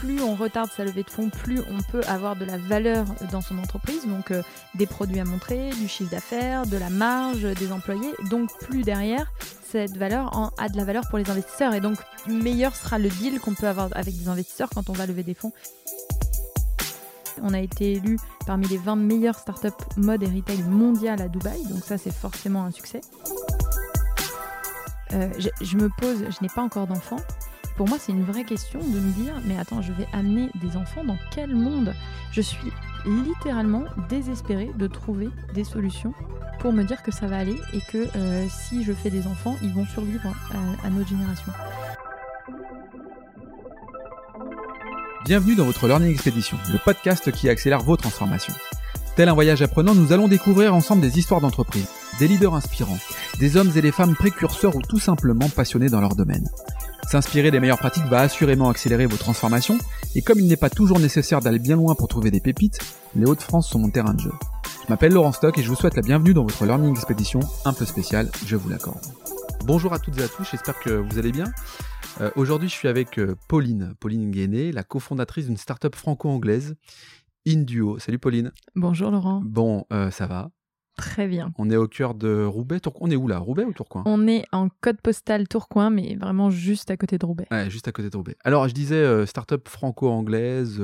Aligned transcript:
plus 0.00 0.22
on 0.22 0.34
retarde 0.34 0.70
sa 0.70 0.84
levée 0.84 1.02
de 1.02 1.10
fonds, 1.10 1.28
plus 1.28 1.60
on 1.60 1.82
peut 1.92 2.00
avoir 2.08 2.34
de 2.34 2.44
la 2.44 2.56
valeur 2.56 3.04
dans 3.30 3.40
son 3.40 3.58
entreprise, 3.58 4.06
donc 4.06 4.30
euh, 4.30 4.42
des 4.74 4.86
produits 4.86 5.20
à 5.20 5.24
montrer, 5.24 5.70
du 5.70 5.88
chiffre 5.88 6.10
d'affaires, 6.10 6.66
de 6.66 6.76
la 6.76 6.88
marge, 6.88 7.42
des 7.42 7.70
employés, 7.70 8.10
donc 8.30 8.48
plus 8.60 8.82
derrière, 8.82 9.30
cette 9.62 9.96
valeur 9.96 10.52
a 10.58 10.68
de 10.68 10.76
la 10.76 10.84
valeur 10.84 11.04
pour 11.08 11.18
les 11.18 11.30
investisseurs, 11.30 11.74
et 11.74 11.80
donc 11.80 11.98
meilleur 12.26 12.74
sera 12.74 12.98
le 12.98 13.08
deal 13.08 13.40
qu'on 13.40 13.54
peut 13.54 13.68
avoir 13.68 13.88
avec 13.92 14.16
des 14.16 14.28
investisseurs 14.28 14.70
quand 14.74 14.88
on 14.88 14.94
va 14.94 15.06
lever 15.06 15.22
des 15.22 15.34
fonds. 15.34 15.52
On 17.42 17.54
a 17.54 17.60
été 17.60 17.92
élu 17.92 18.18
parmi 18.46 18.66
les 18.68 18.78
20 18.78 18.96
meilleures 18.96 19.38
startups 19.38 19.68
mode 19.96 20.22
et 20.22 20.26
retail 20.26 20.62
mondiales 20.62 21.20
à 21.20 21.28
Dubaï, 21.28 21.62
donc 21.66 21.84
ça 21.84 21.98
c'est 21.98 22.12
forcément 22.12 22.64
un 22.64 22.70
succès. 22.70 23.00
Euh, 25.12 25.28
je, 25.60 25.76
me 25.76 25.88
pose, 25.88 26.18
je 26.18 26.42
n'ai 26.42 26.48
pas 26.48 26.62
encore 26.62 26.86
d'enfants. 26.86 27.20
Pour 27.76 27.88
moi, 27.88 27.98
c'est 27.98 28.12
une 28.12 28.24
vraie 28.24 28.44
question 28.44 28.78
de 28.78 29.00
me 29.00 29.10
dire, 29.12 29.34
mais 29.44 29.58
attends, 29.58 29.80
je 29.80 29.92
vais 29.92 30.06
amener 30.12 30.50
des 30.56 30.76
enfants 30.76 31.04
dans 31.04 31.16
quel 31.30 31.54
monde? 31.54 31.94
Je 32.30 32.40
suis 32.40 32.72
littéralement 33.06 33.84
désespérée 34.08 34.70
de 34.76 34.86
trouver 34.86 35.30
des 35.54 35.64
solutions 35.64 36.12
pour 36.58 36.72
me 36.72 36.84
dire 36.84 37.02
que 37.02 37.10
ça 37.10 37.26
va 37.26 37.38
aller 37.38 37.56
et 37.72 37.80
que 37.80 38.06
euh, 38.16 38.46
si 38.50 38.84
je 38.84 38.92
fais 38.92 39.10
des 39.10 39.26
enfants, 39.26 39.56
ils 39.62 39.72
vont 39.72 39.86
survivre 39.86 40.28
à, 40.52 40.86
à 40.86 40.90
notre 40.90 41.08
génération. 41.08 41.52
Bienvenue 45.24 45.54
dans 45.54 45.64
votre 45.64 45.86
Learning 45.86 46.10
Expedition, 46.10 46.58
le 46.72 46.78
podcast 46.78 47.30
qui 47.32 47.48
accélère 47.48 47.80
vos 47.80 47.96
transformations. 47.96 48.54
Tel 49.16 49.28
un 49.28 49.34
voyage 49.34 49.62
apprenant, 49.62 49.94
nous 49.94 50.12
allons 50.12 50.28
découvrir 50.28 50.74
ensemble 50.74 51.02
des 51.02 51.18
histoires 51.18 51.40
d'entreprise, 51.40 51.86
des 52.20 52.28
leaders 52.28 52.54
inspirants, 52.54 52.98
des 53.38 53.56
hommes 53.56 53.72
et 53.74 53.80
des 53.80 53.92
femmes 53.92 54.14
précurseurs 54.14 54.76
ou 54.76 54.82
tout 54.82 54.98
simplement 54.98 55.48
passionnés 55.48 55.88
dans 55.88 56.02
leur 56.02 56.14
domaine. 56.14 56.46
S'inspirer 57.08 57.50
des 57.50 57.60
meilleures 57.60 57.78
pratiques 57.78 58.04
va 58.04 58.20
assurément 58.20 58.68
accélérer 58.68 59.06
vos 59.06 59.16
transformations, 59.16 59.78
et 60.14 60.20
comme 60.20 60.38
il 60.38 60.46
n'est 60.46 60.58
pas 60.58 60.68
toujours 60.68 61.00
nécessaire 61.00 61.40
d'aller 61.40 61.58
bien 61.58 61.76
loin 61.76 61.94
pour 61.94 62.08
trouver 62.08 62.30
des 62.30 62.40
pépites, 62.40 62.78
les 63.16 63.24
Hauts-de-France 63.24 63.70
sont 63.70 63.78
mon 63.78 63.88
terrain 63.88 64.12
de 64.12 64.20
jeu. 64.20 64.32
Je 64.84 64.92
m'appelle 64.92 65.14
Laurent 65.14 65.32
Stock 65.32 65.56
et 65.56 65.62
je 65.62 65.68
vous 65.70 65.76
souhaite 65.76 65.96
la 65.96 66.02
bienvenue 66.02 66.34
dans 66.34 66.42
votre 66.42 66.66
Learning 66.66 66.90
Expedition 66.90 67.40
un 67.64 67.72
peu 67.72 67.86
spéciale, 67.86 68.30
je 68.46 68.54
vous 68.54 68.68
l'accorde. 68.68 69.00
Bonjour 69.64 69.94
à 69.94 69.98
toutes 69.98 70.18
et 70.18 70.22
à 70.22 70.28
tous, 70.28 70.46
j'espère 70.50 70.78
que 70.78 70.90
vous 70.90 71.18
allez 71.18 71.32
bien. 71.32 71.50
Euh, 72.20 72.30
Aujourd'hui, 72.36 72.68
je 72.68 72.74
suis 72.74 72.88
avec 72.88 73.18
euh, 73.18 73.34
Pauline, 73.48 73.94
Pauline 73.98 74.30
Guéné, 74.30 74.72
la 74.72 74.82
cofondatrice 74.82 75.46
d'une 75.46 75.56
startup 75.56 75.96
franco-anglaise, 75.96 76.76
Induo. 77.48 77.98
Salut 77.98 78.18
Pauline. 78.18 78.52
Bonjour 78.76 79.10
Laurent. 79.10 79.40
Bon, 79.42 79.86
euh, 79.90 80.10
ça 80.10 80.26
va. 80.26 80.50
Très 81.00 81.26
bien. 81.26 81.52
On 81.58 81.70
est 81.70 81.76
au 81.76 81.88
cœur 81.88 82.14
de 82.14 82.44
Roubaix. 82.44 82.78
Tour- 82.80 82.96
On 83.00 83.10
est 83.10 83.16
où 83.16 83.26
là? 83.26 83.38
Roubaix 83.38 83.64
ou 83.64 83.72
Tourcoing? 83.72 84.02
On 84.06 84.26
est 84.28 84.44
en 84.52 84.68
code 84.82 85.00
postal 85.00 85.48
Tourcoing, 85.48 85.90
mais 85.90 86.14
vraiment 86.16 86.50
juste 86.50 86.90
à 86.90 86.96
côté 86.96 87.16
de 87.16 87.24
Roubaix. 87.24 87.46
Ouais, 87.50 87.70
juste 87.70 87.88
à 87.88 87.92
côté 87.92 88.10
de 88.10 88.16
Roubaix. 88.16 88.36
Alors, 88.44 88.68
je 88.68 88.74
disais 88.74 88.96
euh, 88.96 89.24
startup 89.26 89.66
franco-anglaise. 89.68 90.82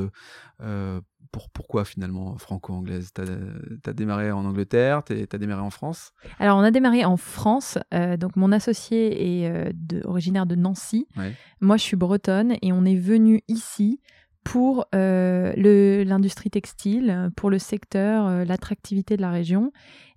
euh, 0.63 1.01
pour, 1.33 1.51
pourquoi 1.51 1.85
finalement 1.85 2.39
franco-anglaise? 2.39 3.11
T'as 3.13 3.25
as 3.87 3.93
démarré 3.93 4.31
en 4.33 4.45
Angleterre, 4.47 5.03
t'es- 5.03 5.27
t'as 5.27 5.37
démarré 5.39 5.61
en 5.61 5.71
France? 5.71 6.13
Alors, 6.39 6.57
on 6.57 6.63
a 6.63 6.71
démarré 6.71 7.05
en 7.05 7.17
France. 7.19 7.77
euh, 7.93 8.17
donc, 8.17 8.37
mon 8.37 8.53
associé 8.53 9.43
est 9.43 9.51
euh, 9.51 9.71
de- 9.75 10.01
originaire 10.07 10.47
de 10.47 10.55
Nancy. 10.55 11.07
Ouais. 11.17 11.35
Moi, 11.61 11.77
je 11.77 11.83
suis 11.83 11.97
bretonne 11.97 12.57
et 12.63 12.73
on 12.73 12.85
est 12.87 12.97
venu 12.97 13.43
ici 13.49 14.01
pour 14.47 14.87
euh, 14.95 15.53
l'industrie 16.05 16.51
textile, 16.51 17.33
pour 17.35 17.51
le 17.51 17.59
secteur, 17.59 18.29
euh, 18.29 18.45
l'attractivité 18.45 19.17
de 19.17 19.23
la 19.23 19.33
région. 19.33 19.73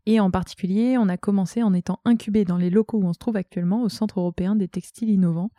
Et 0.06 0.20
en 0.20 0.32
particulier, 0.32 0.98
on 0.98 1.10
a 1.10 1.18
commencé 1.18 1.64
en 1.64 1.74
étant 1.74 2.00
incubé 2.06 2.46
dans 2.46 2.58
les 2.58 2.70
locaux 2.70 3.00
où 3.00 3.06
on 3.06 3.14
se 3.14 3.20
trouve 3.20 3.36
actuellement, 3.36 3.84
au 3.84 3.90
Centre 3.90 4.20
européen 4.20 4.56
des 4.56 4.68
textiles 4.68 5.10
innovants, 5.10 5.52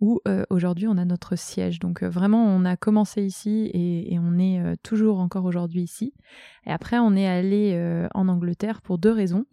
où 0.00 0.20
euh, 0.26 0.44
aujourd'hui 0.50 0.88
on 0.88 0.96
a 0.96 1.04
notre 1.04 1.36
siège. 1.36 1.78
Donc 1.78 2.02
euh, 2.02 2.08
vraiment, 2.08 2.44
on 2.44 2.64
a 2.64 2.76
commencé 2.76 3.22
ici 3.22 3.70
et, 3.72 4.14
et 4.14 4.18
on 4.18 4.38
est 4.38 4.60
euh, 4.60 4.74
toujours 4.82 5.20
encore 5.20 5.44
aujourd'hui 5.44 5.82
ici. 5.82 6.14
Et 6.66 6.70
après, 6.70 6.98
on 6.98 7.14
est 7.14 7.26
allé 7.26 8.06
en 8.14 8.28
Angleterre 8.28 8.82
pour 8.82 8.98
deux 8.98 9.12
raisons. 9.12 9.44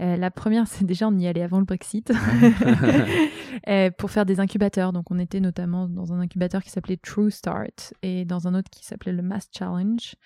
Euh, 0.00 0.16
la 0.16 0.30
première, 0.30 0.66
c'est 0.68 0.84
déjà 0.84 1.08
on 1.08 1.18
y 1.18 1.26
allait 1.26 1.42
avant 1.42 1.58
le 1.58 1.64
Brexit 1.64 2.12
Euh, 3.68 3.90
pour 3.90 4.10
faire 4.10 4.26
des 4.26 4.40
incubateurs. 4.40 4.92
Donc 4.92 5.10
on 5.10 5.18
était 5.18 5.38
notamment 5.38 5.86
dans 5.86 6.12
un 6.12 6.18
incubateur 6.18 6.64
qui 6.64 6.70
s'appelait 6.70 6.96
True 6.96 7.30
Start 7.30 7.94
et 8.02 8.24
dans 8.24 8.48
un 8.48 8.54
autre 8.54 8.70
qui 8.70 8.84
s'appelait 8.84 9.12
le 9.12 9.22
Mass 9.22 9.48
Challenge 9.56 10.16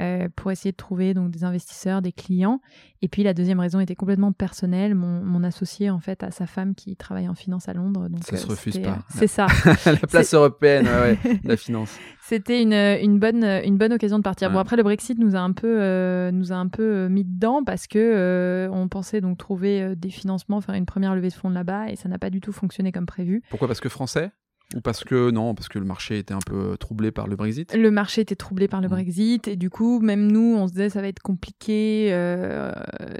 euh, 0.00 0.28
pour 0.34 0.50
essayer 0.50 0.72
de 0.72 0.76
trouver 0.76 1.14
donc 1.14 1.30
des 1.30 1.44
investisseurs, 1.44 2.02
des 2.02 2.12
clients. 2.12 2.60
Et 3.02 3.08
puis 3.08 3.22
la 3.22 3.34
deuxième 3.34 3.60
raison 3.60 3.80
était 3.80 3.94
complètement 3.94 4.32
personnelle. 4.32 4.94
Mon, 4.94 5.22
mon 5.22 5.44
associé 5.44 5.90
en 5.90 5.98
fait 6.00 6.22
a 6.22 6.30
sa 6.30 6.46
femme 6.46 6.74
qui 6.74 6.96
travaille 6.96 7.28
en 7.28 7.34
finance 7.34 7.68
à 7.68 7.74
Londres. 7.74 8.08
Donc 8.08 8.24
Ça 8.24 8.36
se 8.36 8.46
euh, 8.46 8.50
refuse 8.50 8.74
c'était, 8.74 8.86
pas. 8.88 8.94
euh, 8.94 9.10
C'est 9.10 9.26
ça. 9.26 9.46
la 9.86 9.96
place 9.98 10.32
européenne, 10.34 10.86
ouais, 10.86 11.18
ouais, 11.24 11.34
de 11.42 11.48
la 11.48 11.56
finance. 11.56 11.96
C'était 12.22 12.62
une, 12.62 12.72
une, 12.72 13.18
bonne, 13.18 13.44
une 13.44 13.76
bonne 13.76 13.92
occasion 13.92 14.16
de 14.18 14.22
partir. 14.22 14.50
Bon, 14.50 14.58
après, 14.58 14.76
le 14.76 14.82
Brexit 14.82 15.18
nous 15.18 15.36
a 15.36 15.40
un 15.40 15.52
peu, 15.52 15.76
euh, 15.82 16.30
nous 16.32 16.52
a 16.52 16.56
un 16.56 16.68
peu 16.68 16.82
euh, 16.82 17.08
mis 17.10 17.24
dedans 17.24 17.62
parce 17.64 17.86
que 17.86 17.98
euh, 17.98 18.68
on 18.72 18.88
pensait 18.88 19.20
donc 19.20 19.36
trouver 19.36 19.82
euh, 19.82 19.94
des 19.94 20.08
financements, 20.10 20.60
faire 20.62 20.74
une 20.74 20.86
première 20.86 21.14
levée 21.14 21.28
de 21.28 21.34
fonds 21.34 21.50
là-bas 21.50 21.90
et 21.90 21.96
ça 21.96 22.08
n'a 22.08 22.18
pas 22.18 22.30
du 22.30 22.40
tout 22.40 22.52
fonctionné 22.52 22.92
comme 22.92 23.04
prévu. 23.06 23.42
Pourquoi? 23.50 23.68
Parce 23.68 23.80
que 23.80 23.90
français? 23.90 24.30
Ou 24.74 24.80
parce 24.80 25.04
que 25.04 25.30
non, 25.30 25.54
parce 25.54 25.68
que 25.68 25.78
le 25.78 25.84
marché 25.84 26.18
était 26.18 26.34
un 26.34 26.40
peu 26.44 26.76
troublé 26.78 27.10
par 27.12 27.26
le 27.28 27.36
Brexit 27.36 27.74
Le 27.76 27.90
marché 27.90 28.22
était 28.22 28.34
troublé 28.34 28.66
par 28.66 28.80
le 28.80 28.88
Mm. 28.88 28.90
Brexit 28.90 29.48
et 29.48 29.56
du 29.56 29.70
coup, 29.70 30.00
même 30.00 30.30
nous, 30.32 30.56
on 30.56 30.66
se 30.66 30.72
disait 30.72 30.88
ça 30.88 31.00
va 31.00 31.08
être 31.08 31.20
compliqué 31.20 32.08
euh, 32.12 32.72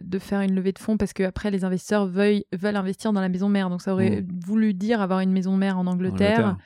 de 0.03 0.19
faire 0.19 0.41
une 0.41 0.55
levée 0.55 0.73
de 0.73 0.79
fonds 0.79 0.97
parce 0.97 1.13
que 1.13 1.23
après 1.23 1.51
les 1.51 1.65
investisseurs 1.65 2.07
veuillent, 2.07 2.45
veulent 2.53 2.77
investir 2.77 3.13
dans 3.13 3.21
la 3.21 3.29
maison 3.29 3.49
mère. 3.49 3.69
Donc 3.71 3.83
ça 3.83 3.93
aurait 3.93 4.25
voulu 4.47 4.75
dire 4.75 5.01
avoir 5.01 5.21
une 5.21 5.33
maison 5.33 5.57
mère 5.57 5.79
en 5.79 5.87
Angleterre. 5.87 6.39
Angleterre. 6.39 6.57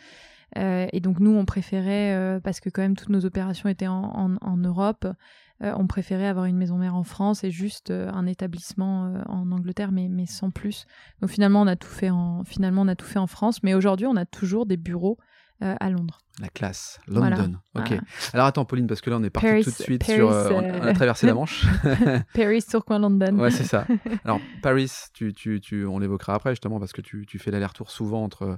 Euh, 0.57 0.87
et 0.93 1.01
donc 1.01 1.21
nous, 1.21 1.33
on 1.37 1.45
préférait, 1.45 2.15
euh, 2.15 2.41
parce 2.41 2.61
que 2.61 2.71
quand 2.71 2.81
même 2.81 2.97
toutes 2.97 3.11
nos 3.11 3.27
opérations 3.27 3.69
étaient 3.69 3.87
en, 3.89 4.03
en- 4.03 4.37
en 4.41 4.57
Europe, 4.57 5.05
euh, 5.05 5.13
on 5.61 5.87
préférait 5.87 6.27
avoir 6.29 6.45
une 6.47 6.57
maison 6.57 6.77
mère 6.79 6.95
en 6.95 7.03
France 7.05 7.43
et 7.45 7.51
juste 7.51 7.91
euh, 7.91 8.11
un 8.13 8.27
établissement 8.27 9.07
euh, 9.07 9.23
en 9.27 9.51
Angleterre, 9.51 9.91
mais, 9.93 10.09
mais 10.09 10.27
sans 10.27 10.51
plus. 10.51 10.87
Donc 11.21 11.31
finalement, 11.31 11.63
on 11.63 11.67
a 11.67 11.77
tout 11.77 11.89
fait 11.89 12.11
en, 12.11 12.45
finalement, 12.45 12.83
on 12.83 12.89
a 12.89 12.95
tout 12.97 13.07
fait 13.07 13.19
en 13.19 13.27
France, 13.27 13.63
mais 13.63 13.75
aujourd'hui, 13.75 14.07
on 14.07 14.17
a 14.17 14.25
toujours 14.25 14.67
des 14.67 14.77
bureaux 14.77 15.19
euh, 15.65 15.75
à 15.81 15.91
Londres. 15.91 16.19
La 16.41 16.49
classe, 16.49 17.01
Voilà. 17.09 17.35
London. 17.37 17.59
Ok. 17.75 17.89
Voilà. 17.89 18.03
Alors 18.33 18.47
attends, 18.47 18.65
Pauline, 18.65 18.87
parce 18.87 19.01
que 19.01 19.11
là, 19.11 19.17
on 19.19 19.25
est 19.25 19.31
parti 19.31 19.49
Paris- 19.49 19.65
tout 19.65 19.71
de 19.71 19.75
suite 19.75 20.07
Paris, 20.07 20.19
sur. 20.19 20.31
euh, 20.31 20.51
euh, 20.53 20.79
on 20.81 20.87
a 20.87 20.93
traversé 20.93 21.27
la 21.27 21.35
Manche. 21.35 21.67
Paris, 22.35 22.63
Tourcoing, 22.63 23.01
London. 23.01 23.37
ouais, 23.41 23.51
c'est 23.51 23.65
ça. 23.65 23.85
Alors, 24.25 24.39
Paris, 24.63 24.89
tu, 25.13 25.33
tu, 25.35 25.61
tu, 25.61 25.85
on 25.85 25.99
l'évoquera 25.99 26.35
après, 26.35 26.51
justement, 26.53 26.79
parce 26.79 26.93
que 26.93 27.01
tu, 27.01 27.27
tu 27.27 27.41
fais 27.41 27.51
l'aller-retour 27.51 27.91
souvent 27.91 28.23
entre 28.23 28.57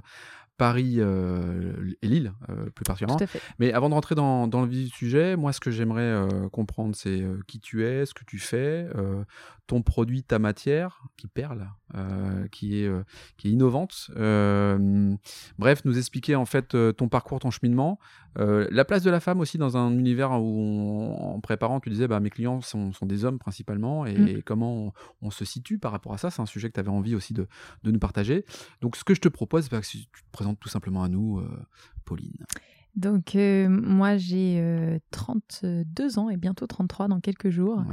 Paris 0.61 0.97
euh, 0.99 1.73
et 2.03 2.07
Lille, 2.07 2.33
euh, 2.49 2.69
plus 2.69 2.83
particulièrement. 2.83 3.17
Tout 3.17 3.23
à 3.23 3.27
fait. 3.27 3.41
Mais 3.57 3.73
avant 3.73 3.89
de 3.89 3.95
rentrer 3.95 4.13
dans, 4.13 4.45
dans 4.47 4.61
le 4.61 4.67
vif 4.67 4.89
du 4.91 4.95
sujet, 4.95 5.35
moi, 5.35 5.53
ce 5.53 5.59
que 5.59 5.71
j'aimerais 5.71 6.01
euh, 6.03 6.49
comprendre, 6.49 6.95
c'est 6.95 7.23
qui 7.47 7.59
tu 7.59 7.83
es, 7.83 8.05
ce 8.05 8.13
que 8.13 8.23
tu 8.25 8.37
fais, 8.37 8.85
ton 9.65 9.81
produit, 9.81 10.21
ta 10.23 10.37
matière, 10.37 11.01
qui 11.17 11.27
perle, 11.27 11.67
qui, 12.51 12.83
est, 12.83 12.91
qui 13.37 13.47
est 13.47 13.51
innovante. 13.51 14.11
Bref, 15.57 15.81
nous 15.85 15.97
expliquer 15.97 16.35
en 16.35 16.45
fait 16.45 16.75
ton 16.95 17.07
parcours, 17.09 17.39
ton 17.39 17.51
cheminement, 17.51 17.99
la 18.37 18.85
place 18.85 19.03
de 19.03 19.09
la 19.09 19.19
femme 19.19 19.39
aussi 19.39 19.57
dans 19.57 19.77
un 19.77 19.91
univers 19.91 20.31
où, 20.31 20.59
on- 20.59 21.35
en 21.35 21.39
préparant, 21.39 21.79
tu 21.79 21.89
disais, 21.89 22.07
bah, 22.07 22.19
mes 22.19 22.29
clients 22.29 22.61
sont, 22.61 22.93
sont 22.93 23.05
des 23.05 23.25
hommes 23.25 23.39
principalement, 23.39 24.05
et, 24.05 24.17
Mm. 24.17 24.27
et 24.27 24.41
comment 24.41 24.87
on, 24.87 24.91
on 25.21 25.31
se 25.31 25.45
situe 25.45 25.77
par 25.79 25.91
rapport 25.91 26.13
à 26.13 26.17
ça. 26.17 26.29
C'est 26.29 26.41
un 26.41 26.45
sujet 26.45 26.67
que 26.69 26.73
tu 26.73 26.79
avais 26.79 26.89
envie 26.89 27.15
aussi 27.15 27.33
de, 27.33 27.47
de 27.83 27.91
nous 27.91 27.99
partager. 27.99 28.45
Donc, 28.81 28.95
ce 28.95 29.03
que 29.03 29.13
je 29.15 29.21
te 29.21 29.29
propose, 29.29 29.69
bah, 29.69 29.79
c'est 29.81 29.97
que 29.99 30.03
tu 30.17 30.23
te 30.23 30.31
présentes 30.31 30.50
tout 30.59 30.69
simplement 30.69 31.03
à 31.03 31.09
nous, 31.09 31.39
euh, 31.39 31.65
Pauline. 32.05 32.45
Donc 32.95 33.35
euh, 33.35 33.69
moi, 33.69 34.17
j'ai 34.17 34.57
euh, 34.59 34.99
32 35.11 36.19
ans 36.19 36.29
et 36.29 36.37
bientôt 36.37 36.67
33 36.67 37.07
dans 37.07 37.19
quelques 37.19 37.49
jours. 37.49 37.83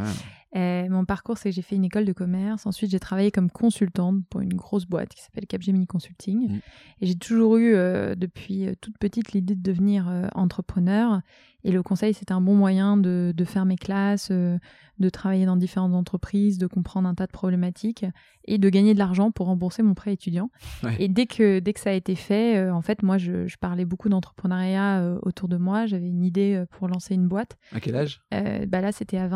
Euh, 0.57 0.89
mon 0.89 1.05
parcours, 1.05 1.37
c'est 1.37 1.51
que 1.51 1.55
j'ai 1.55 1.63
fait 1.63 1.77
une 1.77 1.85
école 1.85 2.07
de 2.07 2.13
commerce. 2.13 2.67
Ensuite, 2.67 2.91
j'ai 2.91 3.01
travaillé 3.01 3.31
comme 3.31 3.51
consultante 3.51 4.25
pour 4.31 4.41
une 4.41 4.55
grosse 4.55 4.87
boîte 4.87 5.11
qui 5.11 5.23
s'appelle 5.23 5.47
Capgemini 5.47 5.87
Consulting. 5.87 6.49
Mm. 6.49 6.61
Et 7.01 7.07
j'ai 7.07 7.17
toujours 7.17 7.57
eu, 7.59 7.75
euh, 7.75 8.15
depuis 8.15 8.67
euh, 8.67 8.73
toute 8.81 8.97
petite, 8.99 9.33
l'idée 9.33 9.55
de 9.55 9.63
devenir 9.63 10.09
euh, 10.09 10.27
entrepreneur. 10.35 11.21
Et 11.65 11.73
le 11.73 11.83
conseil, 11.83 12.15
c'était 12.15 12.33
un 12.33 12.41
bon 12.41 12.55
moyen 12.55 12.97
de, 12.97 13.35
de 13.37 13.45
faire 13.45 13.67
mes 13.67 13.77
classes, 13.77 14.31
de 14.31 15.11
travailler 15.11 15.45
dans 15.45 15.57
différentes 15.57 15.93
entreprises, 15.93 16.57
de 16.57 16.69
comprendre 16.69 17.09
un 17.09 17.17
tas 17.17 17.27
de 17.27 17.33
problématiques 17.33 18.07
et 18.45 18.59
de 18.59 18.69
gagner 18.71 18.95
de 18.95 18.99
l'argent 19.01 19.33
pour 19.33 19.47
rembourser 19.47 19.83
mon 19.83 19.95
prêt 19.95 20.13
étudiant. 20.13 20.51
Ouais. 20.85 20.95
Et 21.01 21.09
dès 21.09 21.27
que, 21.27 21.59
dès 21.59 21.73
que 21.73 21.81
ça 21.81 21.91
a 21.91 21.95
été 21.95 22.15
fait, 22.15 22.71
en 22.71 22.81
fait, 22.81 23.03
moi, 23.03 23.19
je, 23.19 23.49
je 23.49 23.57
parlais 23.57 23.85
beaucoup 23.85 24.09
d'entrepreneuriat 24.09 25.19
autour 25.23 25.49
de 25.49 25.57
moi. 25.57 25.87
J'avais 25.87 26.09
une 26.09 26.23
idée 26.23 26.65
pour 26.71 26.87
lancer 26.87 27.15
une 27.15 27.27
boîte. 27.27 27.59
À 27.73 27.81
quel 27.81 27.97
âge? 27.97 28.23
Bah 28.31 28.81
là, 28.81 28.93
c'était 28.93 29.19
à 29.19 29.27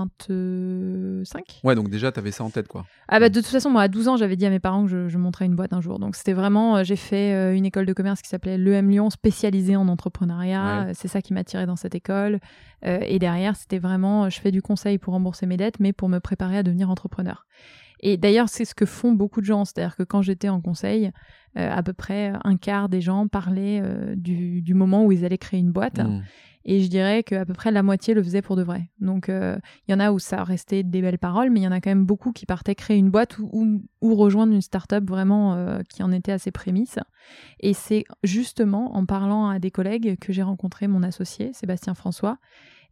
25. 1.19 1.61
Ouais, 1.65 1.75
donc 1.75 1.91
déjà, 1.91 2.13
tu 2.13 2.19
avais 2.19 2.31
ça 2.31 2.45
en 2.45 2.51
tête, 2.51 2.69
quoi. 2.69 2.85
Ah 3.09 3.21
bah 3.21 3.29
de 3.29 3.35
toute 3.35 3.47
façon, 3.47 3.71
moi 3.71 3.83
à 3.83 3.89
12 3.89 4.09
ans, 4.09 4.17
j'avais 4.17 4.37
dit 4.37 4.47
à 4.47 4.51
mes 4.51 4.61
parents 4.61 4.85
que 4.85 4.91
je, 4.91 5.09
je 5.09 5.19
monterais 5.19 5.47
une 5.47 5.57
boîte 5.57 5.73
un 5.73 5.81
jour. 5.81 5.99
Donc 5.99 6.17
c'était 6.17 6.33
vraiment, 6.33 6.77
euh, 6.77 6.85
j'ai 6.85 6.97
fait 6.97 7.35
euh, 7.35 7.55
une 7.55 7.65
école 7.65 7.87
de 7.87 7.93
commerce 7.93 8.23
qui 8.23 8.29
s'appelait 8.29 8.59
l'EM 8.59 8.89
Lyon, 8.89 9.11
spécialisée 9.11 9.77
en 9.77 9.89
entrepreneuriat. 9.89 10.63
Ouais. 10.63 10.91
Euh, 10.91 10.93
C'est 10.95 11.09
ça 11.09 11.23
qui 11.23 11.33
m'a 11.33 11.45
tiré 11.45 11.67
dans 11.67 11.77
cette 11.77 11.95
école. 11.95 12.41
Et 12.85 13.21
derrière, 13.21 13.55
c'était 13.55 13.79
vraiment, 13.79 14.29
je 14.29 14.41
fais 14.41 14.51
du 14.51 14.61
conseil 14.61 14.99
pour 14.99 15.15
rembourser 15.15 15.47
mes 15.47 15.57
dettes, 15.57 15.79
mais 15.79 15.93
pour 15.93 16.09
me 16.09 16.19
préparer 16.19 16.59
à 16.59 16.63
devenir 16.65 16.91
entrepreneur. 16.91 17.47
Et 18.01 18.17
d'ailleurs, 18.17 18.49
c'est 18.49 18.65
ce 18.65 18.75
que 18.75 18.87
font 18.87 19.13
beaucoup 19.13 19.41
de 19.41 19.47
gens. 19.47 19.65
C'est-à-dire 19.65 19.95
que 19.95 20.03
quand 20.03 20.21
j'étais 20.21 20.49
en 20.49 20.61
conseil, 20.61 21.13
à 21.55 21.81
peu 21.85 21.93
près 21.93 22.33
un 22.43 22.57
quart 22.57 22.89
des 22.89 23.01
gens 23.01 23.29
parlaient 23.29 23.81
du, 24.17 24.63
du, 24.63 24.75
moment 24.75 25.05
où 25.05 25.13
ils 25.13 25.25
allaient 25.25 25.39
créer 25.39 25.61
une 25.61 25.71
boîte. 25.71 26.01
Mmh. 26.01 26.23
Et 26.65 26.81
je 26.83 26.89
dirais 26.89 27.23
qu'à 27.23 27.45
peu 27.45 27.53
près 27.53 27.71
la 27.71 27.83
moitié 27.83 28.15
le 28.15 28.23
faisait 28.23 28.43
pour 28.43 28.57
de 28.57 28.63
vrai. 28.63 28.89
Donc 29.01 29.29
il 29.29 29.91
y 29.91 29.95
en 29.95 30.01
a 30.01 30.13
où 30.13 30.19
ça 30.19 30.45
restait 30.45 30.83
des 30.83 31.03
belles 31.03 31.19
paroles, 31.19 31.51
mais 31.51 31.61
il 31.61 31.63
y 31.65 31.69
en 31.69 31.73
a 31.73 31.81
quand 31.81 31.91
même 31.91 32.05
beaucoup 32.05 32.33
qui 32.33 32.47
partaient 32.47 32.75
créer 32.75 32.97
une 32.97 33.11
boîte 33.11 33.39
ou, 33.39 33.83
ou, 34.01 34.15
rejoindre 34.15 34.53
une 34.53 34.63
start-up 34.63 35.05
vraiment 35.05 35.79
qui 35.89 36.03
en 36.03 36.13
était 36.13 36.33
à 36.33 36.39
ses 36.39 36.51
prémices. 36.51 36.99
Et 37.61 37.75
c'est 37.75 38.05
justement 38.23 38.97
en 38.97 39.07
parlant 39.07 39.49
à 39.49 39.59
des 39.59 39.71
collègues 39.71 40.19
que 40.21 40.33
j'ai 40.33 40.43
rencontré 40.43 40.87
mon 40.87 41.03
associé, 41.03 41.53
Sébastien 41.53 41.95
François, 41.95 42.39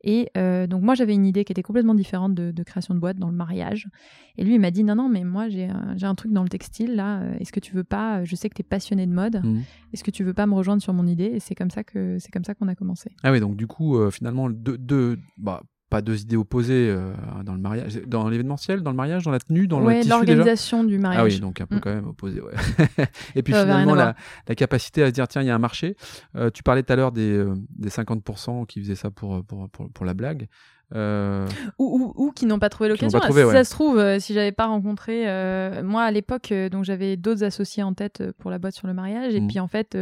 et 0.02 0.30
euh, 0.36 0.66
donc 0.66 0.82
moi 0.82 0.94
j'avais 0.94 1.14
une 1.14 1.26
idée 1.26 1.44
qui 1.44 1.52
était 1.52 1.62
complètement 1.62 1.94
différente 1.94 2.34
de, 2.34 2.62
création 2.62 2.94
de 2.94 3.00
boîte 3.00 3.18
dans 3.18 3.28
le 3.28 3.36
mariage. 3.36 3.88
Et 4.36 4.44
lui 4.44 4.54
il 4.54 4.60
m'a 4.60 4.70
dit 4.70 4.84
non 4.84 4.94
non 4.94 5.08
mais 5.08 5.24
moi 5.24 5.48
j'ai 5.48 5.68
un, 5.68 6.14
truc 6.14 6.32
dans 6.32 6.42
le 6.42 6.48
textile 6.48 6.94
là. 6.96 7.20
Euh, 7.20 7.36
est-ce 7.38 7.52
que 7.52 7.60
tu 7.60 7.74
veux 7.74 7.84
pas 7.84 8.24
Je 8.24 8.34
sais 8.36 8.48
que 8.48 8.54
tu 8.54 8.60
es 8.60 8.64
passionné 8.64 9.06
de 9.06 9.12
mode. 9.12 9.42
Mmh. 9.42 9.60
Est-ce 9.92 10.04
que 10.04 10.10
tu 10.10 10.24
veux 10.24 10.34
pas 10.34 10.46
me 10.46 10.54
rejoindre 10.54 10.82
sur 10.82 10.92
mon 10.92 11.06
idée? 11.06 11.24
Et 11.34 11.40
c'est 11.40 11.54
comme 11.54 11.70
ça 11.70 11.84
que 11.84 12.18
c'est 12.18 12.30
comme 12.30 12.44
ça 12.44 12.54
qu'on 12.54 12.68
a 12.68 12.74
commencé. 12.74 13.10
Ah 13.22 13.32
oui 13.32 13.40
donc 13.40 13.56
du 13.56 13.66
coup 13.66 13.96
euh, 13.96 14.10
finalement 14.10 14.48
deux, 14.48 14.78
deux 14.78 15.18
bah, 15.36 15.62
pas 15.90 16.02
deux 16.02 16.20
idées 16.20 16.36
opposées 16.36 16.88
euh, 16.88 17.12
dans 17.44 17.52
le 17.52 17.58
mariage, 17.58 18.00
dans 18.06 18.28
l'événementiel, 18.28 18.82
dans 18.82 18.92
le 18.92 18.96
mariage, 18.96 19.24
dans 19.24 19.32
la 19.32 19.40
tenue, 19.40 19.66
dans 19.66 19.82
ouais, 19.82 20.04
l'organisation 20.04 20.84
du 20.84 20.98
mariage. 20.98 21.20
Ah 21.20 21.24
oui, 21.24 21.40
donc 21.40 21.60
un 21.60 21.66
peu 21.66 21.76
mm. 21.76 21.80
quand 21.80 21.94
même 21.94 22.06
opposé. 22.06 22.40
Ouais. 22.40 22.52
et 23.34 23.42
puis 23.42 23.52
finalement 23.52 23.96
la, 23.96 24.14
la, 24.48 24.54
capacité 24.54 25.02
à 25.02 25.08
se 25.08 25.12
dire 25.12 25.26
tiens 25.26 25.42
il 25.42 25.48
y 25.48 25.50
a 25.50 25.54
un 25.54 25.58
marché. 25.58 25.96
Euh, 26.36 26.48
tu 26.50 26.62
parlais 26.62 26.84
tout 26.84 26.92
à 26.92 26.96
l'heure 26.96 27.10
des, 27.10 27.32
euh, 27.32 27.54
des 27.76 27.90
50% 27.90 28.66
qui 28.66 28.80
faisaient 28.80 28.94
ça 28.94 29.10
pour, 29.10 29.44
pour, 29.44 29.68
pour, 29.68 29.90
pour 29.90 30.06
la 30.06 30.14
blague. 30.14 30.46
Euh... 30.94 31.46
Ou, 31.78 32.12
ou, 32.16 32.32
qui 32.32 32.46
n'ont 32.46 32.58
pas 32.58 32.68
trouvé 32.68 32.88
l'occasion. 32.88 33.20
Si 33.20 33.32
ça 33.32 33.64
se 33.64 33.70
trouve, 33.70 33.98
euh, 33.98 34.18
si 34.18 34.34
j'avais 34.34 34.52
pas 34.52 34.66
rencontré, 34.66 35.28
euh, 35.28 35.82
moi 35.82 36.02
à 36.02 36.10
l'époque, 36.10 36.52
donc 36.70 36.84
j'avais 36.84 37.16
d'autres 37.16 37.44
associés 37.44 37.82
en 37.82 37.94
tête 37.94 38.22
pour 38.38 38.50
la 38.50 38.58
boîte 38.58 38.74
sur 38.74 38.86
le 38.86 38.94
mariage, 38.94 39.34
et 39.34 39.40
mmh. 39.40 39.46
puis 39.46 39.60
en 39.60 39.68
fait, 39.68 39.96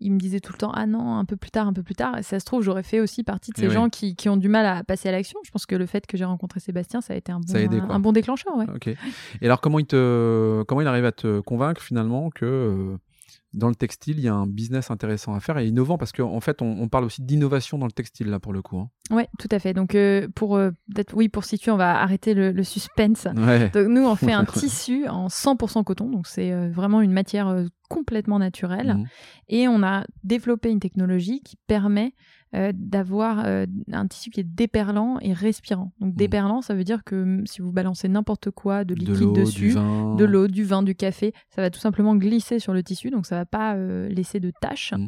ils 0.00 0.12
me 0.12 0.18
disaient 0.18 0.40
tout 0.40 0.52
le 0.52 0.58
temps 0.58 0.72
ah 0.74 0.86
non, 0.86 1.16
un 1.16 1.24
peu 1.24 1.36
plus 1.36 1.50
tard, 1.50 1.66
un 1.66 1.72
peu 1.72 1.82
plus 1.82 1.94
tard. 1.94 2.18
Et 2.18 2.22
ça 2.22 2.38
se 2.40 2.44
trouve, 2.44 2.62
j'aurais 2.62 2.82
fait 2.82 3.00
aussi 3.00 3.22
partie 3.22 3.50
de 3.50 3.56
ces 3.56 3.70
gens 3.70 3.88
qui, 3.88 4.14
qui, 4.14 4.28
ont 4.28 4.36
du 4.36 4.48
mal 4.48 4.66
à 4.66 4.84
passer 4.84 5.08
à 5.08 5.12
l'action. 5.12 5.40
Je 5.44 5.50
pense 5.50 5.66
que 5.66 5.74
le 5.74 5.86
fait 5.86 6.06
que 6.06 6.16
j'ai 6.16 6.24
rencontré 6.24 6.60
Sébastien, 6.60 7.00
ça 7.00 7.14
a 7.14 7.16
été 7.16 7.32
un 7.32 7.40
bon, 7.40 7.90
un, 7.90 8.00
bon 8.00 8.12
déclencheur. 8.12 8.56
Ouais. 8.56 8.66
Et 9.40 9.46
alors 9.46 9.60
comment 9.60 9.78
il 9.78 9.86
te, 9.86 10.62
comment 10.64 10.80
il 10.80 10.86
arrive 10.86 11.04
à 11.04 11.12
te 11.12 11.40
convaincre 11.40 11.82
finalement 11.82 12.30
que 12.30 12.96
dans 13.52 13.68
le 13.68 13.74
textile, 13.74 14.18
il 14.18 14.24
y 14.24 14.28
a 14.28 14.34
un 14.34 14.46
business 14.46 14.90
intéressant 14.90 15.34
à 15.34 15.40
faire 15.40 15.58
et 15.58 15.66
innovant 15.66 15.98
parce 15.98 16.12
qu'en 16.12 16.32
en 16.32 16.40
fait, 16.40 16.62
on, 16.62 16.88
parle 16.88 17.04
aussi 17.04 17.22
d'innovation 17.22 17.78
dans 17.78 17.86
le 17.86 17.92
textile 17.92 18.28
là 18.28 18.38
pour 18.38 18.52
le 18.52 18.62
coup. 18.62 18.78
Hein. 18.78 18.90
Oui, 19.10 19.24
tout 19.38 19.48
à 19.50 19.58
fait. 19.58 19.72
Donc 19.72 19.94
euh, 19.94 20.28
pour 20.34 20.56
euh, 20.56 20.70
peut-être 20.94 21.14
oui 21.16 21.28
pour 21.28 21.44
situer, 21.44 21.70
on 21.70 21.76
va 21.76 22.00
arrêter 22.00 22.34
le, 22.34 22.62
suspense. 22.62 23.24
Donc, 23.24 23.88
nous, 23.88 24.06
on 24.06 24.14
fait 24.14 24.32
un 24.32 24.44
tissu 24.46 25.08
en 25.08 25.26
100% 25.26 25.82
coton, 25.84 26.08
donc 26.08 26.26
c'est 26.26 26.52
euh, 26.52 26.70
vraiment 26.70 27.00
une 27.00 27.12
matière 27.12 27.64
complètement 27.88 28.38
naturelle 28.38 28.94
mmh. 28.94 29.04
et 29.48 29.68
on 29.68 29.82
a 29.82 30.04
développé 30.22 30.70
une 30.70 30.78
technologie 30.78 31.40
qui 31.42 31.56
permet 31.66 32.14
euh, 32.52 32.72
d'avoir 32.74 33.44
euh, 33.46 33.64
un 33.92 34.08
tissu 34.08 34.30
qui 34.30 34.40
est 34.40 34.44
déperlant 34.44 35.18
et 35.20 35.32
respirant. 35.32 35.92
Donc 36.00 36.14
mmh. 36.14 36.16
déperlant, 36.16 36.62
ça 36.62 36.74
veut 36.74 36.82
dire 36.82 37.04
que 37.04 37.42
si 37.44 37.62
vous 37.62 37.70
balancez 37.70 38.08
n'importe 38.08 38.50
quoi 38.50 38.82
de 38.82 38.92
liquide 38.92 39.32
dessus, 39.32 39.74
de 39.74 40.24
l'eau, 40.24 40.48
du 40.48 40.64
vin, 40.64 40.82
du 40.82 40.96
café, 40.96 41.32
ça 41.50 41.62
va 41.62 41.70
tout 41.70 41.78
simplement 41.78 42.16
glisser 42.16 42.58
sur 42.58 42.72
le 42.72 42.82
tissu, 42.82 43.10
donc 43.10 43.26
ça 43.26 43.36
va 43.36 43.46
pas 43.46 43.76
euh, 43.76 44.08
laisser 44.08 44.40
de 44.40 44.50
taches. 44.60 44.92
Mmh. 44.92 45.06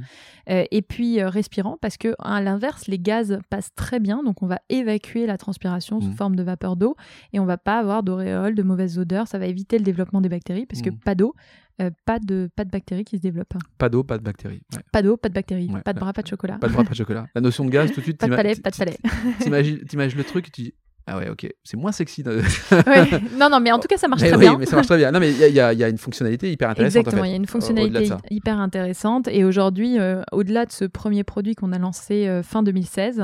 et 0.71 0.83
puis 0.83 1.21
respirant, 1.21 1.79
parce 1.81 1.97
que 1.97 2.15
à 2.21 2.41
l'inverse, 2.41 2.87
les 2.87 3.00
gaz 3.00 3.41
passent 3.50 3.75
très 3.75 3.99
bien, 3.99 4.23
donc 4.23 4.43
on 4.45 4.47
va 4.47 4.61
évacuer 4.69 5.27
la 5.27 5.37
transpiration 5.37 6.00
sous 6.00 6.11
mmh. 6.11 6.15
forme 6.15 6.37
de 6.37 6.45
vapeur 6.45 6.77
d'eau 6.77 6.95
et 7.33 7.41
on 7.41 7.45
va 7.45 7.59
pas 7.59 7.79
avoir 7.79 8.05
d'auréole, 8.05 8.55
de 8.55 8.62
mauvaises 8.62 8.99
odeurs. 8.99 9.27
Ça 9.27 9.38
va 9.38 9.47
éviter 9.47 9.79
le 9.79 9.85
développement 9.85 10.21
des 10.21 10.29
bactéries, 10.29 10.67
parce 10.67 10.81
que 10.81 10.91
pas 10.91 11.17
d'eau, 11.17 11.35
euh, 11.82 11.90
pas, 12.05 12.19
de, 12.19 12.49
pas 12.55 12.64
de 12.64 12.70
bactéries 12.70 13.05
qui 13.05 13.17
se 13.17 13.23
développent. 13.23 13.55
Pas 13.79 13.88
d'eau, 13.88 14.02
pas 14.05 14.19
de 14.19 14.23
bactéries. 14.23 14.62
Pas 14.93 15.02
d'eau, 15.02 15.17
pas 15.17 15.29
de 15.29 15.34
bactéries. 15.34 15.70
pas 15.84 15.93
de 15.93 16.00
bras, 16.00 16.12
pas 16.12 16.23
de 16.23 16.29
chocolat. 16.29 16.58
Pas 16.58 16.69
de 16.69 16.73
bras, 16.73 16.84
pas 16.84 16.90
de 16.90 16.96
chocolat. 16.96 17.26
La 17.34 17.40
notion 17.40 17.64
de 17.64 17.70
gaz, 17.70 17.90
tout 17.93 18.00
de 18.00 18.05
suite. 18.05 18.19
pas 18.19 18.29
de 18.29 18.37
palais, 18.37 18.56
pas 18.56 18.70
de 18.70 18.76
palais. 18.76 18.99
T'imagines 19.40 20.19
le 20.19 20.25
truc 20.25 20.49
et 20.49 20.50
tu 20.50 20.62
dis 20.62 20.75
ah 21.06 21.19
ouais, 21.19 21.29
ok, 21.29 21.49
c'est 21.64 21.76
moins 21.76 21.93
sexy. 21.93 22.23
Non, 23.38 23.49
non, 23.50 23.61
mais 23.61 23.73
en 23.73 23.79
tout 23.79 23.88
cas, 23.88 23.96
ça 23.96 24.06
marche 24.06 24.23
très 24.23 24.37
bien. 24.37 24.56
mais 24.56 24.67
ça 24.67 24.76
marche 24.76 24.87
très 24.87 24.99
bien. 24.99 25.11
Non, 25.11 25.19
mais 25.19 25.32
il 25.32 25.49
y, 25.49 25.55
y, 25.55 25.61
a 25.61 25.88
une 25.88 25.99
fonctionnalité 25.99 26.50
hyper 26.50 26.70
intéressante. 26.70 27.00
Exactement, 27.00 27.25
il 27.25 27.31
y 27.31 27.34
a 27.34 27.37
une 27.37 27.46
fonctionnalité 27.46 28.08
hyper 28.31 28.58
intéressante. 28.58 29.28
Et 29.28 29.44
aujourd'hui, 29.44 29.99
euh, 29.99 30.23
au-delà 30.31 30.64
de 30.64 30.70
ce 30.70 30.85
premier 30.85 31.25
produit 31.25 31.55
qu'on 31.55 31.73
a 31.73 31.78
lancé 31.78 32.28
euh, 32.28 32.43
fin 32.43 32.62
2016, 32.62 33.23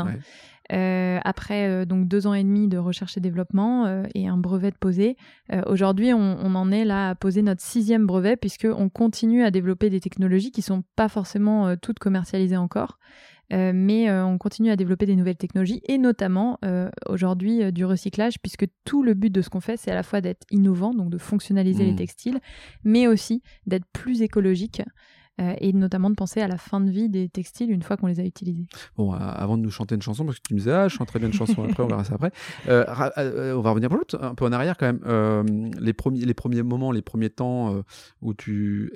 euh, 0.73 1.19
après 1.25 1.67
euh, 1.67 1.85
donc 1.87 2.09
deux 2.09 2.26
ans 2.26 2.35
et 2.35 2.44
demi 2.44 2.69
de 2.69 2.76
recherche 2.76 3.17
et 3.17 3.20
développement 3.20 3.87
euh, 3.87 4.05
et 4.15 4.29
un 4.29 4.37
brevet 4.37 4.70
de 4.70 4.76
posé, 4.76 5.17
aujourd'hui 5.67 6.12
on, 6.12 6.38
on, 6.43 6.55
en 6.55 6.70
est 6.70 6.85
là 6.85 7.11
à 7.11 7.15
poser 7.15 7.43
notre 7.43 7.62
sixième 7.62 8.06
brevet 8.06 8.37
puisque 8.37 8.67
on 8.70 8.88
continue 8.91 9.44
à 9.44 9.50
développer 9.50 9.88
des 9.88 10.00
technologies 10.00 10.50
qui 10.50 10.62
sont 10.62 10.82
pas 10.94 11.09
forcément 11.09 11.75
toutes 11.76 11.99
commercialisées 11.99 12.56
encore. 12.56 12.99
mais 13.50 14.11
on 14.11 14.37
continue 14.37 14.70
à 14.70 14.76
développer 14.76 15.06
des 15.06 15.17
nouvelles 15.17 15.38
technologies 15.38 15.81
et 15.88 15.97
notamment 15.97 16.59
aujourd'hui 17.09 17.73
du 17.73 17.87
recyclage 17.87 18.38
puisque 18.43 18.67
tout 18.85 19.03
le 19.03 19.14
but 19.14 19.31
de 19.31 19.41
ce 19.41 19.49
qu'on 19.49 19.61
fait 19.61 19.79
c'est 19.79 19.91
à 19.91 19.94
la 19.94 20.03
fois 20.03 20.21
d'être 20.21 20.47
innovant 20.50 20.93
donc 20.93 21.09
de 21.09 21.19
fonctionnaliser 21.19 21.85
les 21.85 21.93
mmh. 21.93 21.97
textiles 21.97 22.41
mais 22.85 23.06
aussi 23.06 23.43
d'être 23.67 23.87
plus 23.93 24.21
écologique 24.21 24.82
euh, 25.40 25.55
et 25.61 25.73
notamment 25.73 26.11
de 26.11 26.17
penser 26.17 26.40
à 26.40 26.49
la 26.49 26.58
fin 26.58 26.81
de 26.81 26.90
vie 26.90 27.08
des 27.08 27.29
textiles 27.29 27.70
une 27.70 27.82
fois 27.82 27.96
qu'on 27.96 28.08
les 28.08 28.19
a 28.19 28.25
utilisés. 28.25 28.67
Bon, 28.96 29.14
euh, 29.14 29.19
avant 29.19 29.56
de 29.56 29.62
nous 29.62 29.70
chanter 29.70 29.94
une 29.94 30.02
chanson, 30.02 30.25
parce 30.25 30.38
que 30.38 30.43
tu 30.49 30.55
me 30.55 30.58
disais, 30.58 30.73
ah, 30.73 30.88
je 30.88 30.96
chanterai 30.96 31.20
bien 31.20 31.29
une 31.29 31.35
chanson 31.35 31.62
après, 31.62 31.82
on 31.82 31.87
verra 31.87 32.05
ça 32.05 32.14
après. 32.14 32.32
Euh, 32.69 33.55
on 33.55 33.61
va 33.61 33.70
revenir 33.70 33.90
un 34.20 34.35
peu 34.35 34.44
en 34.44 34.52
arrière 34.52 34.76
quand 34.76 34.87
même. 34.87 35.70
les, 35.79 35.93
premiers, 35.93 36.25
les 36.25 36.35
premiers 36.35 36.62
moments, 36.62 36.90
les 36.90 37.02
premiers 37.02 37.31
temps 37.31 37.82
où 38.20 38.35
tu. 38.35 38.93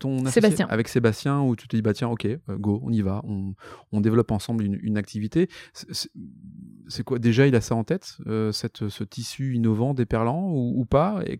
ton 0.00 0.24
Sébastien. 0.26 0.66
Avec 0.68 0.88
Sébastien, 0.88 1.40
où 1.42 1.54
tu 1.54 1.68
te 1.68 1.76
dis, 1.76 1.82
bah 1.82 1.92
tiens, 1.92 2.08
ok, 2.08 2.26
go, 2.48 2.80
on 2.82 2.90
y 2.90 3.02
va, 3.02 3.22
on, 3.24 3.54
on 3.92 4.00
développe 4.00 4.32
ensemble 4.32 4.64
une, 4.64 4.78
une 4.82 4.96
activité. 4.96 5.48
C'est 5.72 7.04
quoi 7.04 7.18
Déjà, 7.18 7.46
il 7.46 7.54
a 7.54 7.60
ça 7.60 7.74
en 7.74 7.84
tête, 7.84 8.18
cette, 8.52 8.88
ce 8.88 9.04
tissu 9.04 9.54
innovant, 9.54 9.94
déperlant 9.94 10.48
ou, 10.50 10.80
ou 10.80 10.84
pas? 10.84 11.20
Et, 11.26 11.38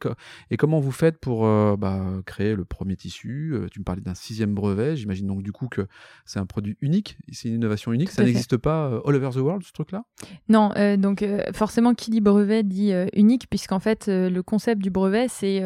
et, 0.50 0.56
comment 0.56 0.78
vous 0.78 0.92
faites 0.92 1.18
pour 1.18 1.42
bah, 1.76 2.04
créer 2.24 2.54
le 2.54 2.64
premier 2.64 2.96
tissu? 2.96 3.54
Tu 3.72 3.80
me 3.80 3.84
parlais 3.84 4.02
d'un 4.02 4.14
sixième 4.28 4.54
brevet. 4.54 4.96
J'imagine 4.96 5.26
donc 5.26 5.42
du 5.42 5.52
coup 5.52 5.68
que 5.68 5.86
c'est 6.24 6.38
un 6.38 6.46
produit 6.46 6.76
unique, 6.80 7.18
c'est 7.32 7.48
une 7.48 7.54
innovation 7.54 7.92
unique. 7.92 8.10
ça 8.10 8.22
n'existe 8.22 8.56
pas 8.56 8.88
euh, 8.88 9.00
all 9.06 9.16
over 9.16 9.30
the 9.30 9.40
world, 9.40 9.62
ce 9.64 9.72
truc-là? 9.72 10.04
Non, 10.48 10.70
euh, 10.76 10.96
donc 10.96 11.22
euh, 11.22 11.42
forcément, 11.52 11.94
qui 11.94 12.10
dit 12.10 12.20
brevet 12.20 12.62
dit 12.62 12.92
unique, 13.14 13.48
puisqu'en 13.48 13.80
fait, 13.80 14.06
le 14.08 14.40
concept 14.42 14.82
du 14.82 14.90
brevet, 14.90 15.26
c'est 15.28 15.62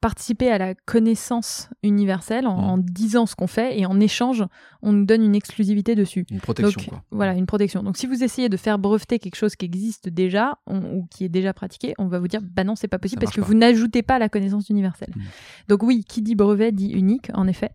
participer 0.00 0.50
à 0.50 0.58
la 0.58 0.74
connaissance 0.74 1.68
universelle 1.82 2.46
en, 2.46 2.76
mmh. 2.76 2.82
disant 2.84 3.26
ce 3.26 3.34
qu'on 3.34 3.46
fait 3.46 3.78
et 3.78 3.86
en 3.86 3.98
échange, 3.98 4.44
on 4.82 4.92
nous 4.92 5.04
donne 5.04 5.22
une 5.22 5.34
exclusivité 5.34 5.94
dessus. 5.94 6.26
Une 6.30 6.40
protection, 6.40 6.80
quoi. 6.88 7.02
Voilà, 7.10 7.34
une 7.34 7.46
protection. 7.46 7.82
Donc 7.82 7.96
si 7.96 8.06
vous 8.06 8.22
essayez 8.22 8.48
de 8.48 8.56
faire 8.56 8.78
breveter 8.78 9.18
quelque 9.18 9.36
chose 9.36 9.56
qui 9.56 9.64
existe 9.64 10.08
déjà 10.08 10.58
ou 10.66 11.06
qui 11.10 11.24
est 11.24 11.28
déjà 11.28 11.52
pratiqué, 11.52 11.94
on 11.98 12.06
va 12.06 12.18
vous 12.18 12.28
dire, 12.28 12.40
bah 12.42 12.64
non, 12.64 12.76
c'est 12.76 12.88
pas 12.88 12.98
possible 12.98 13.20
parce 13.20 13.34
que 13.34 13.40
vous 13.40 13.54
n'ajoutez 13.54 14.02
pas 14.02 14.18
la 14.18 14.28
connaissance 14.28 14.68
universelle. 14.68 15.12
Mmh. 15.16 15.20
Donc 15.68 15.82
oui, 15.82 16.04
qui 16.06 16.22
dit 16.22 16.34
brevet 16.34 16.72
dit 16.72 16.90
unique, 16.90 17.30
en 17.34 17.46
effet. 17.46 17.70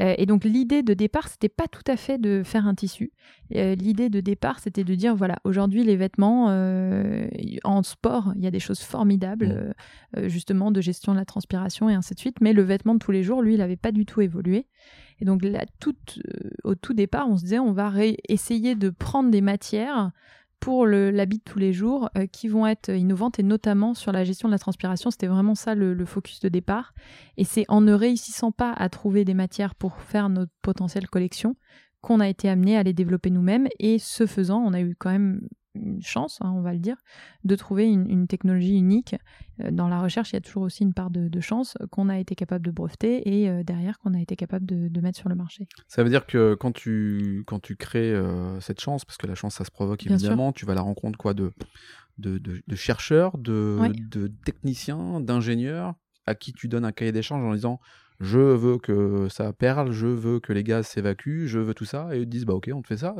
Euh, 0.00 0.14
et 0.16 0.26
donc 0.26 0.44
l'idée 0.44 0.82
de 0.82 0.94
départ, 0.94 1.28
c'était 1.28 1.48
pas 1.48 1.68
tout 1.68 1.82
à 1.86 1.96
fait 1.96 2.18
de 2.18 2.42
faire 2.44 2.66
un 2.66 2.74
tissu. 2.74 3.12
Euh, 3.54 3.74
l'idée 3.74 4.08
de 4.08 4.20
départ, 4.20 4.60
c'était 4.60 4.84
de 4.84 4.94
dire 4.94 5.14
voilà, 5.14 5.38
aujourd'hui 5.44 5.84
les 5.84 5.96
vêtements 5.96 6.46
euh, 6.50 7.28
en 7.64 7.82
sport, 7.82 8.32
il 8.36 8.42
y 8.42 8.46
a 8.46 8.50
des 8.50 8.60
choses 8.60 8.80
formidables, 8.80 9.74
mmh. 10.16 10.28
justement 10.28 10.70
de 10.70 10.80
gestion 10.80 11.12
de 11.12 11.18
la 11.18 11.24
transpiration 11.24 11.88
et 11.88 11.94
ainsi 11.94 12.14
de 12.14 12.20
suite. 12.20 12.40
Mais 12.40 12.52
le 12.52 12.62
vêtement 12.62 12.94
de 12.94 12.98
tous 12.98 13.12
les 13.12 13.22
jours, 13.22 13.42
lui, 13.42 13.54
il 13.54 13.58
n'avait 13.58 13.76
pas 13.76 13.92
du 13.92 14.06
tout 14.06 14.20
évolué. 14.20 14.66
Et 15.20 15.24
donc 15.24 15.42
là, 15.42 15.64
tout, 15.80 15.96
au 16.62 16.74
tout 16.74 16.94
départ, 16.94 17.28
on 17.28 17.36
se 17.36 17.42
disait 17.42 17.58
on 17.58 17.72
va 17.72 17.92
essayer 18.28 18.74
de 18.74 18.90
prendre 18.90 19.30
des 19.30 19.40
matières 19.40 20.12
pour 20.60 20.86
l'habit 20.86 21.38
de 21.38 21.42
tous 21.44 21.58
les 21.58 21.72
jours 21.72 22.10
euh, 22.16 22.26
qui 22.26 22.48
vont 22.48 22.66
être 22.66 22.90
innovantes 22.90 23.38
et 23.38 23.42
notamment 23.42 23.94
sur 23.94 24.12
la 24.12 24.24
gestion 24.24 24.48
de 24.48 24.52
la 24.52 24.58
transpiration. 24.58 25.10
C'était 25.10 25.26
vraiment 25.26 25.54
ça 25.54 25.74
le, 25.74 26.04
focus 26.04 26.40
de 26.40 26.48
départ. 26.48 26.94
Et 27.36 27.44
c'est 27.44 27.64
en 27.68 27.80
ne 27.80 27.92
réussissant 27.92 28.52
pas 28.52 28.72
à 28.72 28.88
trouver 28.88 29.24
des 29.24 29.34
matières 29.34 29.74
pour 29.74 29.98
faire 30.00 30.28
notre 30.28 30.52
potentielle 30.62 31.08
collection 31.08 31.56
qu'on 32.00 32.20
a 32.20 32.28
été 32.28 32.48
amené 32.48 32.76
à 32.76 32.82
les 32.82 32.92
développer 32.92 33.30
nous-mêmes. 33.30 33.68
Et 33.78 33.98
ce 33.98 34.26
faisant, 34.26 34.62
on 34.64 34.72
a 34.72 34.80
eu 34.80 34.94
quand 34.96 35.10
même 35.10 35.40
une 35.82 36.02
chance, 36.02 36.38
hein, 36.40 36.52
on 36.54 36.60
va 36.60 36.72
le 36.72 36.78
dire, 36.78 36.96
de 37.44 37.54
trouver 37.56 37.86
une, 37.86 38.26
technologie 38.26 38.76
unique. 38.76 39.16
Euh, 39.60 39.70
dans 39.70 39.88
la 39.88 40.00
recherche, 40.00 40.32
il 40.32 40.34
y 40.34 40.38
a 40.38 40.40
toujours 40.40 40.62
aussi 40.62 40.82
une 40.82 40.94
part 40.94 41.10
de, 41.10 41.40
chance 41.40 41.76
qu'on 41.90 42.08
a 42.08 42.18
été 42.18 42.34
capable 42.34 42.64
de 42.64 42.70
breveter 42.70 43.28
et 43.28 43.48
euh, 43.48 43.62
derrière 43.62 43.98
qu'on 43.98 44.14
a 44.14 44.20
été 44.20 44.36
capable 44.36 44.66
de, 44.66 45.00
mettre 45.00 45.18
sur 45.18 45.28
le 45.28 45.36
marché. 45.36 45.68
Ça 45.86 46.02
veut 46.02 46.10
dire 46.10 46.26
que 46.26 46.54
quand 46.54 46.72
tu, 46.72 47.44
quand 47.46 47.60
tu 47.60 47.76
crées 47.76 48.12
euh, 48.12 48.58
cette 48.60 48.80
chance, 48.80 49.04
parce 49.04 49.16
que 49.16 49.26
la 49.26 49.36
chance 49.36 49.54
ça 49.54 49.64
se 49.64 49.70
provoque 49.70 50.04
évidemment, 50.06 50.52
tu 50.52 50.66
vas 50.66 50.72
à 50.72 50.74
la 50.74 50.82
rencontre 50.82 51.16
quoi, 51.16 51.34
de, 51.34 51.52
de, 52.18 52.38
de 52.38 52.76
chercheurs, 52.76 53.38
de, 53.38 53.78
de 54.10 54.26
techniciens, 54.44 55.20
d'ingénieurs 55.20 55.94
à 56.26 56.34
qui 56.34 56.52
tu 56.52 56.68
donnes 56.68 56.84
un 56.84 56.92
cahier 56.92 57.12
d'échange 57.12 57.42
en 57.42 57.54
disant 57.54 57.80
je 58.20 58.38
veux 58.38 58.78
que 58.78 59.28
ça 59.30 59.52
perle, 59.52 59.92
je 59.92 60.06
veux 60.06 60.40
que 60.40 60.52
les 60.52 60.64
gaz 60.64 60.86
s'évacuent, 60.86 61.46
je 61.46 61.58
veux 61.58 61.74
tout 61.74 61.84
ça, 61.84 62.08
et 62.12 62.20
ils 62.20 62.28
disent 62.28 62.46
bah 62.46 62.54
ok, 62.54 62.70
on 62.74 62.82
te 62.82 62.88
fait 62.88 62.96
ça. 62.96 63.14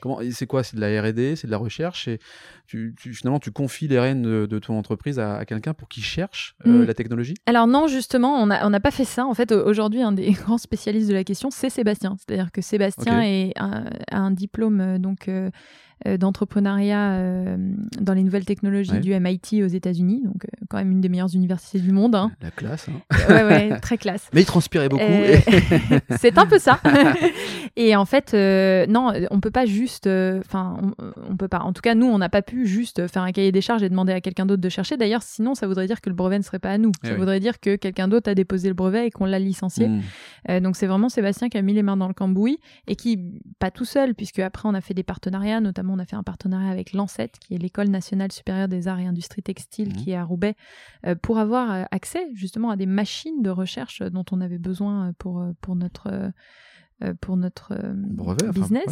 comment 0.00 0.18
C'est 0.30 0.46
quoi? 0.46 0.62
C'est 0.62 0.76
de 0.76 0.80
la 0.80 1.00
R&D, 1.00 1.36
c'est 1.36 1.46
de 1.46 1.52
la 1.52 1.58
recherche, 1.58 2.08
et 2.08 2.18
tu, 2.66 2.94
finalement 2.98 3.38
tu 3.38 3.50
confies 3.50 3.88
les 3.88 3.98
rênes 3.98 4.22
de, 4.22 4.58
ton 4.58 4.78
entreprise 4.78 5.18
à, 5.18 5.44
quelqu'un 5.44 5.74
pour 5.74 5.88
qu'il 5.88 6.04
cherche 6.04 6.54
euh, 6.66 6.82
mm. 6.82 6.86
la 6.86 6.94
technologie? 6.94 7.34
Alors 7.46 7.66
non, 7.66 7.86
justement, 7.86 8.42
on 8.42 8.46
n'a 8.46 8.66
on 8.66 8.80
pas 8.80 8.90
fait 8.90 9.04
ça. 9.04 9.26
En 9.26 9.34
fait, 9.34 9.52
aujourd'hui, 9.52 10.02
un 10.02 10.12
des 10.12 10.30
grands 10.32 10.58
spécialistes 10.58 11.08
de 11.08 11.14
la 11.14 11.24
question, 11.24 11.50
c'est 11.50 11.70
Sébastien. 11.70 12.16
C'est-à-dire 12.18 12.52
que 12.52 12.60
Sébastien 12.60 13.22
est 13.22 13.52
a 13.56 13.84
un, 14.10 14.30
diplôme 14.30 14.80
euh, 14.80 14.98
donc 14.98 15.28
euh, 15.28 15.50
d'entrepreneuriat 16.18 17.12
euh, 17.12 17.56
dans 18.00 18.14
les 18.14 18.22
nouvelles 18.22 18.44
technologies 18.44 19.00
du 19.00 19.18
MIT 19.18 19.62
aux 19.62 19.68
États-Unis, 19.68 20.22
donc 20.24 20.44
euh, 20.44 20.64
quand 20.68 20.78
même 20.78 20.90
une 20.90 21.00
des 21.00 21.08
meilleures 21.08 21.34
universités 21.34 21.78
du 21.78 21.92
monde. 21.92 22.14
Hein. 22.14 22.32
La 22.40 22.50
classe. 22.50 22.88
Hein. 22.88 23.16
ouais, 23.28 23.44
ouais, 23.44 23.80
très 23.82 23.98
classe. 23.98 24.28
Mais 24.32 24.42
il 24.42 24.44
transpirait 24.44 24.88
beaucoup. 24.88 25.02
C'est 26.18 26.38
un 26.38 26.46
peu 26.46 26.58
ça. 26.58 26.80
et 27.76 27.94
en 27.96 28.04
fait, 28.04 28.34
non, 28.88 29.12
on 29.30 29.40
peut 29.40 29.50
pas 29.50 29.66
juste, 29.66 30.06
enfin, 30.06 30.76
on, 31.28 31.36
peut 31.36 31.48
pas. 31.48 31.60
En 31.60 31.72
tout 31.72 31.82
cas, 31.82 31.94
nous, 31.94 32.06
on 32.06 32.18
n'a 32.18 32.28
pas 32.28 32.42
pu 32.42 32.66
juste 32.66 33.06
faire 33.06 33.22
un 33.22 33.32
cahier 33.32 33.52
des 33.52 33.60
charges 33.60 33.82
et 33.82 33.88
demander 33.88 34.12
à 34.12 34.20
quelqu'un 34.20 34.46
d'autre 34.46 34.62
de 34.62 34.68
chercher. 34.68 34.96
D'ailleurs, 34.96 35.22
sinon, 35.22 35.54
ça 35.54 35.66
voudrait 35.66 35.86
dire 35.86 36.00
que 36.00 36.10
le 36.10 36.16
brevet 36.16 36.38
ne 36.38 36.44
serait 36.44 36.58
pas 36.58 36.70
à 36.70 36.78
nous. 36.78 36.92
Eh 37.04 37.08
ça 37.08 37.14
voudrait 37.14 37.40
dire 37.40 37.60
que 37.60 37.76
quelqu'un 37.76 38.08
d'autre 38.08 38.30
a 38.30 38.34
déposé 38.34 38.68
le 38.68 38.74
brevet 38.74 39.06
et 39.06 39.10
qu'on 39.10 39.24
l'a 39.24 39.38
licencié. 39.38 39.88
Hmm. 39.88 40.60
donc 40.60 40.76
c'est 40.76 40.86
vraiment 40.86 41.08
Sébastien 41.08 41.48
qui 41.48 41.58
a 41.58 41.62
mis 41.62 41.74
les 41.74 41.82
mains 41.82 41.96
dans 41.96 42.08
le 42.08 42.14
cambouis 42.14 42.58
et 42.86 42.96
qui, 42.96 43.18
pas 43.58 43.70
tout 43.70 43.84
seul, 43.84 44.14
puisque 44.14 44.38
après 44.38 44.68
on 44.68 44.74
a 44.74 44.80
fait 44.80 44.94
des 44.94 45.02
partenariats, 45.02 45.60
notamment 45.60 45.91
on 45.92 45.98
a 45.98 46.06
fait 46.06 46.16
un 46.16 46.22
partenariat 46.22 46.70
avec 46.70 46.92
l'ANSET, 46.92 47.32
qui 47.40 47.54
est 47.54 47.58
l'École 47.58 47.88
nationale 47.88 48.32
supérieure 48.32 48.68
des 48.68 48.88
arts 48.88 49.00
et 49.00 49.06
industries 49.06 49.42
textiles, 49.42 49.90
mmh. 49.90 49.92
qui 49.92 50.10
est 50.10 50.16
à 50.16 50.24
Roubaix, 50.24 50.54
euh, 51.06 51.14
pour 51.14 51.38
avoir 51.38 51.70
euh, 51.70 51.84
accès 51.90 52.28
justement 52.34 52.70
à 52.70 52.76
des 52.76 52.86
machines 52.86 53.42
de 53.42 53.50
recherche 53.50 54.02
dont 54.02 54.24
on 54.32 54.40
avait 54.40 54.58
besoin 54.58 55.08
euh, 55.08 55.12
pour, 55.18 55.44
pour 55.60 55.76
notre 55.76 56.32
pour 57.20 57.36
notre 57.36 57.74
business. 58.52 58.86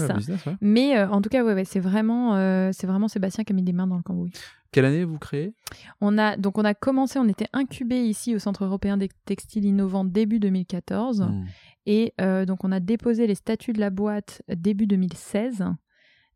Mais 0.61 1.01
en 1.01 1.23
tout 1.23 1.29
cas, 1.29 1.45
ouais, 1.45 1.55
ouais 1.55 1.65
c'est 1.65 1.79
vraiment, 1.79 2.35
c'est 2.73 2.89
vraiment 2.89 3.07
Sébastien 3.07 3.45
qui 3.45 3.53
a 3.53 3.55
mis 3.55 3.63
des 3.63 3.73
mains 3.73 3.87
dans 3.87 3.97
le 3.97 4.03
cambouis. 4.03 4.33
Quelle 4.73 4.85
année 4.85 5.05
vous 5.05 5.19
créez? 5.19 5.55
On 6.01 6.19
a 6.19 6.37
donc 6.37 6.59
on 6.59 6.65
a 6.65 6.75
commencé, 6.75 7.21
on 7.21 7.29
était 7.29 7.47
incubé 7.53 8.03
ici 8.03 8.35
au 8.35 8.41
Centre 8.41 8.65
européen 8.65 8.97
des 8.97 9.11
textiles 9.27 9.65
innovants 9.65 10.05
début 10.05 10.41
2014 10.41 11.21
mmh. 11.21 11.45
et 11.87 12.15
donc 12.47 12.65
on 12.65 12.73
a 12.73 12.81
déposé 12.81 13.29
les 13.29 13.37
statuts 13.37 13.75
de 13.75 13.81
la 13.81 13.91
boîte 13.91 14.43
début 14.49 14.89
2016 14.89 15.63
euh, 15.63 15.65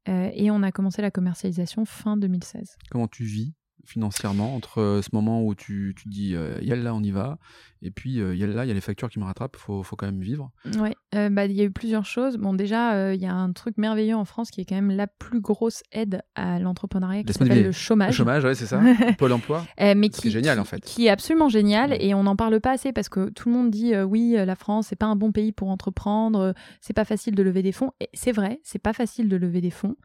et 0.07 0.51
on 0.51 0.63
a 0.63 0.73
commencé 0.73 1.03
la 1.03 1.11
commercialisation 1.11 1.85
fin 1.85 2.17
2016. 2.17 2.77
Comment 2.91 3.09
tu 3.09 3.25
vis 3.25 3.55
financièrement 3.85 4.55
entre 4.55 4.81
euh, 4.81 5.03
ce 5.03 5.11
moment 5.13 5.45
où 5.45 5.55
tu, 5.55 5.95
tu 5.97 6.09
dis 6.09 6.35
euh, 6.35 6.59
là 6.61 6.95
on 6.95 7.03
y 7.03 7.11
va. 7.11 7.39
Et 7.83 7.91
puis 7.91 8.21
euh, 8.21 8.35
là 8.47 8.65
il 8.65 8.69
y 8.69 8.71
a 8.71 8.75
les 8.75 8.81
factures 8.81 9.11
qui 9.11 9.19
me 9.19 9.25
rattrapent. 9.25 9.57
Faut, 9.57 9.83
faut 9.83 9.97
quand 9.97 10.07
même 10.07 10.21
vivre. 10.21 10.51
Ouais. 10.79 10.95
Bah 11.31 11.45
il 11.47 11.53
y 11.53 11.61
a 11.61 11.65
eu 11.65 11.71
plusieurs 11.71 12.07
choses. 12.07 12.37
Bon 12.37 12.55
déjà 12.55 13.15
il 13.15 13.21
y 13.21 13.27
a 13.27 13.35
un 13.35 13.53
truc 13.53 13.79
merveilleux 13.79 14.17
en 14.17 14.25
France 14.25 14.51
qui 14.51 14.61
est 14.61 14.65
quand 14.65 14.75
même 14.75 14.91
la 14.91 15.07
plus 15.07 15.41
grosse 15.41 15.83
aide 15.93 16.23
à 16.35 16.59
l'entrepreneuriat 16.59 17.23
qui 17.23 17.33
s'appelle 17.33 17.63
le 17.63 17.73
chômage. 17.73 18.09
Le 18.09 18.15
chômage 18.15 18.45
ouais 18.45 18.55
c'est 18.55 18.67
ça. 18.67 18.81
Pôle 19.19 19.33
emploi. 19.33 19.65
Mais 19.79 20.09
qui 20.09 20.29
est 20.29 20.31
génial 20.31 20.59
en 20.59 20.65
fait. 20.65 20.81
qui 20.81 21.07
est 21.07 21.11
absolument 21.11 21.49
génial 21.49 21.97
et 22.01 22.15
on 22.15 22.25
n'en 22.25 22.37
parle 22.37 22.61
pas 22.61 22.73
assez 22.73 22.93
parce 22.93 23.09
que 23.09 23.31
tout 23.31 23.49
le 23.49 23.55
monde 23.55 23.71
dit 23.71 23.97
oui 23.97 24.35
la 24.37 24.57
France 24.57 24.89
c'est 24.89 24.97
pas 24.97 25.07
un 25.07 25.17
bon 25.17 25.31
pays 25.31 25.53
pour 25.53 25.69
entreprendre 25.69 26.55
c'est 26.81 26.95
pas 26.95 27.05
facile 27.05 27.35
de 27.35 27.43
lever 27.43 27.63
des 27.63 27.73
fonds. 27.73 27.93
Et 28.01 28.09
c'est 28.15 28.33
vrai 28.33 28.61
c'est 28.65 28.81
pas 28.81 28.93
facile 28.93 29.29
de 29.29 29.37
lever 29.37 29.61
des 29.61 29.71
fonds 29.71 29.97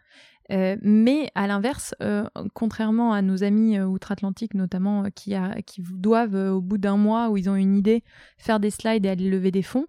euh, 0.52 0.76
mais 0.82 1.30
à 1.36 1.48
l'inverse, 1.48 1.94
euh, 2.02 2.24
contrairement 2.54 3.14
à 3.14 3.22
nos 3.22 3.44
amis 3.44 3.78
euh, 3.78 3.86
outre-Atlantique 3.86 4.54
notamment, 4.54 5.04
qui, 5.16 5.36
qui 5.66 5.82
doivent 5.82 6.36
au 6.36 6.62
bout 6.62 6.78
d'un 6.78 6.98
mois 6.98 7.30
où 7.30 7.38
ils 7.38 7.50
ont 7.50 7.56
une 7.56 7.76
idée 7.76 8.04
faire 8.38 8.60
des 8.60 8.72
slides 8.72 9.06
et 9.06 9.10
aller 9.10 9.30
lever 9.30 9.52
des 9.52 9.62
fonds, 9.62 9.88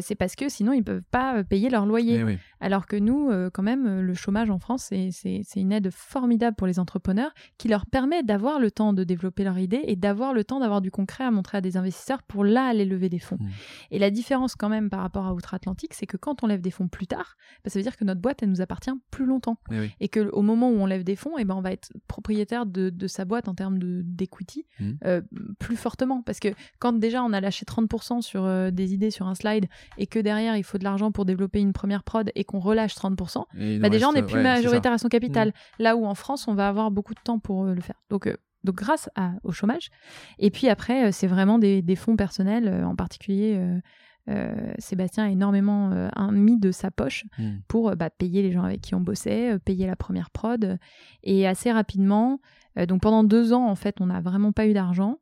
c'est 0.00 0.14
parce 0.14 0.36
que 0.36 0.48
sinon 0.48 0.72
ils 0.72 0.84
peuvent 0.84 1.02
pas 1.10 1.42
payer 1.44 1.70
leur 1.70 1.86
loyer. 1.86 2.24
Eh 2.26 2.38
Alors 2.60 2.86
que 2.86 2.96
nous, 2.96 3.30
quand 3.52 3.62
même, 3.62 4.00
le 4.00 4.14
chômage 4.14 4.50
en 4.50 4.58
France, 4.58 4.92
c'est 5.10 5.42
une 5.56 5.72
aide 5.72 5.90
formidable 5.90 6.56
pour 6.56 6.66
les 6.66 6.78
entrepreneurs 6.78 7.32
qui 7.58 7.68
leur 7.68 7.86
permet 7.86 8.22
d'avoir 8.22 8.60
le 8.60 8.70
temps 8.70 8.92
de 8.92 9.04
développer 9.04 9.44
leur 9.44 9.58
idée 9.58 9.82
et 9.84 9.96
d'avoir 9.96 10.32
le 10.32 10.44
temps 10.44 10.60
d'avoir 10.60 10.80
du 10.80 10.90
concret 10.90 11.24
à 11.24 11.30
montrer 11.30 11.58
à 11.58 11.60
des 11.60 11.76
investisseurs 11.76 12.22
pour 12.22 12.44
là 12.44 12.66
aller 12.66 12.84
lever 12.84 13.08
des 13.08 13.18
fonds. 13.18 13.38
Mmh. 13.40 13.48
Et 13.90 13.98
la 13.98 14.10
différence 14.10 14.54
quand 14.54 14.68
même 14.68 14.90
par 14.90 15.00
rapport 15.00 15.26
à 15.26 15.34
outre-Atlantique, 15.34 15.94
c'est 15.94 16.06
que 16.06 16.16
quand 16.16 16.42
on 16.42 16.46
lève 16.46 16.60
des 16.60 16.70
fonds 16.70 16.88
plus 16.88 17.06
tard, 17.06 17.36
bah, 17.64 17.70
ça 17.70 17.78
veut 17.78 17.82
dire 17.82 17.96
que 17.96 18.04
notre 18.04 18.20
boîte, 18.20 18.42
elle 18.42 18.50
nous 18.50 18.60
appartient 18.60 18.90
plus 19.10 19.26
longtemps. 19.26 19.58
Eh 19.70 19.90
et 20.00 20.08
que 20.08 20.30
au 20.30 20.42
moment 20.42 20.70
où 20.70 20.74
on 20.74 20.86
lève 20.86 21.04
des 21.04 21.16
fonds, 21.16 21.38
et 21.38 21.42
eh 21.42 21.44
ben 21.44 21.54
on 21.54 21.60
va 21.60 21.72
être 21.72 21.92
propriétaire 22.06 22.66
de, 22.66 22.90
de 22.90 23.06
sa 23.06 23.24
boîte 23.24 23.48
en 23.48 23.54
termes 23.54 23.78
d'equity 23.78 24.66
mmh. 24.78 24.90
euh, 25.04 25.22
plus 25.58 25.76
fortement. 25.76 26.22
Parce 26.22 26.40
que 26.40 26.48
quand 26.78 26.92
déjà 26.92 27.22
on 27.22 27.32
a 27.32 27.40
lâché 27.40 27.64
30% 27.64 28.22
sur 28.22 28.44
euh, 28.44 28.70
des 28.70 28.94
idées 28.94 29.10
sur 29.10 29.26
un 29.26 29.34
slide 29.34 29.66
et 29.98 30.06
que 30.06 30.18
derrière 30.18 30.56
il 30.56 30.64
faut 30.64 30.78
de 30.78 30.84
l'argent 30.84 31.12
pour 31.12 31.24
développer 31.24 31.60
une 31.60 31.72
première 31.72 32.02
prod 32.02 32.30
et 32.34 32.44
qu'on 32.44 32.60
relâche 32.60 32.94
30%, 32.94 33.80
bah 33.80 33.88
déjà 33.88 34.08
on 34.08 34.12
n'est 34.12 34.22
plus 34.22 34.40
majoritaire 34.40 34.92
à 34.92 34.98
son 34.98 35.08
capital. 35.08 35.48
Mmh. 35.48 35.52
Là 35.82 35.96
où 35.96 36.06
en 36.06 36.14
France 36.14 36.48
on 36.48 36.54
va 36.54 36.68
avoir 36.68 36.90
beaucoup 36.90 37.14
de 37.14 37.20
temps 37.22 37.38
pour 37.38 37.64
euh, 37.64 37.74
le 37.74 37.80
faire. 37.80 37.96
Donc 38.10 38.28
donc 38.62 38.74
grâce 38.74 39.08
à, 39.14 39.32
au 39.42 39.52
chômage. 39.52 39.88
Et 40.38 40.50
puis 40.50 40.68
après, 40.68 41.12
c'est 41.12 41.26
vraiment 41.26 41.58
des, 41.58 41.80
des, 41.80 41.96
fonds 41.96 42.16
personnels, 42.16 42.84
en 42.84 42.94
particulier 42.94 43.58
euh, 44.28 44.72
Sébastien 44.78 45.24
a 45.24 45.30
énormément 45.30 45.90
euh, 45.92 46.08
mis 46.30 46.58
de 46.58 46.70
sa 46.70 46.90
poche 46.90 47.24
hmm. 47.38 47.58
pour 47.68 47.90
euh, 47.90 47.94
bah, 47.94 48.10
payer 48.10 48.42
les 48.42 48.52
gens 48.52 48.62
avec 48.62 48.80
qui 48.80 48.94
on 48.94 49.00
bossait, 49.00 49.58
payer 49.60 49.86
la 49.86 49.96
première 49.96 50.30
prod. 50.30 50.78
Et 51.22 51.46
assez 51.46 51.72
rapidement, 51.72 52.40
donc 52.88 53.02
pendant 53.02 53.24
deux 53.24 53.52
ans, 53.52 53.68
en 53.68 53.74
fait, 53.74 54.00
on 54.00 54.06
n'a 54.06 54.20
vraiment 54.20 54.52
pas 54.52 54.66
eu 54.66 54.72
d'argent. 54.72 55.18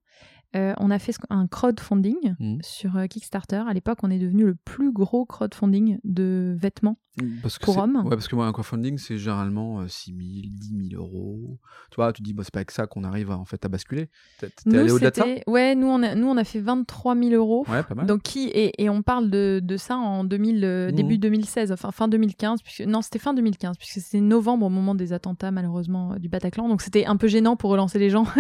On 0.54 0.90
a 0.90 0.98
fait 0.98 1.14
un 1.30 1.46
crowdfunding 1.46 2.34
hmm. 2.38 2.58
sur 2.62 2.92
Kickstarter. 3.08 3.62
À 3.68 3.72
l'époque, 3.72 3.98
on 4.02 4.10
est 4.10 4.18
devenu 4.18 4.44
le 4.44 4.54
plus 4.54 4.92
gros 4.92 5.24
crowdfunding 5.24 5.98
de 6.04 6.56
vêtements 6.58 6.98
parce 7.42 7.58
que 7.58 7.64
pour 7.64 7.78
hommes. 7.78 8.02
Ouais, 8.04 8.10
parce 8.10 8.28
que 8.28 8.36
moi, 8.36 8.46
un 8.46 8.52
crowdfunding, 8.52 8.98
c'est 8.98 9.18
généralement 9.18 9.86
6 9.86 10.10
000, 10.10 10.20
10 10.50 10.90
000 10.90 11.02
euros. 11.02 11.58
Tu 11.90 11.96
vois, 11.96 12.12
tu 12.12 12.22
dis, 12.22 12.32
bah, 12.32 12.42
c'est 12.44 12.52
pas 12.52 12.60
avec 12.60 12.70
ça 12.70 12.86
qu'on 12.86 13.04
arrive 13.04 13.30
à, 13.30 13.38
en 13.38 13.44
fait, 13.44 13.64
à 13.64 13.68
basculer. 13.68 14.08
T'es 14.38 14.48
allé 14.66 14.90
au-delà 14.90 15.10
de 15.10 15.16
ça 15.16 15.26
Ouais, 15.46 15.74
nous 15.74 15.86
on, 15.86 16.02
a, 16.02 16.14
nous, 16.14 16.26
on 16.26 16.36
a 16.36 16.44
fait 16.44 16.60
23 16.60 17.16
000 17.16 17.30
euros. 17.30 17.64
Ouais, 17.68 17.82
pas 17.82 17.94
mal. 17.94 18.06
Donc, 18.06 18.22
qui, 18.22 18.48
et, 18.48 18.82
et 18.82 18.88
on 18.88 19.02
parle 19.02 19.30
de, 19.30 19.60
de 19.62 19.76
ça 19.76 19.96
en 19.96 20.24
2000, 20.24 20.64
euh, 20.64 20.88
mmh. 20.88 20.92
début 20.92 21.18
2016, 21.18 21.72
enfin 21.72 21.90
fin 21.90 22.08
2015. 22.08 22.62
Puisque, 22.62 22.82
non, 22.82 23.02
c'était 23.02 23.18
fin 23.18 23.34
2015, 23.34 23.76
puisque 23.76 24.00
c'était 24.00 24.20
novembre 24.20 24.66
au 24.66 24.70
moment 24.70 24.94
des 24.94 25.12
attentats, 25.12 25.50
malheureusement, 25.50 26.12
euh, 26.12 26.18
du 26.18 26.28
Bataclan. 26.28 26.68
Donc, 26.68 26.82
c'était 26.82 27.06
un 27.06 27.16
peu 27.16 27.28
gênant 27.28 27.56
pour 27.56 27.70
relancer 27.70 27.98
les 27.98 28.10
gens. 28.10 28.26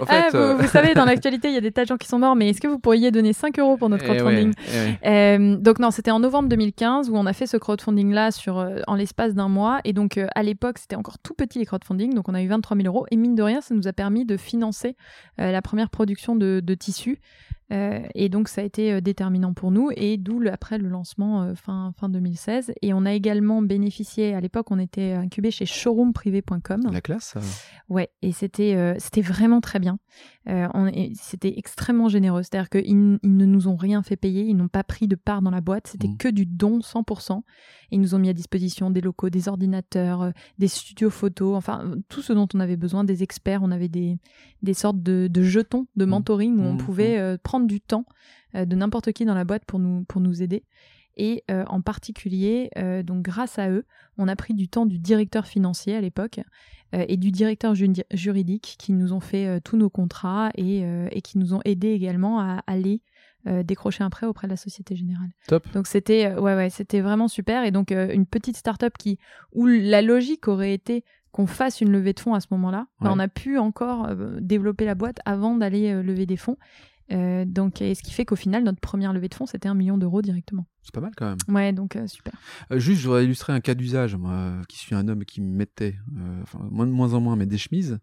En 0.00 0.06
fait, 0.06 0.30
ah, 0.32 0.36
euh, 0.36 0.56
vous, 0.56 0.68
savez, 0.68 0.94
dans 0.94 1.04
l'actualité, 1.18 1.48
il 1.48 1.54
y 1.54 1.58
a 1.58 1.60
des 1.60 1.72
tas 1.72 1.82
de 1.82 1.88
gens 1.88 1.96
qui 1.96 2.08
sont 2.08 2.18
morts, 2.18 2.36
mais 2.36 2.48
est-ce 2.50 2.60
que 2.60 2.68
vous 2.68 2.78
pourriez 2.78 3.10
donner 3.10 3.32
5 3.32 3.58
euros 3.58 3.76
pour 3.76 3.88
notre 3.88 4.04
eh 4.04 4.16
crowdfunding 4.16 4.52
eh 5.02 5.56
Donc, 5.58 5.78
non, 5.78 5.90
c'était 5.90 6.10
en 6.10 6.20
novembre 6.20 6.48
2015 6.48 7.10
où 7.10 7.16
on 7.16 7.26
a 7.26 7.32
fait 7.32 7.46
ce 7.46 7.56
crowdfunding-là 7.56 8.30
sur 8.30 8.58
euh, 8.58 8.80
en 8.86 8.94
l'espace 8.94 9.34
d'un 9.34 9.48
mois. 9.48 9.80
Et 9.84 9.92
donc, 9.92 10.18
euh, 10.18 10.26
à 10.34 10.42
l'époque, 10.42 10.78
c'était 10.78 10.96
encore 10.96 11.18
tout 11.18 11.34
petit 11.34 11.58
les 11.58 11.66
crowdfunding. 11.66 12.14
Donc, 12.14 12.28
on 12.28 12.34
a 12.34 12.42
eu 12.42 12.48
23 12.48 12.76
000 12.76 12.86
euros. 12.86 13.06
Et 13.10 13.16
mine 13.16 13.34
de 13.34 13.42
rien, 13.42 13.60
ça 13.60 13.74
nous 13.74 13.88
a 13.88 13.92
permis 13.92 14.24
de 14.24 14.36
financer 14.36 14.96
euh, 15.40 15.50
la 15.50 15.62
première 15.62 15.90
production 15.90 16.36
de, 16.36 16.60
de 16.64 16.74
tissus. 16.74 17.20
et 17.70 18.30
donc 18.30 18.48
ça 18.48 18.62
a 18.62 18.64
été 18.64 19.02
déterminant 19.02 19.52
pour 19.52 19.70
nous 19.70 19.90
et 19.94 20.16
d'où 20.16 20.42
après 20.50 20.78
le 20.78 20.88
lancement 20.88 21.54
fin, 21.54 21.92
fin 21.98 22.08
2016. 22.08 22.72
Et 22.80 22.94
on 22.94 23.04
a 23.04 23.12
également 23.12 23.60
bénéficié, 23.60 24.34
à 24.34 24.40
l'époque 24.40 24.70
on 24.70 24.78
était 24.78 25.12
incubé 25.12 25.50
chez 25.50 25.66
showroomprivé.com. 25.66 26.80
La 26.90 27.02
classe 27.02 27.34
Ouais, 27.90 28.08
et 28.22 28.32
c'était 28.32 28.94
c'était 28.98 29.20
vraiment 29.20 29.60
très 29.60 29.80
bien. 29.80 29.98
C'était 31.14 31.58
extrêmement 31.58 32.08
généreux. 32.08 32.42
C'est-à-dire 32.42 32.70
qu'ils 32.70 33.18
ils 33.22 33.36
ne 33.36 33.44
nous 33.44 33.68
ont 33.68 33.76
rien 33.76 34.02
fait 34.02 34.16
payer, 34.16 34.44
ils 34.44 34.56
n'ont 34.56 34.68
pas 34.68 34.84
pris 34.84 35.06
de 35.08 35.16
part 35.16 35.42
dans 35.42 35.50
la 35.50 35.60
boîte, 35.60 35.88
c'était 35.88 36.08
mmh. 36.08 36.16
que 36.16 36.28
du 36.28 36.46
don 36.46 36.78
100%. 36.78 37.42
Ils 37.90 38.00
nous 38.00 38.14
ont 38.14 38.18
mis 38.18 38.28
à 38.28 38.34
disposition 38.34 38.90
des 38.90 39.00
locaux, 39.00 39.30
des 39.30 39.48
ordinateurs, 39.48 40.22
euh, 40.22 40.30
des 40.58 40.68
studios 40.68 41.10
photos, 41.10 41.56
enfin 41.56 41.92
tout 42.08 42.22
ce 42.22 42.32
dont 42.32 42.48
on 42.54 42.60
avait 42.60 42.76
besoin, 42.76 43.04
des 43.04 43.22
experts. 43.22 43.62
On 43.62 43.70
avait 43.70 43.88
des, 43.88 44.18
des 44.62 44.74
sortes 44.74 45.02
de, 45.02 45.30
jetons 45.42 45.86
de 45.96 46.04
mmh. 46.04 46.08
mentoring 46.08 46.58
où 46.58 46.62
on 46.62 46.74
mmh, 46.74 46.78
pouvait. 46.78 47.18
Euh, 47.18 47.36
prendre 47.42 47.66
du 47.66 47.80
temps 47.80 48.04
euh, 48.54 48.64
de 48.64 48.76
n'importe 48.76 49.12
qui 49.12 49.24
dans 49.24 49.34
la 49.34 49.44
boîte 49.44 49.64
pour 49.64 49.78
nous, 49.78 50.04
pour 50.04 50.20
nous 50.20 50.42
aider. 50.42 50.64
Et 51.18 51.44
en 51.48 51.80
particulier, 51.80 52.70
donc 53.04 53.22
grâce 53.22 53.58
à 53.58 53.70
eux, 53.70 53.84
on 54.16 54.28
a 54.28 54.36
pris 54.36 54.54
du 54.54 54.68
temps 54.68 54.86
du 54.86 54.98
directeur 54.98 55.46
financier 55.46 55.96
à 55.96 56.00
l'époque 56.00 56.40
et 56.92 57.16
du 57.16 57.30
directeur 57.32 57.74
juridique 57.74 58.76
qui 58.78 58.92
nous 58.92 59.12
ont 59.12 59.20
fait 59.20 59.60
tous 59.62 59.76
nos 59.76 59.90
contrats 59.90 60.50
et, 60.56 60.84
et, 61.10 61.20
qui 61.20 61.38
nous 61.38 61.54
ont 61.54 61.60
aidés 61.64 61.90
également 61.90 62.40
à 62.40 62.62
aller 62.66 63.02
euh, 63.46 63.62
décrocher 63.62 64.02
un 64.02 64.10
prêt 64.10 64.26
auprès 64.26 64.48
de 64.48 64.52
la 64.52 64.56
Société 64.56 64.96
Générale. 64.96 65.30
Top. 65.46 65.64
Donc 65.72 65.86
c'était 65.86 66.26
euh, 66.26 66.40
ouais 66.40 66.56
ouais 66.56 66.70
c'était 66.70 67.00
vraiment 67.00 67.28
super 67.28 67.62
et 67.62 67.70
donc 67.70 67.92
euh, 67.92 68.12
une 68.12 68.26
petite 68.26 68.56
start-up 68.56 68.94
qui 68.98 69.16
où 69.52 69.64
la 69.66 70.02
logique 70.02 70.48
aurait 70.48 70.74
été 70.74 71.04
qu'on 71.30 71.46
fasse 71.46 71.80
une 71.80 71.90
levée 71.90 72.12
de 72.12 72.20
fonds 72.20 72.34
à 72.34 72.40
ce 72.40 72.48
moment-là. 72.50 72.88
Ben, 73.00 73.12
on 73.14 73.18
a 73.20 73.28
pu 73.28 73.56
encore 73.56 74.08
développer 74.40 74.84
la 74.84 74.96
boîte 74.96 75.20
avant 75.24 75.54
d'aller 75.54 76.02
lever 76.02 76.26
des 76.26 76.38
fonds. 76.38 76.56
donc, 77.10 77.80
et 77.80 77.94
ce 77.94 78.02
qui 78.02 78.12
fait 78.12 78.24
qu'au 78.24 78.34
final, 78.34 78.64
notre 78.64 78.80
première 78.80 79.12
levée 79.12 79.28
de 79.28 79.34
fonds, 79.34 79.46
c'était 79.46 79.68
un 79.68 79.74
million 79.74 79.98
d'euros 79.98 80.22
directement. 80.22 80.66
C'est 80.88 80.94
pas 80.94 81.02
mal 81.02 81.10
quand 81.14 81.26
même. 81.26 81.36
Ouais, 81.54 81.70
donc 81.74 81.96
euh, 81.96 82.06
super. 82.06 82.32
Euh, 82.72 82.78
juste, 82.78 83.02
je 83.02 83.06
voudrais 83.08 83.24
illustrer 83.24 83.52
un 83.52 83.60
cas 83.60 83.74
d'usage, 83.74 84.16
moi, 84.16 84.30
euh, 84.32 84.62
qui 84.70 84.78
suis 84.78 84.94
un 84.94 85.06
homme 85.06 85.26
qui 85.26 85.42
me 85.42 85.54
mettait, 85.54 85.96
euh, 86.16 86.40
enfin, 86.44 86.60
moins 86.70 86.86
de 86.86 86.92
moins 86.92 87.12
en 87.12 87.20
moins, 87.20 87.36
mais 87.36 87.44
des 87.44 87.58
chemises. 87.58 87.98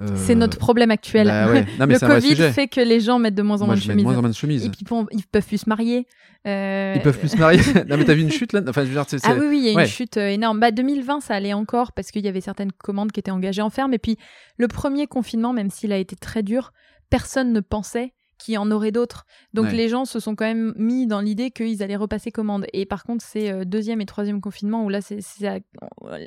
Euh, 0.00 0.08
C'est 0.16 0.34
notre 0.34 0.58
problème 0.58 0.90
actuel. 0.90 1.28
bah 1.28 1.48
ouais. 1.52 1.64
Non, 1.78 1.86
mais 1.86 1.94
le 1.94 2.00
Covid 2.00 2.34
fait 2.52 2.66
que 2.66 2.80
les 2.80 2.98
gens 2.98 3.20
mettent 3.20 3.36
de 3.36 3.42
moins 3.42 3.58
en 3.62 3.66
Moi, 3.66 3.66
moins 3.66 3.74
de 3.76 3.80
chemises. 3.82 4.04
moins 4.04 4.16
en 4.16 4.20
moins 4.20 4.30
de 4.30 4.34
chemises. 4.34 4.64
Et 4.66 4.68
puis 4.70 4.84
ils 5.12 5.26
peuvent 5.26 5.46
plus 5.46 5.58
se 5.58 5.68
marier. 5.68 6.08
Euh, 6.44 6.94
Ils 6.96 7.02
peuvent 7.02 7.20
plus 7.20 7.28
se 7.28 7.36
marier. 7.36 7.60
non, 7.88 7.96
mais 7.96 8.04
t'as 8.04 8.14
vu 8.14 8.22
une 8.22 8.32
chute 8.32 8.52
là? 8.52 8.62
Enfin, 8.68 8.82
je 8.82 8.88
veux 8.88 8.94
dire, 8.94 9.04
c'est. 9.06 9.24
Ah 9.24 9.34
oui, 9.38 9.46
oui, 9.48 9.58
il 9.58 9.64
y 9.66 9.70
a 9.70 9.76
ouais. 9.76 9.82
une 9.84 9.88
chute 9.88 10.16
euh, 10.16 10.26
énorme. 10.28 10.58
Bah, 10.58 10.72
2020, 10.72 11.20
ça 11.20 11.34
allait 11.36 11.52
encore 11.52 11.92
parce 11.92 12.10
qu'il 12.10 12.24
y 12.24 12.28
avait 12.28 12.40
certaines 12.40 12.72
commandes 12.72 13.12
qui 13.12 13.20
étaient 13.20 13.30
engagées 13.30 13.62
en 13.62 13.70
ferme. 13.70 13.94
Et 13.94 13.98
puis, 14.00 14.18
le 14.58 14.66
premier 14.66 15.06
confinement, 15.06 15.52
même 15.52 15.70
s'il 15.70 15.92
a 15.92 15.98
été 15.98 16.16
très 16.16 16.42
dur, 16.42 16.72
personne 17.10 17.52
ne 17.52 17.60
pensait 17.60 18.12
qu'il 18.38 18.54
y 18.54 18.58
en 18.58 18.70
aurait 18.70 18.90
d'autres. 18.92 19.24
Donc, 19.52 19.66
Ouais. 19.66 19.72
les 19.72 19.88
gens 19.88 20.04
se 20.04 20.20
sont 20.20 20.34
quand 20.34 20.44
même 20.44 20.74
mis 20.76 21.06
dans 21.06 21.20
l'idée 21.20 21.50
qu'ils 21.50 21.82
allaient 21.82 21.96
repasser 21.96 22.30
commande. 22.32 22.66
Et 22.72 22.84
par 22.86 23.04
contre, 23.04 23.24
c'est 23.24 23.50
euh, 23.50 23.64
deuxième 23.64 24.00
et 24.00 24.06
troisième 24.06 24.40
confinement 24.40 24.84
où 24.84 24.88
là, 24.88 25.00
c'est, 25.00 25.20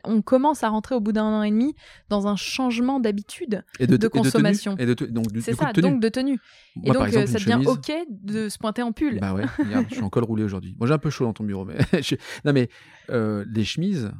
on 0.04 0.22
commence 0.22 0.64
à 0.64 0.70
rentrer 0.70 0.96
au 0.96 1.00
bout 1.00 1.12
d'un 1.12 1.26
an 1.26 1.44
et 1.44 1.52
demi 1.52 1.76
dans 2.10 2.28
un 2.28 2.36
changement 2.36 3.00
d'habitude. 3.00 3.64
et 3.80 3.88
de, 3.88 3.98
de 3.98 4.08
et 4.08 4.10
tenue. 4.10 4.22
consommation. 4.24 4.76
Et 4.78 4.86
de, 4.86 4.94
te- 4.94 5.04
donc, 5.04 5.32
du, 5.32 5.42
C'est 5.42 5.54
ça, 5.54 5.66
de 5.68 5.72
tenue. 5.82 5.90
donc 5.92 6.02
de 6.02 6.10
tenue. 6.10 6.40
Moi, 6.76 6.86
et 6.86 6.92
donc, 6.92 7.08
exemple, 7.08 7.24
euh, 7.24 7.28
ça 7.28 7.40
devient 7.40 7.52
chemise- 7.64 7.68
OK 7.68 7.92
de 8.10 8.50
se 8.50 8.58
pointer 8.58 8.82
en 8.84 8.92
pull. 8.92 9.20
Bah 9.20 9.34
ouais, 9.34 9.44
regarde, 9.60 9.86
je 9.90 9.96
suis 9.96 10.04
en 10.04 10.10
col 10.10 10.24
roulé 10.24 10.44
aujourd'hui. 10.44 10.76
Moi, 10.80 10.88
j'ai 10.88 10.94
un 10.94 10.98
peu 11.00 11.10
chaud 11.10 11.26
dans 11.26 11.34
ton 11.34 11.44
bureau, 11.44 11.66
mais 11.66 11.78
je- 12.02 12.16
non, 12.46 12.54
mais 12.54 12.70
euh, 13.10 13.44
les 13.52 13.64
chemises. 13.66 14.12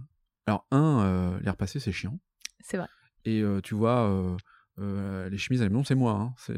Alors, 0.46 0.66
un, 0.72 1.02
euh, 1.04 1.40
les 1.44 1.50
repasser, 1.50 1.80
c'est 1.80 1.92
chiant. 1.92 2.20
C'est 2.62 2.78
vrai. 2.78 2.88
Et 3.26 3.44
tu 3.64 3.76
vois, 3.76 4.38
euh, 4.80 5.30
les 5.30 5.38
chemises 5.38 5.62
à 5.62 5.70
c'est 5.84 5.96
moi. 5.96 6.12
hein. 6.14 6.54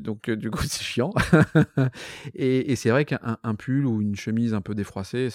Donc, 0.00 0.28
euh, 0.28 0.36
du 0.36 0.50
coup, 0.50 0.62
c'est 0.68 0.82
chiant. 0.82 1.12
et 2.34 2.76
c'est 2.76 2.90
vrai 2.90 3.04
qu'un 3.04 3.38
un 3.42 3.54
pull 3.54 3.86
ou 3.86 4.00
une 4.00 4.16
chemise 4.16 4.54
un 4.54 4.60
peu 4.60 4.74
défroissée, 4.74 5.28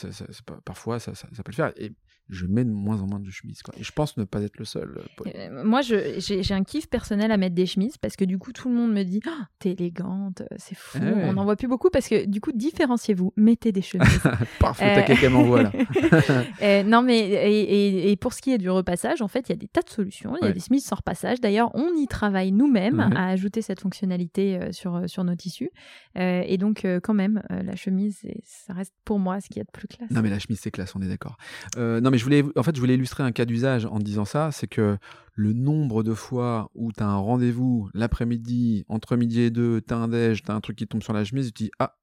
parfois, 0.66 1.00
ça 1.00 1.14
peut 1.14 1.52
le 1.52 1.56
faire. 1.56 1.72
Et 1.78 1.92
je 2.30 2.46
mets 2.46 2.64
de 2.64 2.70
moins 2.70 3.02
en 3.02 3.08
moins 3.08 3.20
de 3.20 3.30
chemises. 3.32 3.62
Quoi. 3.64 3.74
Et 3.80 3.84
je 3.84 3.92
pense 3.92 4.16
ne 4.18 4.24
pas 4.24 4.42
être 4.44 4.58
le 4.60 4.66
seul. 4.66 5.00
euh. 5.26 5.32
Euh, 5.36 5.64
Moi, 5.64 5.82
j'ai 5.82 6.54
un 6.54 6.64
kiff 6.64 6.88
personnel 6.88 7.32
à 7.32 7.38
mettre 7.38 7.56
des 7.56 7.66
chemises 7.66 7.98
parce 7.98 8.16
que 8.16 8.24
du 8.26 8.38
coup, 8.38 8.52
tout 8.54 8.70
le 8.70 8.76
monde 8.76 8.92
me 8.94 9.04
dit 9.04 9.20
Ah, 9.28 9.48
T'es 9.60 9.72
élégante, 9.72 10.42
euh, 10.42 10.46
c'est 10.58 10.76
fou. 10.78 11.00
Ouais. 11.00 11.24
On 11.26 11.34
n'en 11.34 11.44
voit 11.44 11.56
plus 11.56 11.68
beaucoup 11.68 11.90
parce 11.90 12.08
que 12.08 12.26
du 12.26 12.40
coup, 12.42 12.52
différenciez-vous, 12.54 13.34
mettez 13.36 13.72
des 13.72 13.82
chemises. 13.82 14.22
Parfait, 14.60 14.92
Euh, 14.92 14.96
t'as 14.96 15.02
quelqu'un 15.04 15.30
m'envoie 15.30 15.64
là. 15.64 15.72
Euh, 16.62 16.84
non, 16.84 17.02
mais 17.02 17.20
et, 17.20 17.62
et- 17.62 18.12
et 18.12 18.16
pour 18.16 18.34
ce 18.34 18.42
qui 18.42 18.52
est 18.52 18.58
du 18.58 18.70
repassage, 18.70 19.22
en 19.22 19.28
fait, 19.28 19.50
il 19.50 19.52
y 19.52 19.54
a 19.54 19.58
des 19.58 19.68
tas 19.68 19.82
de 19.82 19.90
solutions. 19.90 20.36
Il 20.38 20.42
y 20.42 20.46
a 20.46 20.48
Ouais. 20.50 20.54
des 20.54 20.60
chemises 20.60 20.86
sans 20.86 20.98
repassage. 20.98 21.40
D'ailleurs, 21.42 21.72
on 21.74 21.96
y 21.96 22.08
travaille 22.08 22.52
nous-mêmes 22.52 23.00
Ouais. 23.00 23.18
à 23.18 23.28
ajouter 23.30 23.62
cette 23.62 23.80
fonctionnalité 23.80 24.60
sur, 24.72 25.02
sur 25.10 25.24
nos 25.24 25.36
tissus. 25.36 25.70
Et 26.16 26.58
donc, 26.58 26.86
quand 27.04 27.14
même, 27.14 27.42
la 27.50 27.76
chemise, 27.76 28.22
ça 28.44 28.74
reste 28.74 28.94
pour 29.06 29.20
moi 29.20 29.42
ce 29.42 29.48
qu'il 29.48 29.58
y 29.58 29.62
a 29.62 29.64
de 29.64 29.72
plus 29.72 29.88
classe. 29.88 30.10
Non 30.12 30.22
mais 30.22 30.30
la 30.30 30.40
chemise 30.40 30.60
c'est 30.60 30.72
classe, 30.72 30.96
on 30.96 31.02
est 31.02 31.08
d'accord. 31.08 31.38
Non 31.78 32.10
mais 32.12 32.18
je 32.20 32.24
voulais, 32.24 32.44
en 32.56 32.64
je 32.64 32.80
voulais 32.80 32.94
illustrer 32.94 33.24
un 33.24 33.32
cas 33.32 33.46
d'usage 33.46 33.86
en 33.86 34.00
disant 34.00 34.26
ça, 34.26 34.52
c'est 34.52 34.68
que 34.68 34.98
le 35.34 35.54
nombre 35.54 36.04
de 36.04 36.14
fois 36.14 36.70
où 36.76 36.92
tu 36.92 37.02
as 37.02 37.08
un 37.08 37.18
rendez-vous 37.18 37.90
l'après-midi, 37.94 38.86
entre 38.90 39.16
midi 39.16 39.42
et 39.42 39.50
deux, 39.50 39.82
t'as 39.82 39.96
un 39.96 40.08
déj, 40.08 40.44
t'as 40.44 40.54
un 40.54 40.62
truc 40.62 40.78
qui 40.78 40.88
tombe 40.88 41.02
sur 41.02 41.14
la 41.14 41.24
chemise, 41.24 41.54
tu 41.54 41.64
dis 41.64 41.72
ah 41.80 41.98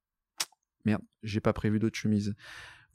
merde, 0.85 1.02
j'ai 1.23 1.40
pas 1.40 1.52
prévu 1.52 1.78
d'autres 1.78 1.99
chemises. 1.99 2.35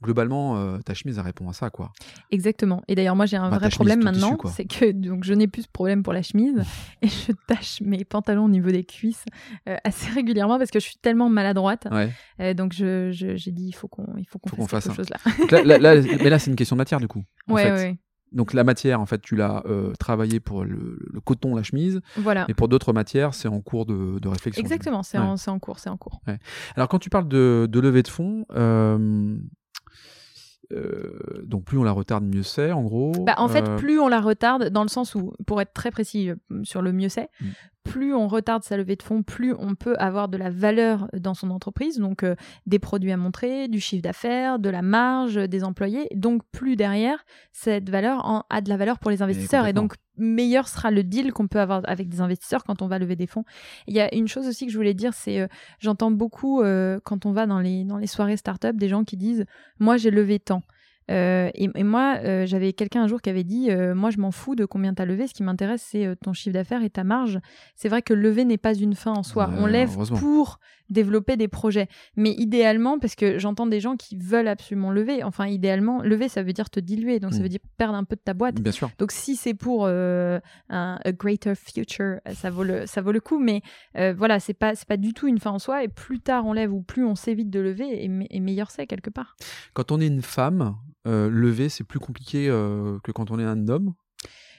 Globalement, 0.02 0.56
euh, 0.56 0.78
ta 0.78 0.94
chemise 0.94 1.16
elle 1.18 1.24
répond 1.24 1.48
à 1.48 1.52
ça 1.52 1.70
quoi. 1.70 1.92
Exactement. 2.30 2.82
Et 2.88 2.94
d'ailleurs, 2.94 3.14
moi, 3.16 3.26
j'ai 3.26 3.36
un 3.36 3.50
Bah, 3.50 3.58
vrai 3.58 3.68
problème 3.70 4.02
maintenant, 4.02 4.36
c'est 4.54 4.64
que 4.64 4.90
donc 4.90 5.24
je 5.24 5.32
n'ai 5.32 5.46
plus 5.46 5.62
ce 5.62 5.68
problème 5.68 6.02
pour 6.02 6.12
la 6.12 6.22
chemise 6.22 6.62
et 7.02 7.08
je 7.08 7.32
tâche 7.46 7.80
mes 7.80 8.04
pantalons 8.04 8.46
au 8.46 8.48
niveau 8.48 8.70
des 8.70 8.84
cuisses 8.84 9.24
euh, 9.68 9.76
assez 9.84 10.10
régulièrement 10.10 10.58
parce 10.58 10.70
que 10.70 10.80
je 10.80 10.84
suis 10.86 10.96
tellement 11.00 11.28
maladroite. 11.28 11.86
Ouais. 11.90 12.10
Euh, 12.40 12.54
donc 12.54 12.72
je 12.72 13.10
je- 13.12 13.36
j'ai 13.36 13.52
dit 13.52 13.66
il 13.68 13.72
faut 13.72 13.88
qu'on 13.88 14.06
il 14.18 14.26
faut 14.26 14.38
qu'on 14.38 14.50
Faut 14.50 14.56
qu'on 14.56 14.66
fasse 14.66 14.88
fasse 14.88 14.96
quelque 14.96 15.12
un- 15.14 15.18
chose 15.20 15.38
là. 15.38 15.38
Donc 15.38 15.50
là, 15.50 15.78
là- 15.78 15.94
là- 15.94 16.02
mais 16.22 16.30
là 16.30 16.38
c'est 16.38 16.50
une 16.50 16.56
question 16.56 16.76
de 16.76 16.78
matière 16.80 16.98
du 17.00 17.08
coup. 17.08 17.22
en 17.48 17.54
ouais, 17.54 17.62
fait. 17.64 17.70
ouais, 17.72 17.76
ouais. 17.76 17.98
Donc 18.32 18.54
la 18.54 18.64
matière 18.64 18.98
en 18.98 19.04
fait 19.04 19.20
tu 19.20 19.36
l'as 19.36 19.62
euh, 19.66 19.92
travaillé 19.98 20.40
pour 20.40 20.64
le, 20.64 20.98
le 21.12 21.20
coton, 21.20 21.54
la 21.54 21.62
chemise, 21.62 22.00
Voilà. 22.16 22.46
et 22.48 22.54
pour 22.54 22.66
d'autres 22.66 22.94
matières 22.94 23.34
c'est 23.34 23.46
en 23.48 23.60
cours 23.60 23.84
de, 23.84 24.18
de 24.20 24.28
réflexion. 24.28 24.62
Exactement, 24.62 25.02
c'est 25.02 25.18
Ouais. 25.18 25.24
en, 25.24 25.34
en 25.46 25.58
cours, 25.58 25.78
c'est 25.78 25.90
en 25.90 25.98
cours. 25.98 26.22
Alors 26.74 26.88
quand 26.88 26.98
tu 26.98 27.10
parles 27.10 27.28
de, 27.28 27.68
de 27.70 27.78
levée 27.80 28.02
de 28.02 28.08
fonds, 28.08 28.46
euh, 28.52 29.36
euh, 30.72 31.42
donc 31.44 31.64
plus 31.64 31.78
on 31.78 31.82
la 31.84 31.92
retarde, 31.92 32.24
mieux 32.24 32.42
c'est 32.42 32.72
en 32.72 32.82
gros. 32.82 33.12
Bah, 33.20 33.34
en 33.38 33.48
fait, 33.48 33.68
Euh, 33.68 33.76
plus 33.76 34.00
on 34.00 34.08
la 34.08 34.20
retarde, 34.20 34.68
dans 34.70 34.82
le 34.82 34.88
sens 34.88 35.14
où, 35.14 35.32
pour 35.46 35.60
être 35.60 35.72
très 35.72 35.90
précis 35.90 36.30
euh, 36.30 36.36
sur 36.64 36.82
le 36.82 36.92
mieux 36.92 37.08
c'est, 37.08 37.28
Mm. 37.40 37.46
plus 37.84 38.14
on 38.14 38.28
retarde 38.28 38.62
sa 38.62 38.76
levée 38.76 38.94
de 38.96 39.02
fonds, 39.02 39.22
plus 39.22 39.54
on 39.58 39.74
peut 39.74 39.96
avoir 39.98 40.28
de 40.28 40.36
la 40.36 40.50
valeur 40.50 41.08
dans 41.14 41.34
son 41.34 41.50
entreprise, 41.50 41.98
donc 41.98 42.22
euh, 42.22 42.36
des 42.66 42.78
produits 42.78 43.10
à 43.12 43.16
montrer, 43.16 43.66
du 43.68 43.80
chiffre 43.80 44.02
d'affaires, 44.02 44.58
de 44.58 44.70
la 44.70 44.82
marge, 44.82 45.34
des 45.34 45.64
employés. 45.64 46.08
Donc 46.14 46.42
plus 46.52 46.76
derrière, 46.76 47.24
cette 47.52 47.90
valeur 47.90 48.24
en- 48.24 48.44
a 48.50 48.60
de 48.60 48.68
la 48.68 48.76
valeur 48.76 48.98
pour 48.98 49.10
les 49.10 49.20
investisseurs. 49.22 49.64
Et, 49.66 49.70
complètement. 49.74 49.82
donc 49.82 49.94
meilleur 50.16 50.68
sera 50.68 50.90
le 50.90 51.02
deal 51.02 51.32
qu'on 51.32 51.48
peut 51.48 51.60
avoir 51.60 51.82
avec 51.84 52.08
des 52.08 52.20
investisseurs 52.20 52.64
quand 52.64 52.82
on 52.82 52.86
va 52.86 52.98
lever 52.98 53.16
des 53.16 53.26
fonds. 53.26 53.44
Il 53.86 53.94
y 53.94 54.00
a 54.00 54.14
une 54.14 54.28
chose 54.28 54.46
aussi 54.46 54.66
que 54.66 54.72
je 54.72 54.76
voulais 54.76 54.94
dire, 54.94 55.14
c'est 55.14 55.40
euh, 55.40 55.46
j'entends 55.78 56.10
beaucoup 56.10 56.62
euh, 56.62 57.00
quand 57.04 57.26
on 57.26 57.32
va 57.32 57.46
dans 57.46 57.60
les, 57.60 57.84
dans 57.84 57.98
les 57.98 58.06
soirées 58.06 58.36
start-up 58.36 58.76
des 58.76 58.88
gens 58.88 59.04
qui 59.04 59.16
disent 59.16 59.44
moi 59.78 59.96
j'ai 59.96 60.10
levé 60.10 60.38
tant. 60.38 60.62
Euh, 61.10 61.50
et, 61.54 61.68
et 61.74 61.84
moi, 61.84 62.16
euh, 62.22 62.46
j'avais 62.46 62.72
quelqu'un 62.72 63.02
un 63.02 63.08
jour 63.08 63.20
qui 63.20 63.28
avait 63.30 63.44
dit 63.44 63.70
euh, 63.70 63.94
Moi, 63.94 64.10
je 64.10 64.18
m'en 64.18 64.30
fous 64.30 64.54
de 64.54 64.64
combien 64.64 64.94
tu 64.94 65.02
as 65.02 65.04
levé. 65.06 65.26
Ce 65.26 65.34
qui 65.34 65.42
m'intéresse, 65.42 65.82
c'est 65.86 66.14
ton 66.22 66.32
chiffre 66.32 66.54
d'affaires 66.54 66.82
et 66.82 66.90
ta 66.90 67.04
marge. 67.04 67.38
C'est 67.74 67.88
vrai 67.88 68.02
que 68.02 68.14
lever 68.14 68.44
n'est 68.44 68.58
pas 68.58 68.74
une 68.74 68.94
fin 68.94 69.12
en 69.12 69.22
soi. 69.22 69.50
On 69.58 69.66
lève 69.66 69.90
pour 70.18 70.58
développer 70.90 71.36
des 71.38 71.48
projets. 71.48 71.88
Mais 72.16 72.32
idéalement, 72.32 72.98
parce 72.98 73.14
que 73.14 73.38
j'entends 73.38 73.66
des 73.66 73.80
gens 73.80 73.96
qui 73.96 74.14
veulent 74.16 74.48
absolument 74.48 74.90
lever. 74.90 75.22
Enfin, 75.24 75.46
idéalement, 75.46 76.02
lever, 76.02 76.28
ça 76.28 76.42
veut 76.42 76.52
dire 76.52 76.68
te 76.70 76.80
diluer. 76.80 77.18
Donc, 77.18 77.32
ça 77.32 77.38
Mm. 77.38 77.42
veut 77.42 77.48
dire 77.48 77.60
perdre 77.78 77.94
un 77.94 78.04
peu 78.04 78.14
de 78.16 78.20
ta 78.20 78.34
boîte. 78.34 78.60
Bien 78.60 78.72
sûr. 78.72 78.90
Donc 78.98 79.10
si 79.10 79.36
c'est 79.36 79.54
pour 79.54 79.86
un 79.86 80.40
a 80.68 81.12
greater 81.12 81.54
future, 81.56 82.16
ça 82.34 82.50
vaut 82.50 82.62
le 82.64 82.86
ça 82.86 83.00
vaut 83.00 83.12
le 83.12 83.20
coup. 83.20 83.38
Mais 83.38 83.62
voilà, 83.94 84.38
c'est 84.40 84.54
pas 84.54 84.74
c'est 84.74 84.86
pas 84.86 84.96
du 84.96 85.14
tout 85.14 85.26
une 85.28 85.38
fin 85.38 85.50
en 85.50 85.58
soi. 85.58 85.82
Et 85.82 85.88
plus 85.88 86.20
tard 86.20 86.46
on 86.46 86.52
lève 86.52 86.72
ou 86.72 86.82
plus 86.82 87.04
on 87.04 87.14
s'évite 87.14 87.50
de 87.50 87.60
lever, 87.60 88.04
et, 88.04 88.08
me- 88.08 88.26
et 88.30 88.40
meilleur 88.40 88.70
c'est 88.70 88.86
quelque 88.86 89.10
part. 89.10 89.36
Quand 89.74 89.90
on 89.92 90.00
est 90.00 90.06
une 90.06 90.22
femme, 90.22 90.76
euh, 91.06 91.28
lever 91.28 91.68
c'est 91.68 91.84
plus 91.84 91.98
compliqué 91.98 92.48
euh, 92.48 92.98
que 93.02 93.12
quand 93.12 93.30
on 93.30 93.38
est 93.38 93.44
un 93.44 93.68
homme? 93.68 93.94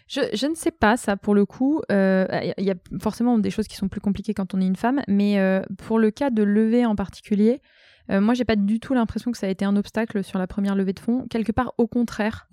Je, 0.07 0.19
je 0.33 0.47
ne 0.47 0.55
sais 0.55 0.71
pas 0.71 0.97
ça 0.97 1.15
pour 1.15 1.33
le 1.33 1.45
coup. 1.45 1.81
Euh, 1.91 2.27
Il 2.57 2.63
y 2.65 2.71
a 2.71 2.75
forcément 3.01 3.37
des 3.39 3.49
choses 3.49 3.67
qui 3.67 3.77
sont 3.77 3.87
plus 3.87 4.01
compliquées 4.01 4.33
quand 4.33 4.53
on 4.53 4.59
est 4.59 4.67
une 4.67 4.75
femme, 4.75 5.01
mais 5.07 5.39
pour 5.77 5.97
le 5.97 6.11
cas 6.11 6.29
de 6.29 6.43
lever 6.43 6.85
en 6.85 6.95
particulier. 6.95 7.61
moi, 8.09 8.33
j'ai 8.33 8.43
pas 8.43 8.57
du 8.57 8.81
tout 8.81 8.93
l'impression 8.93 9.31
que 9.31 9.37
ça 9.37 9.47
a 9.47 9.49
été 9.49 9.63
un 9.63 9.77
obstacle 9.77 10.21
sur 10.21 10.39
la 10.39 10.45
première 10.45 10.75
levée 10.75 10.91
de 10.91 10.99
fonds. 10.99 11.25
Quelque 11.29 11.53
part, 11.53 11.73
au 11.77 11.87
contraire, 11.87 12.49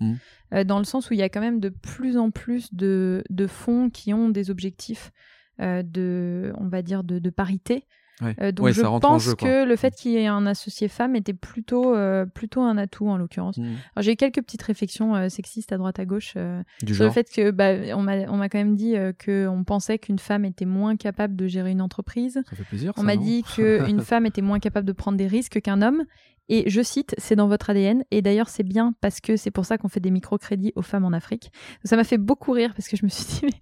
euh, 0.55 0.63
dans 0.63 0.79
le 0.79 0.85
sens 0.85 1.11
où 1.11 1.15
il 1.15 1.19
y 1.19 1.23
a 1.23 1.29
quand 1.29 1.41
même 1.41 1.59
de 1.59 1.71
plus 1.71 2.17
en 2.17 2.31
plus 2.31 2.73
de, 2.73 3.25
de 3.31 3.47
fonds 3.49 3.91
qui 3.91 4.15
ont 4.15 4.29
des 4.29 4.51
objectifs 4.51 5.11
de, 5.59 6.53
on 6.57 6.69
va 6.69 6.83
dire, 6.83 7.03
de, 7.03 7.19
de 7.19 7.31
parité. 7.31 7.85
Ouais. 8.21 8.35
Euh, 8.41 8.53
donc 8.53 8.67
Ouais, 8.67 8.73
je 8.73 8.83
pense 8.83 9.23
jeu, 9.23 9.35
que 9.35 9.65
le 9.65 9.77
fait 9.77 9.95
qu'il 9.95 10.13
y 10.13 10.17
ait 10.17 10.27
un 10.27 10.47
associé 10.47 10.89
femme 10.89 11.17
était 11.17 11.33
plutôt, 11.33 11.95
euh, 11.95 12.27
plutôt 12.27 12.61
un 12.61 12.77
atout 12.79 13.09
en 13.09 13.17
l'occurrence. 13.17 13.59
Mm. 13.59 13.63
Alors, 13.65 14.03
J'ai 14.03 14.13
eu 14.13 14.17
quelques 14.17 14.43
petites 14.43 14.63
réflexions 14.63 15.15
euh, 15.15 15.29
sexistes 15.29 15.73
à 15.73 15.79
droite 15.79 15.99
à 15.99 16.05
gauche 16.05 16.35
Du 16.83 16.95
sur 16.95 17.05
le 17.05 17.11
fait 17.11 17.31
que 17.31 17.51
bah, 17.51 17.73
on 17.97 18.03
m'a 18.03 18.49
quand 18.49 18.59
même 18.59 18.77
dit 18.77 18.95
qu'on 19.25 19.65
pensait 19.65 19.99
qu'une 19.99 20.19
femme 20.19 20.45
était 20.45 20.65
moins 20.65 20.97
capable 20.97 21.37
de 21.37 21.47
gérer 21.47 21.71
une 21.71 21.83
entreprise. 21.83 22.43
Ça 22.49 22.57
fait 22.57 22.65
plaisir. 22.65 22.93
On 22.97 23.03
m'a 23.03 23.17
dit 23.17 23.43
qu'une 23.55 24.01
femme 24.01 24.27
était 24.27 24.43
moins 24.43 24.59
capable 24.59 24.87
de 24.87 24.93
prendre 24.93 25.19
des 25.19 25.27
risques 25.27 25.61
qu'un 25.61 25.83
homme. 25.83 26.05
Et 26.53 26.69
je 26.69 26.83
cite, 26.83 27.15
c'est 27.17 27.37
dans 27.37 27.47
votre 27.47 27.71
ADN. 27.71 28.03
Et 28.11 28.23
d'ailleurs, 28.23 28.49
c'est 28.49 28.65
bien 28.65 28.93
parce 29.01 29.21
que 29.21 29.37
c'est 29.37 29.53
pour 29.53 29.65
ça 29.65 29.79
qu'on 29.79 29.89
fait 29.89 30.01
des 30.01 30.11
microcrédits 30.11 30.73
aux 30.75 30.83
femmes 30.83 31.05
en 31.05 31.13
Afrique. 31.13 31.53
Ça 31.85 31.95
m'a 31.95 32.03
fait 32.03 32.19
beaucoup 32.19 32.51
rire 32.51 32.73
parce 32.75 32.89
que 32.89 32.97
je 32.97 33.05
me 33.05 33.09
suis 33.09 33.25
dit, 33.25 33.41
mais 33.45 33.53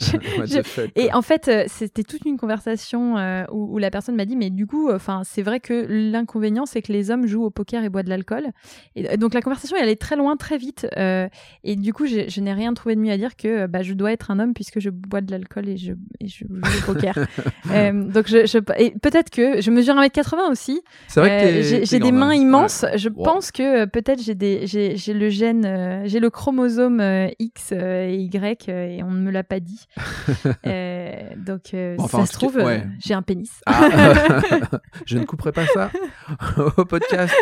je- 0.00 0.38
What 0.38 0.46
je- 0.46 0.58
the 0.60 0.66
fuck, 0.66 0.90
et 0.96 1.12
en 1.12 1.22
fait, 1.22 1.48
euh, 1.48 1.64
c'était 1.68 2.02
toute 2.02 2.24
une 2.24 2.36
conversation 2.36 3.16
euh, 3.18 3.44
où, 3.52 3.74
où 3.74 3.78
la 3.78 3.90
personne 3.90 4.16
m'a 4.16 4.24
dit, 4.24 4.36
mais 4.36 4.50
du 4.50 4.66
coup, 4.66 4.90
enfin, 4.90 5.22
c'est 5.24 5.42
vrai 5.42 5.60
que 5.60 5.86
l'inconvénient, 5.88 6.66
c'est 6.66 6.82
que 6.82 6.92
les 6.92 7.10
hommes 7.10 7.26
jouent 7.26 7.44
au 7.44 7.50
poker 7.50 7.84
et 7.84 7.88
boivent 7.88 8.04
de 8.04 8.10
l'alcool. 8.10 8.48
Et 8.96 9.08
euh, 9.10 9.16
donc 9.16 9.34
la 9.34 9.42
conversation, 9.42 9.76
elle 9.76 9.84
allait 9.84 9.96
très 9.96 10.16
loin, 10.16 10.36
très 10.36 10.58
vite. 10.58 10.86
euh, 10.96 11.28
et 11.64 11.76
du 11.76 11.92
coup, 11.92 12.06
je 12.06 12.40
n'ai 12.40 12.52
rien 12.52 12.72
trouvé 12.74 12.94
de 12.96 13.00
mieux 13.00 13.12
à 13.12 13.16
dire 13.16 13.36
que 13.36 13.66
bah, 13.66 13.82
je 13.82 13.94
dois 13.94 14.12
être 14.12 14.30
un 14.30 14.38
homme 14.38 14.54
puisque 14.54 14.80
je 14.80 14.90
bois 14.90 15.20
de 15.20 15.30
l'alcool 15.30 15.68
et 15.68 15.76
je, 15.76 15.92
et 16.20 16.28
je 16.28 16.44
joue 16.46 16.54
au 16.90 16.92
poker. 16.94 17.14
Euh, 17.70 17.92
donc 18.04 18.28
je, 18.28 18.58
peut-être 18.60 19.28
que 19.30 19.60
je 19.60 19.70
mesure 19.70 19.94
1m80 19.94 20.50
aussi. 20.50 20.80
C'est 21.08 21.20
vrai 21.20 21.38
que 21.42 21.62
j'ai 21.84 21.98
des 21.98 21.98
grande, 21.98 22.14
mains 22.14 22.28
ouais. 22.30 22.38
immenses. 22.38 22.84
Je 22.96 23.08
Wow. 23.10 23.24
pense 23.24 23.52
que 23.52 23.84
peut-être 23.84 24.22
j'ai 24.22 24.34
des 24.34 24.66
j'ai 24.66 24.96
j'ai 24.96 25.12
le 25.12 25.28
gène, 25.28 26.02
j'ai 26.06 26.18
le 26.20 26.30
chromosome 26.30 27.02
X 27.38 27.72
et 27.72 28.14
Y 28.16 28.68
et 28.98 29.02
on 29.02 29.10
ne 29.10 29.20
me 29.20 29.30
l'a 29.30 29.44
pas 29.44 29.60
dit. 29.60 29.86
Euh, 30.66 31.30
donc, 31.36 31.72
euh, 31.74 31.96
Bon, 31.96 32.04
enfin, 32.04 32.20
ça 32.20 32.26
se 32.26 32.32
trouve, 32.32 32.58
euh, 32.58 32.64
ouais. 32.64 32.86
j'ai 32.98 33.14
un 33.14 33.22
pénis. 33.22 33.50
Ah, 33.66 33.88
je 35.06 35.18
ne 35.18 35.24
couperai 35.24 35.52
pas 35.52 35.66
ça 35.66 35.90
au 36.76 36.84
podcast. 36.84 37.34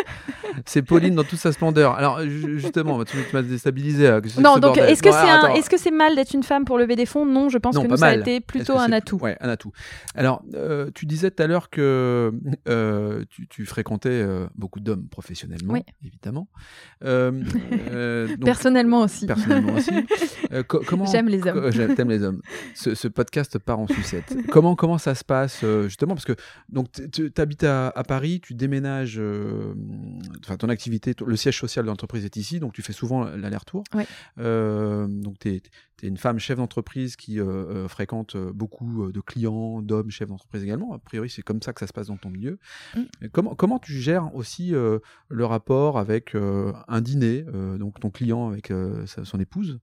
C'est 0.65 0.81
Pauline 0.81 1.15
dans 1.15 1.23
toute 1.23 1.39
sa 1.39 1.51
splendeur. 1.51 1.93
Alors 1.95 2.21
ju- 2.21 2.59
justement, 2.59 3.03
tu, 3.03 3.17
m'as 3.33 3.41
déstabilisé. 3.41 4.05
que 4.23 4.41
Non, 4.41 4.57
donc 4.57 4.77
est-ce 4.77 5.01
que 5.03 5.11
c'est 5.11 5.57
est-ce 5.57 5.69
que 5.69 5.77
c'est 5.77 5.91
mal 5.91 6.15
d'être 6.15 6.33
une 6.33 6.43
femme 6.43 6.65
pour 6.65 6.77
lever 6.77 6.95
des 6.95 7.05
fonds? 7.05 7.25
Non, 7.25 7.49
je 7.49 7.57
pense 7.57 7.75
Non, 7.75 7.83
que 7.83 7.87
nous, 7.87 7.97
ça 7.97 8.07
a 8.07 8.15
été 8.15 8.39
plutôt 8.39 8.77
un 8.77 8.91
atout. 8.91 9.17
Ouais, 9.21 9.37
un 9.41 9.49
atout. 9.49 9.71
Alors, 10.15 10.43
euh, 10.53 10.89
tu 10.93 11.05
disais 11.05 11.31
tout 11.31 11.43
à 11.43 11.47
l'heure 11.47 11.69
que 11.69 12.31
euh, 12.67 13.23
tu, 13.29 13.47
tu 13.47 13.65
fréquentais 13.65 14.09
euh, 14.11 14.47
beaucoup 14.55 14.79
d'hommes 14.79 15.07
professionnellement, 15.07 15.73
Oui. 15.73 15.83
évidemment. 16.05 16.47
Euh, 17.03 17.31
euh, 17.91 18.27
donc, 18.27 18.39
Personnellement 18.45 19.01
aussi. 19.01 19.25
personnellement 19.25 19.73
aussi. 19.73 19.91
Euh, 20.53 20.63
co- 20.63 20.81
comment 20.85 21.05
J'aime 21.11 21.27
les 21.27 21.46
hommes. 21.49 21.61
co- 21.61 21.71
j'aime- 21.71 21.95
T'aimes 21.95 22.09
les 22.09 22.23
hommes. 22.23 22.41
Ce, 22.75 22.95
ce 22.95 23.07
podcast 23.07 23.57
part 23.59 23.79
en 23.79 23.87
sucette. 23.87 24.35
comment 24.51 24.75
comment 24.75 24.97
ça 24.97 25.15
se 25.15 25.23
passe 25.23 25.61
euh, 25.63 25.83
justement 25.83 26.15
parce 26.15 26.25
que 26.25 26.35
tu 27.11 27.31
habites 27.37 27.63
à, 27.63 27.89
à 27.89 28.03
Paris, 28.03 28.39
tu 28.41 28.53
déménages, 28.53 29.17
euh, 29.19 29.73
enfin 30.43 30.57
ton 30.57 30.69
activité, 30.69 31.13
le 31.25 31.35
siège 31.35 31.59
social 31.59 31.85
de 31.85 31.89
l'entreprise 31.89 32.25
est 32.25 32.35
ici, 32.37 32.59
donc 32.59 32.73
tu 32.73 32.81
fais 32.81 32.93
souvent 32.93 33.23
l'aller-retour. 33.25 33.83
Ouais. 33.93 34.05
Euh, 34.39 35.07
donc 35.07 35.39
tu 35.39 35.49
es, 35.49 35.61
une 36.03 36.17
femme 36.17 36.37
chef 36.37 36.57
d'entreprise 36.57 37.15
qui 37.15 37.39
euh, 37.39 37.45
euh, 37.45 37.87
fréquente 37.87 38.35
euh, 38.35 38.51
beaucoup 38.53 39.05
euh, 39.05 39.11
de 39.11 39.19
clients, 39.19 39.81
d'hommes 39.81 40.11
chefs 40.11 40.27
d'entreprise 40.27 40.63
également. 40.63 40.93
A 40.93 40.99
priori, 40.99 41.27
c'est 41.29 41.41
comme 41.41 41.59
ça 41.61 41.73
que 41.73 41.79
ça 41.79 41.87
se 41.87 41.93
passe 41.93 42.07
dans 42.07 42.17
ton 42.17 42.29
milieu. 42.29 42.59
Mm. 42.95 43.01
Comment, 43.31 43.55
comment 43.55 43.79
tu 43.79 43.93
gères 43.93 44.33
aussi 44.35 44.75
euh, 44.75 44.99
le 45.29 45.45
rapport 45.45 45.97
avec 45.97 46.35
euh, 46.35 46.71
un 46.87 47.01
dîner, 47.01 47.45
euh, 47.53 47.77
donc 47.79 47.99
ton 47.99 48.11
client 48.11 48.47
avec 48.49 48.69
euh, 48.69 49.05
sa- 49.07 49.25
son 49.25 49.39
épouse 49.39 49.79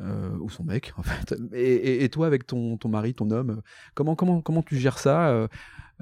euh, 0.00 0.30
ou 0.40 0.50
son 0.50 0.64
mec 0.64 0.92
en 0.98 1.02
fait, 1.02 1.34
et, 1.52 1.74
et- 1.74 2.04
et 2.04 2.08
toi 2.08 2.26
avec 2.26 2.46
ton, 2.46 2.76
ton 2.76 2.88
mari, 2.88 3.14
ton 3.14 3.30
homme, 3.30 3.62
comment, 3.94 4.14
comment, 4.16 4.40
comment 4.40 4.62
tu 4.62 4.76
gères 4.76 4.98
ça 4.98 5.28
euh, 5.28 5.46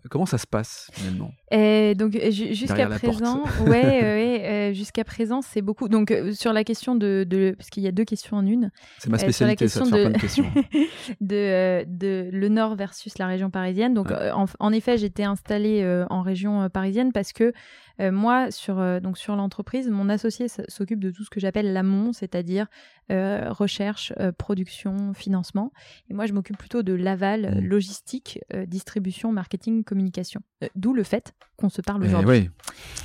Comment 0.09 0.24
ça 0.24 0.38
se 0.38 0.46
passe 0.46 0.88
finalement? 0.94 1.33
Et 1.50 1.94
donc 1.94 2.12
ju- 2.31 2.55
jusqu'à 2.55 2.87
présent, 2.88 3.44
ouais, 3.66 4.02
euh, 4.02 4.72
jusqu'à 4.72 5.05
présent, 5.05 5.42
c'est 5.42 5.61
beaucoup. 5.61 5.87
Donc 5.90 6.11
sur 6.33 6.55
la 6.55 6.64
question 6.64 6.94
de, 6.94 7.26
de 7.28 7.55
parce 7.59 7.68
qu'il 7.68 7.83
y 7.83 7.87
a 7.87 7.92
deux 7.92 8.07
questions 8.07 8.38
en 8.38 8.46
une. 8.46 8.70
C'est 8.98 9.11
ma 9.11 9.16
Euh, 9.16 9.18
sur 9.18 9.26
la 9.46 9.55
spécialité, 9.55 9.68
ça, 9.68 9.81
de 9.81 9.85
question 10.18 10.44
de- 10.55 10.55
de 10.55 10.72
questions. 10.72 10.87
de, 11.20 11.85
de 11.87 12.31
le 12.33 12.48
nord 12.48 12.74
versus 12.76 13.18
la 13.18 13.26
région 13.26 13.50
parisienne. 13.50 13.92
Donc, 13.94 14.09
Ouais. 14.09 14.31
en, 14.31 14.46
en 14.61 14.72
effet, 14.72 14.96
j'étais 14.96 15.24
installée 15.24 15.85
en 16.09 16.22
région 16.22 16.68
parisienne 16.70 17.12
parce 17.12 17.35
que 17.35 17.52
moi, 17.98 18.50
sur, 18.50 18.78
euh, 18.78 19.00
donc 19.00 19.18
sur 19.18 19.37
l'entreprise, 19.37 19.88
mon 19.88 20.09
associé 20.09 20.46
s'occupe 20.68 21.00
de 21.00 21.11
tout 21.11 21.24
ce 21.24 21.31
que 21.31 21.40
j'appelle 21.40 21.72
l'amont, 21.72 22.12
c'est-à-dire 22.12 22.66
euh, 23.11 23.50
recherche, 23.50 24.12
euh, 24.20 24.33
production, 24.33 25.12
financement. 25.12 25.72
Et 26.09 26.14
moi, 26.14 26.26
je 26.26 26.33
m'occupe 26.33 26.57
plutôt 26.57 26.83
de 26.83 26.92
l'aval, 26.92 27.44
euh, 27.44 27.61
logistique, 27.61 28.40
euh, 28.55 28.64
distribution, 28.64 29.33
marketing, 29.33 29.85
communication. 29.85 30.40
Euh, 30.62 30.68
D'où 30.76 30.94
le 30.94 31.02
fait 31.02 31.33
qu'on 31.57 31.68
se 31.68 31.83
parle 31.83 32.02
Eh 32.05 32.09
aujourd'hui. 32.09 32.50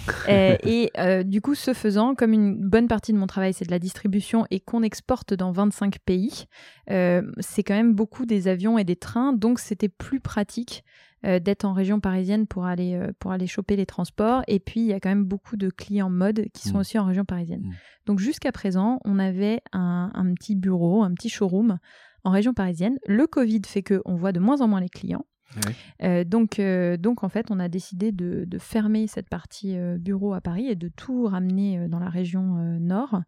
oui. 0.08 0.14
Euh, 0.30 0.56
et 0.64 0.92
euh, 0.98 1.24
du 1.24 1.42
coup, 1.42 1.56
ce 1.56 1.74
faisant, 1.74 2.16
comme 2.16 2.32
une 2.32 2.56
bonne 2.56 2.88
partie 2.88 3.12
de 3.12 3.18
mon 3.18 3.28
travail, 3.28 3.54
c'est 3.54 3.66
de 3.66 3.72
la 3.72 3.80
distribution 3.80 4.46
et 4.52 4.60
qu'on 4.60 4.84
exporte 4.84 5.34
dans 5.34 5.52
25 5.52 6.00
pays, 6.00 6.46
euh, 6.90 7.22
c'est 7.40 7.64
quand 7.64 7.76
même 7.76 7.94
beaucoup 7.94 8.26
des 8.26 8.48
avions 8.48 8.78
et 8.78 8.84
des 8.84 8.96
trains. 8.96 9.34
Donc, 9.34 9.60
c'était 9.60 9.90
plus 9.90 10.20
pratique 10.20 10.84
euh, 11.26 11.40
d'être 11.40 11.66
en 11.66 11.74
région 11.74 12.00
parisienne 12.00 12.46
pour 12.48 12.66
aller, 12.66 12.94
euh, 12.96 13.12
pour 13.20 13.32
aller 13.32 13.48
choper 13.48 13.76
les 13.76 13.86
transports. 13.86 14.44
Et 14.48 14.60
puis, 14.60 14.82
il 14.82 14.86
y 14.86 14.94
a 14.94 15.00
quand 15.00 15.10
même 15.10 15.26
beaucoup 15.26 15.58
de 15.58 15.70
clients 15.70 16.10
mode 16.10 16.46
qui 16.54 16.68
sont 16.68 16.78
Mm. 16.78 16.80
aussi 16.82 17.00
en 17.00 17.06
région 17.06 17.26
parisienne. 17.26 17.62
Mm. 17.64 17.74
Donc, 18.06 18.20
jusqu'à 18.20 18.52
présent, 18.52 19.00
on 19.04 19.18
avait 19.20 19.62
un, 19.74 20.12
un 20.14 20.34
petit 20.34 20.56
bureau, 20.56 21.04
un 21.04 21.14
petit 21.14 21.30
showroom 21.30 21.80
en 22.24 22.32
région 22.32 22.54
parisienne. 22.54 22.98
Le 23.08 23.26
Covid 23.26 23.62
fait 23.66 23.84
qu'on 23.84 24.16
voit 24.16 24.32
de 24.32 24.40
moins 24.40 24.62
en 24.62 24.68
moins 24.68 24.80
les 24.82 24.90
clients. 24.90 25.26
Ouais. 25.56 25.74
Euh, 26.04 26.24
donc, 26.26 26.60
euh, 26.60 26.98
donc, 26.98 27.24
en 27.24 27.30
fait, 27.30 27.48
on 27.52 27.60
a 27.60 27.70
décidé 27.70 28.12
de, 28.12 28.44
de 28.46 28.58
fermer 28.58 29.08
cette 29.08 29.30
partie 29.30 29.78
euh, 29.78 29.98
bureau 29.98 30.34
à 30.34 30.42
Paris 30.42 30.68
et 30.68 30.76
de 30.76 30.90
tout 30.90 31.26
ramener 31.26 31.88
dans 31.88 32.00
la 32.00 32.10
région 32.10 32.42
nord. 32.80 33.22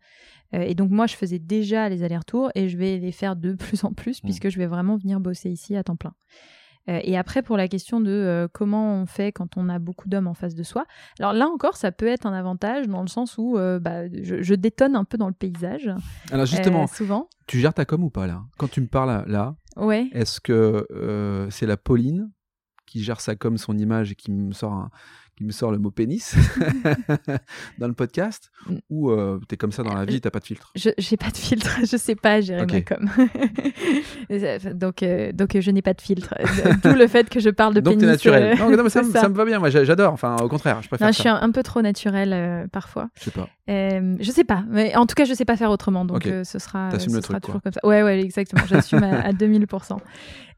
Et 0.52 0.76
donc, 0.76 0.90
moi, 0.92 1.08
je 1.08 1.16
faisais 1.16 1.40
déjà 1.40 1.88
les 1.90 2.04
allers-retours 2.04 2.52
et 2.56 2.70
je 2.70 2.78
vais 2.78 2.98
les 2.98 3.12
faire 3.12 3.36
de 3.36 3.54
plus 3.56 3.84
en 3.84 3.94
plus 3.94 4.22
Mm. 4.22 4.26
puisque 4.28 4.50
je 4.50 4.58
vais 4.58 4.66
vraiment 4.68 4.98
venir 4.98 5.20
bosser 5.20 5.50
ici 5.50 5.76
à 5.76 5.84
temps 5.84 5.96
plein. 5.96 6.14
Euh, 6.90 7.00
et 7.04 7.18
après, 7.18 7.42
pour 7.44 7.56
la 7.58 7.68
question 7.68 8.00
de 8.02 8.10
euh, 8.10 8.48
comment 8.52 8.96
on 8.96 9.06
fait 9.06 9.32
quand 9.32 9.58
on 9.58 9.70
a 9.70 9.80
beaucoup 9.80 10.10
d'hommes 10.10 10.28
en 10.28 10.34
face 10.34 10.56
de 10.56 10.64
soi, 10.64 10.86
alors 11.20 11.34
là 11.34 11.48
encore, 11.48 11.78
ça 11.78 11.92
peut 11.92 12.08
être 12.08 12.26
un 12.26 12.34
avantage 12.34 12.88
dans 12.88 13.02
le 13.02 13.08
sens 13.08 13.38
où 13.38 13.58
euh, 13.58 13.80
bah, 13.80 14.08
je, 14.12 14.42
je 14.42 14.56
détonne 14.56 14.96
un 14.96 15.04
peu 15.04 15.18
dans 15.18 15.28
le 15.28 15.34
paysage. 15.34 15.90
Alors 16.32 16.46
justement, 16.46 16.88
souvent. 16.88 17.30
tu 17.48 17.60
gères 17.60 17.74
ta 17.74 17.86
com 17.86 18.04
ou 18.04 18.10
pas 18.10 18.28
là? 18.28 18.42
Quand 18.58 18.70
tu 18.70 18.82
me 18.82 18.88
parles 18.88 19.24
là, 19.28 19.56
Ouais. 19.78 20.10
est-ce 20.12 20.42
que 20.42 20.86
c'est 21.52 21.66
la 21.68 21.78
Pauline 21.78 22.32
qui 22.86 23.04
gère 23.04 23.22
sa 23.22 23.36
com, 23.36 23.56
son 23.58 23.78
image 23.78 24.12
et 24.12 24.16
qui 24.16 24.32
me 24.32 24.52
sort 24.52 24.74
un- 24.74 24.90
qui 25.40 25.46
me 25.46 25.52
sort 25.52 25.72
le 25.72 25.78
mot 25.78 25.90
pénis 25.90 26.36
dans 27.80 27.88
le 27.88 27.94
podcast 27.94 28.52
Mm. 28.68 28.76
ou 28.90 29.10
euh, 29.10 29.40
t'es 29.48 29.56
comme 29.56 29.72
ça 29.72 29.84
dans 29.84 29.94
la 29.96 30.04
vie, 30.04 30.20
t'as 30.20 30.32
pas 30.32 30.40
de 30.40 30.44
filtre 30.46 30.70
Je 30.76 30.90
j'ai 30.98 31.16
pas 31.16 31.30
de 31.32 31.38
filtre, 31.38 31.80
je 31.90 31.96
sais 31.96 32.16
pas 32.16 32.42
gérer 32.42 32.64
Ok. 32.64 32.74
ma 32.74 32.82
com. 32.82 33.10
donc 34.74 35.02
euh, 35.04 35.32
donc 35.32 35.56
euh, 35.56 35.62
je 35.62 35.72
n'ai 35.72 35.82
pas 35.82 35.94
de 35.94 36.02
filtre. 36.02 36.34
D'où 36.84 36.94
le 36.94 37.08
fait 37.08 37.30
que 37.30 37.40
je 37.40 37.50
parle 37.50 37.74
de 37.74 37.80
Donc 37.80 37.96
pénis. 37.96 38.10
naturel. 38.10 38.58
euh, 38.60 38.70
Non, 38.70 38.76
non, 38.76 38.84
mais 38.84 38.90
ça, 38.90 39.02
ça. 39.04 39.22
ça 39.22 39.30
me 39.30 39.34
va 39.36 39.46
bien, 39.46 39.60
moi 39.60 39.70
j'a- 39.70 39.86
j'adore. 39.86 40.12
Enfin, 40.14 40.36
au 40.42 40.50
contraire, 40.50 40.82
je 40.82 40.90
préfère 40.90 41.08
Non, 41.08 41.12
je 41.14 41.18
ça. 41.18 41.22
suis 41.22 41.30
un, 41.30 41.40
un 41.42 41.52
peu 41.52 41.64
trop 41.64 41.82
naturelle 41.82 42.34
euh, 42.34 42.68
parfois. 42.68 43.10
Je 43.18 43.24
sais 43.26 43.32
pas. 43.32 43.48
Euh, 43.70 44.16
je 44.20 44.32
sais 44.32 44.44
pas, 44.44 44.64
mais 44.70 44.96
en 44.96 45.06
tout 45.06 45.16
cas, 45.16 45.24
je 45.26 45.34
sais 45.34 45.46
pas 45.46 45.56
faire 45.56 45.72
autrement, 45.72 46.04
donc 46.04 46.26
euh, 46.26 46.44
ce 46.44 46.60
sera, 46.60 46.90
ce 46.92 47.06
le 47.06 47.22
sera 47.22 47.22
truc, 47.22 47.42
toujours 47.44 47.62
comme 47.62 47.72
ça. 47.74 47.80
Ouais, 47.88 48.04
ouais, 48.04 48.20
exactement. 48.20 48.64
J'assume 48.68 49.04
à, 49.04 49.22
à 49.28 49.32
2000%. 49.32 49.98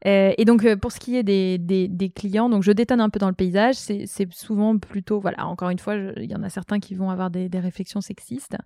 Euh, 0.04 0.32
et 0.36 0.44
donc, 0.44 0.64
euh, 0.64 0.74
pour 0.76 0.90
ce 0.90 0.98
qui 0.98 1.16
est 1.16 1.22
des, 1.22 1.58
des, 1.58 1.86
des 1.88 2.08
clients, 2.10 2.48
donc 2.48 2.62
je 2.64 2.72
détonne 2.72 3.00
un 3.00 3.08
peu 3.10 3.20
dans 3.20 3.28
le 3.28 3.34
paysage. 3.34 3.76
C'est 3.76 4.04
c'est 4.06 4.26
plutôt, 4.78 5.20
voilà, 5.20 5.46
encore 5.46 5.70
une 5.70 5.78
fois, 5.78 5.94
il 5.94 6.30
y 6.30 6.34
en 6.34 6.42
a 6.42 6.48
certains 6.48 6.80
qui 6.80 6.94
vont 6.94 7.10
avoir 7.10 7.30
des, 7.30 7.48
des 7.48 7.60
réflexions 7.60 8.00
sexistes. 8.00 8.56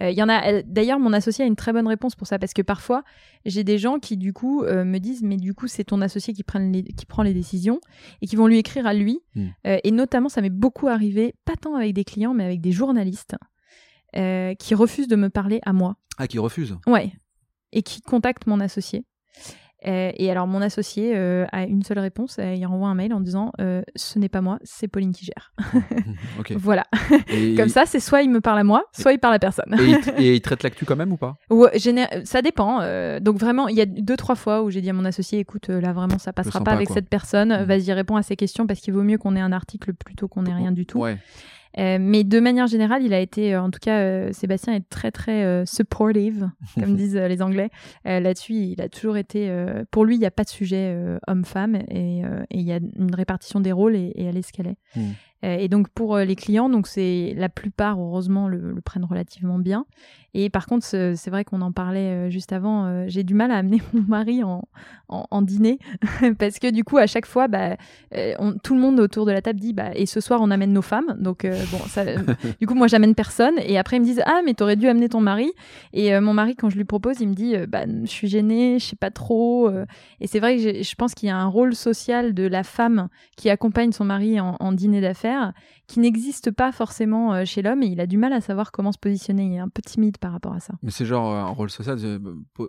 Euh, 0.00 0.10
Il 0.10 0.16
y 0.16 0.22
en 0.22 0.28
a. 0.28 0.52
euh, 0.52 0.62
D'ailleurs, 0.66 0.98
mon 0.98 1.12
associé 1.12 1.44
a 1.44 1.48
une 1.48 1.56
très 1.56 1.72
bonne 1.72 1.86
réponse 1.86 2.14
pour 2.14 2.26
ça 2.26 2.38
parce 2.38 2.52
que 2.52 2.62
parfois, 2.62 3.02
j'ai 3.44 3.64
des 3.64 3.78
gens 3.78 3.98
qui 3.98 4.16
du 4.16 4.32
coup 4.32 4.62
euh, 4.62 4.84
me 4.84 4.98
disent, 4.98 5.22
mais 5.22 5.36
du 5.36 5.54
coup, 5.54 5.66
c'est 5.66 5.84
ton 5.84 6.00
associé 6.00 6.34
qui, 6.34 6.42
prenne 6.42 6.72
les, 6.72 6.82
qui 6.82 7.06
prend 7.06 7.22
les 7.22 7.34
décisions 7.34 7.80
et 8.22 8.26
qui 8.26 8.36
vont 8.36 8.46
lui 8.46 8.58
écrire 8.58 8.86
à 8.86 8.94
lui. 8.94 9.20
Hmm. 9.34 9.48
Euh, 9.66 9.78
et 9.84 9.90
notamment, 9.90 10.28
ça 10.28 10.40
m'est 10.40 10.50
beaucoup 10.50 10.88
arrivé, 10.88 11.34
pas 11.44 11.56
tant 11.56 11.74
avec 11.74 11.94
des 11.94 12.04
clients, 12.04 12.34
mais 12.34 12.44
avec 12.44 12.60
des 12.60 12.72
journalistes 12.72 13.36
qui 14.14 14.74
refusent 14.74 15.06
de 15.08 15.16
me 15.16 15.28
parler 15.28 15.60
à 15.66 15.72
moi. 15.72 15.96
Ah, 16.16 16.26
qui 16.26 16.38
refuse. 16.38 16.76
Ouais. 16.86 17.12
Et 17.72 17.82
qui 17.82 18.00
contactent 18.00 18.46
mon 18.46 18.58
associé. 18.58 19.04
Euh, 19.86 20.10
et 20.16 20.30
alors, 20.30 20.46
mon 20.48 20.60
associé 20.60 21.12
euh, 21.14 21.46
a 21.52 21.62
une 21.64 21.82
seule 21.84 22.00
réponse. 22.00 22.38
il 22.38 22.66
renvoie 22.66 22.88
un 22.88 22.94
mail 22.94 23.14
en 23.14 23.20
disant 23.20 23.52
euh, 23.60 23.82
Ce 23.94 24.18
n'est 24.18 24.28
pas 24.28 24.40
moi, 24.40 24.58
c'est 24.64 24.88
Pauline 24.88 25.12
qui 25.12 25.24
gère. 25.24 25.52
Voilà. 26.56 26.84
Et, 27.28 27.54
Comme 27.54 27.68
ça, 27.68 27.84
c'est 27.86 28.00
soit 28.00 28.22
il 28.22 28.30
me 28.30 28.40
parle 28.40 28.58
à 28.58 28.64
moi, 28.64 28.84
soit 28.92 29.12
il 29.12 29.18
parle 29.18 29.34
à 29.34 29.38
personne. 29.38 29.76
Et, 29.78 29.84
il 29.90 30.00
t- 30.00 30.10
et 30.18 30.34
il 30.34 30.40
traite 30.40 30.62
l'actu 30.62 30.84
quand 30.84 30.96
même 30.96 31.12
ou 31.12 31.16
pas? 31.16 31.36
Ouais, 31.50 31.70
géné- 31.78 32.24
ça 32.24 32.42
dépend. 32.42 32.80
donc 33.20 33.38
vraiment, 33.38 33.68
il 33.68 33.76
y 33.76 33.80
a 33.80 33.86
deux 33.86 34.16
trois 34.16 34.34
fois 34.34 34.62
où 34.62 34.70
j'ai 34.70 34.80
dit 34.80 34.90
à 34.90 34.92
mon 34.92 35.04
associé, 35.04 35.38
écoute, 35.38 35.68
là 35.68 35.92
vraiment, 35.92 36.18
ça 36.18 36.32
passera 36.32 36.58
pas 36.60 36.64
pas, 36.66 36.72
avec 36.72 36.88
quoi. 36.88 36.94
cette 36.94 37.08
personne. 37.08 37.50
Mhm. 37.50 37.64
Vas-y, 37.64 37.92
réponds 37.92 38.16
à 38.16 38.22
ces 38.22 38.36
questions 38.36 38.66
parce 38.66 38.80
qu'il 38.80 38.94
vaut 38.94 39.02
mieux 39.02 39.18
qu'on 39.18 39.36
ait 39.36 39.40
un 39.40 39.52
article 39.52 39.92
plutôt 39.94 40.28
qu'on 40.28 40.44
ait 40.46 40.54
rien 40.54 40.72
du 40.72 40.86
tout. 40.86 40.98
Ouais. 40.98 41.18
Euh, 41.78 41.98
mais 42.00 42.24
de 42.24 42.40
manière 42.40 42.66
générale, 42.66 43.02
il 43.02 43.14
a 43.14 43.20
été, 43.20 43.54
euh, 43.54 43.62
en 43.62 43.70
tout 43.70 43.78
cas, 43.80 43.98
euh, 44.00 44.32
Sébastien 44.32 44.74
est 44.74 44.88
très 44.88 45.10
très 45.10 45.44
euh, 45.44 45.64
supportive, 45.64 46.50
comme 46.74 46.96
disent 46.96 47.16
les 47.16 47.42
Anglais. 47.42 47.70
Là-dessus, 48.04 48.54
il 48.54 48.80
a 48.80 48.88
toujours 48.88 49.16
été. 49.16 49.50
pour 49.90 50.04
lui, 50.04 50.16
il 50.16 50.18
n'y 50.18 50.26
a 50.26 50.30
pas 50.30 50.44
de 50.44 50.48
sujet 50.48 50.96
homme-femme 51.26 51.76
et 51.88 52.22
il 52.50 52.62
y 52.62 52.72
a 52.72 52.78
une 52.96 53.14
répartition 53.14 53.60
des 53.60 53.72
rôles 53.72 53.96
et, 53.96 54.12
et 54.14 54.24
elle 54.24 54.36
est 54.36 54.42
ce 54.42 54.52
qu'elle 54.52 54.68
est. 54.68 54.78
Mm. 54.96 55.10
Euh, 55.44 55.56
et 55.56 55.68
donc 55.68 55.88
pour 55.90 56.16
euh, 56.16 56.24
les 56.24 56.34
clients, 56.34 56.68
donc 56.68 56.86
c'est 56.88 57.32
la 57.36 57.48
plupart 57.48 58.00
heureusement 58.00 58.48
le, 58.48 58.72
le 58.72 58.80
prennent 58.80 59.04
relativement 59.04 59.58
bien. 59.58 59.86
Et 60.34 60.50
par 60.50 60.66
contre, 60.66 60.84
c'est 60.84 61.30
vrai 61.30 61.42
qu'on 61.44 61.62
en 61.62 61.72
parlait 61.72 62.10
euh, 62.26 62.30
juste 62.30 62.52
avant. 62.52 63.06
J'ai 63.08 63.22
du 63.24 63.34
mal 63.34 63.50
à 63.50 63.56
amener 63.56 63.80
mon 63.94 64.02
mari 64.02 64.44
en, 64.44 64.62
en, 65.08 65.26
en 65.30 65.42
dîner 65.42 65.78
parce 66.38 66.58
que 66.58 66.70
du 66.70 66.84
coup 66.84 66.98
à 66.98 67.06
chaque 67.06 67.24
fois, 67.26 67.48
bah, 67.48 67.76
on- 68.38 68.54
tout 68.62 68.74
le 68.74 68.80
monde 68.80 69.00
autour 69.00 69.24
de 69.26 69.32
la 69.32 69.40
table 69.40 69.58
dit 69.60 69.72
bah 69.72 69.90
et 69.94 70.06
ce 70.06 70.20
soir 70.20 70.40
on 70.42 70.50
amène 70.50 70.72
nos 70.72 70.82
femmes. 70.82 71.16
Donc 71.18 71.44
euh, 71.44 71.56
bon, 71.72 71.78
ça, 71.86 72.04
du 72.60 72.66
coup 72.66 72.74
moi 72.74 72.88
j'amène 72.88 73.14
personne 73.14 73.54
et 73.64 73.78
après 73.78 73.96
ils 73.96 74.00
me 74.00 74.04
disent 74.04 74.22
ah 74.26 74.40
mais 74.44 74.54
t'aurais 74.54 74.76
dû 74.76 74.86
amener 74.88 75.08
ton 75.08 75.20
mari. 75.20 75.50
Et 75.92 76.14
euh, 76.14 76.20
mon 76.20 76.34
mari 76.34 76.56
quand 76.56 76.68
je 76.68 76.76
lui 76.76 76.84
propose, 76.84 77.20
il 77.20 77.28
me 77.28 77.34
dit 77.34 77.54
bah 77.68 77.84
je 77.86 78.10
suis 78.10 78.28
gênée, 78.28 78.78
je 78.78 78.84
sais 78.86 78.96
pas 78.96 79.10
trop. 79.10 79.70
et 80.20 80.26
c'est 80.26 80.40
vrai 80.40 80.56
que 80.56 80.82
je 80.82 80.94
pense 80.96 81.14
qu'il 81.14 81.28
y 81.28 81.32
a 81.32 81.36
un 81.38 81.46
rôle 81.46 81.74
social 81.74 82.34
de 82.34 82.46
la 82.46 82.64
femme 82.64 83.08
qui 83.36 83.48
accompagne 83.50 83.92
son 83.92 84.04
mari 84.04 84.40
en, 84.40 84.56
en 84.60 84.72
dîner 84.72 85.00
d'affaires 85.00 85.27
faire 85.28 85.52
qui 85.86 86.00
n'existe 86.00 86.50
pas 86.50 86.72
forcément 86.72 87.32
euh, 87.32 87.44
chez 87.44 87.62
l'homme 87.62 87.82
et 87.82 87.86
il 87.86 88.00
a 88.00 88.06
du 88.06 88.18
mal 88.18 88.32
à 88.32 88.40
savoir 88.40 88.72
comment 88.72 88.92
se 88.92 88.98
positionner. 88.98 89.44
Il 89.44 89.54
est 89.54 89.58
un 89.58 89.68
peu 89.68 89.82
timide 89.82 90.18
par 90.18 90.32
rapport 90.32 90.52
à 90.52 90.60
ça. 90.60 90.74
Mais 90.82 90.90
c'est 90.90 91.06
genre 91.06 91.34
un 91.34 91.48
rôle 91.48 91.70
social, 91.70 91.98